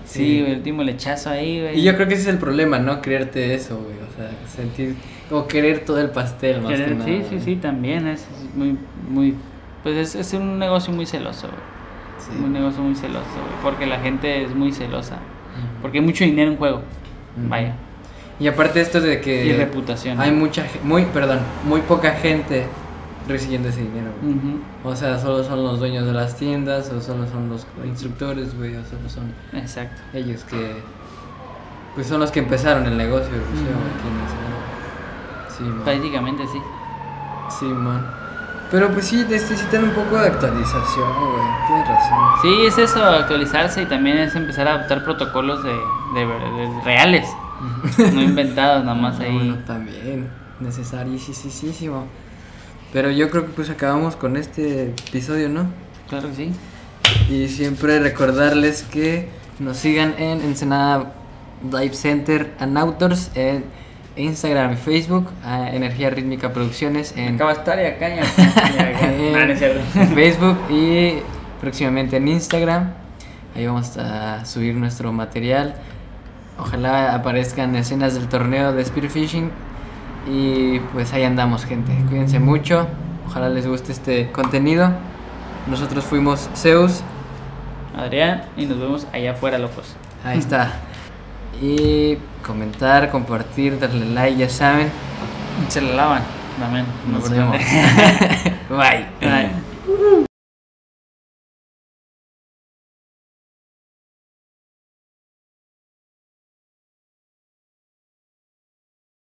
Sí. 0.05 0.41
Güey, 0.41 0.51
el 0.53 0.57
último 0.59 0.83
lechazo 0.83 1.31
ahí, 1.31 1.61
güey. 1.61 1.79
Y 1.79 1.83
yo 1.85 1.95
creo 1.95 2.09
que 2.09 2.15
ese 2.15 2.25
es 2.25 2.29
el 2.31 2.39
problema, 2.39 2.81
¿no? 2.81 3.01
Creerte 3.01 3.55
eso, 3.55 3.77
güey. 3.79 3.95
O 3.97 4.17
sea, 4.17 4.29
sentir. 4.49 4.97
O 5.31 5.47
querer 5.47 5.85
todo 5.85 6.01
el 6.01 6.11
pastel, 6.11 6.61
más 6.63 6.73
que 6.73 6.79
Querer- 6.79 6.97
nada. 6.97 7.05
Sí, 7.05 7.23
sí, 7.31 7.39
sí, 7.45 7.57
también 7.57 8.09
es 8.09 8.27
muy, 8.57 8.77
muy... 9.09 9.37
Pues 9.85 9.97
es, 9.97 10.15
es 10.17 10.33
un 10.35 10.59
negocio 10.59 10.93
muy 10.93 11.07
celoso, 11.07 11.47
güey. 11.47 11.61
Sí. 12.19 12.45
Un 12.45 12.53
negocio 12.53 12.83
muy 12.83 12.97
celoso, 12.97 13.21
güey, 13.35 13.63
porque 13.63 13.87
la 13.87 14.01
gente 14.01 14.43
es 14.43 14.53
muy 14.53 14.73
celosa. 14.73 15.19
Porque 15.81 15.99
hay 15.99 16.05
mucho 16.05 16.25
dinero 16.25 16.51
en 16.51 16.57
juego. 16.57 16.83
Vaya. 17.49 17.75
Y 18.41 18.49
aparte 18.49 18.81
esto 18.81 19.01
de 19.01 19.21
que. 19.21 19.47
Y 19.47 19.53
reputación. 19.53 20.21
Hay 20.21 20.33
mucha. 20.33 20.67
Muy, 20.83 21.05
perdón. 21.05 21.39
Muy 21.65 21.83
poca 21.83 22.13
gente 22.15 22.65
recibiendo 23.31 23.69
ese 23.69 23.83
dinero, 23.83 24.11
güey. 24.23 24.57
O 24.85 24.95
sea, 24.97 25.19
solo 25.19 25.43
son 25.45 25.65
los 25.65 25.79
dueños 25.79 26.07
de 26.07 26.13
las 26.13 26.37
tiendas, 26.37 26.91
o 26.91 27.01
solo 27.01 27.27
son 27.27 27.49
los 27.49 27.67
instructores, 27.85 28.57
güey, 28.57 28.77
o 28.77 28.85
solo 28.85 29.09
son 29.09 29.33
Exacto. 29.59 30.01
ellos 30.13 30.45
que. 30.45 30.83
Pues 31.95 32.07
son 32.07 32.21
los 32.21 32.31
que 32.31 32.41
empezaron 32.41 32.87
el 32.87 32.97
negocio 32.97 33.35
Ensenada. 33.35 33.81
Sí, 35.57 35.65
man. 35.65 35.81
Prácticamente 35.85 36.47
sí. 36.47 36.59
Sí, 37.59 37.65
man. 37.67 38.07
Pero 38.71 38.89
pues 38.91 39.07
sí, 39.07 39.27
necesitan 39.29 39.85
un 39.85 39.91
poco 39.91 40.17
de 40.17 40.29
actualización, 40.29 41.13
güey. 41.19 41.43
Tienes 41.67 41.89
razón. 41.89 42.19
Sí, 42.41 42.67
es 42.67 42.79
eso, 42.79 43.05
actualizarse 43.05 43.83
y 43.83 43.87
también 43.87 44.19
es 44.19 44.37
empezar 44.37 44.69
a 44.69 44.75
adoptar 44.75 45.03
protocolos 45.03 45.65
de, 45.65 45.73
de, 45.73 46.81
reales, 46.85 47.29
no 47.99 48.23
inventados, 48.23 48.85
nada 48.85 48.97
más 48.97 49.17
Ah, 49.21 49.25
ahí. 49.25 49.35
Bueno, 49.35 49.57
también. 49.67 50.29
Necesariísimo. 50.61 52.07
Pero 52.93 53.11
yo 53.11 53.31
creo 53.31 53.47
que 53.47 53.53
pues 53.53 53.71
acabamos 53.71 54.17
con 54.17 54.37
este 54.37 54.95
episodio, 55.09 55.49
¿no? 55.49 55.67
Claro 56.09 56.29
que 56.31 56.35
sí. 56.35 56.53
Y 57.29 57.49
siempre 57.49 58.01
recordarles 58.01 58.83
que 58.83 59.29
nos 59.59 59.77
sigan 59.77 60.15
en 60.19 60.41
Ensenada 60.41 61.13
Dive 61.63 61.95
Center 61.95 62.53
and 62.59 62.77
Outdoors 62.79 63.31
en 63.35 63.65
Instagram 64.17 64.73
y 64.73 64.77
Facebook, 64.77 65.29
a 65.45 65.71
Energía 65.71 66.11
Rítmica 66.11 66.53
Producciones 66.53 67.15
en, 67.17 67.37
Facebook 70.15 70.59
y 70.71 71.19
próximamente 71.61 72.17
en 72.17 72.29
Instagram. 72.29 72.93
Ahí 73.55 73.67
vamos 73.67 73.97
a 73.97 74.45
subir 74.45 74.75
nuestro 74.75 75.13
material. 75.13 75.75
Ojalá 76.59 77.15
aparezcan 77.15 77.75
escenas 77.77 78.15
del 78.15 78.29
torneo 78.29 78.73
de 78.73 78.85
Spearfishing. 78.85 79.51
Y 80.27 80.81
pues 80.93 81.13
ahí 81.13 81.25
andamos, 81.25 81.65
gente. 81.65 81.93
Cuídense 82.09 82.39
mucho. 82.39 82.87
Ojalá 83.27 83.49
les 83.49 83.67
guste 83.67 83.93
este 83.93 84.31
contenido. 84.33 84.91
Nosotros 85.67 86.05
fuimos 86.05 86.49
Zeus. 86.55 87.03
Adrián, 87.97 88.45
y 88.57 88.67
nos 88.67 88.79
vemos 88.79 89.07
allá 89.13 89.33
afuera, 89.33 89.59
locos. 89.59 89.95
Ahí 90.25 90.39
está. 90.39 90.73
Y 91.61 92.17
comentar, 92.47 93.11
compartir, 93.11 93.79
darle 93.79 94.07
like, 94.07 94.37
ya 94.37 94.49
saben. 94.49 94.89
Se 95.69 95.81
la 95.81 95.95
lavan. 95.95 96.23
Amén. 96.65 96.85
Nos 97.11 97.31
vemos. 97.31 97.57
vemos. 97.59 98.69
Bye. 98.71 99.07
Bye. 99.21 99.70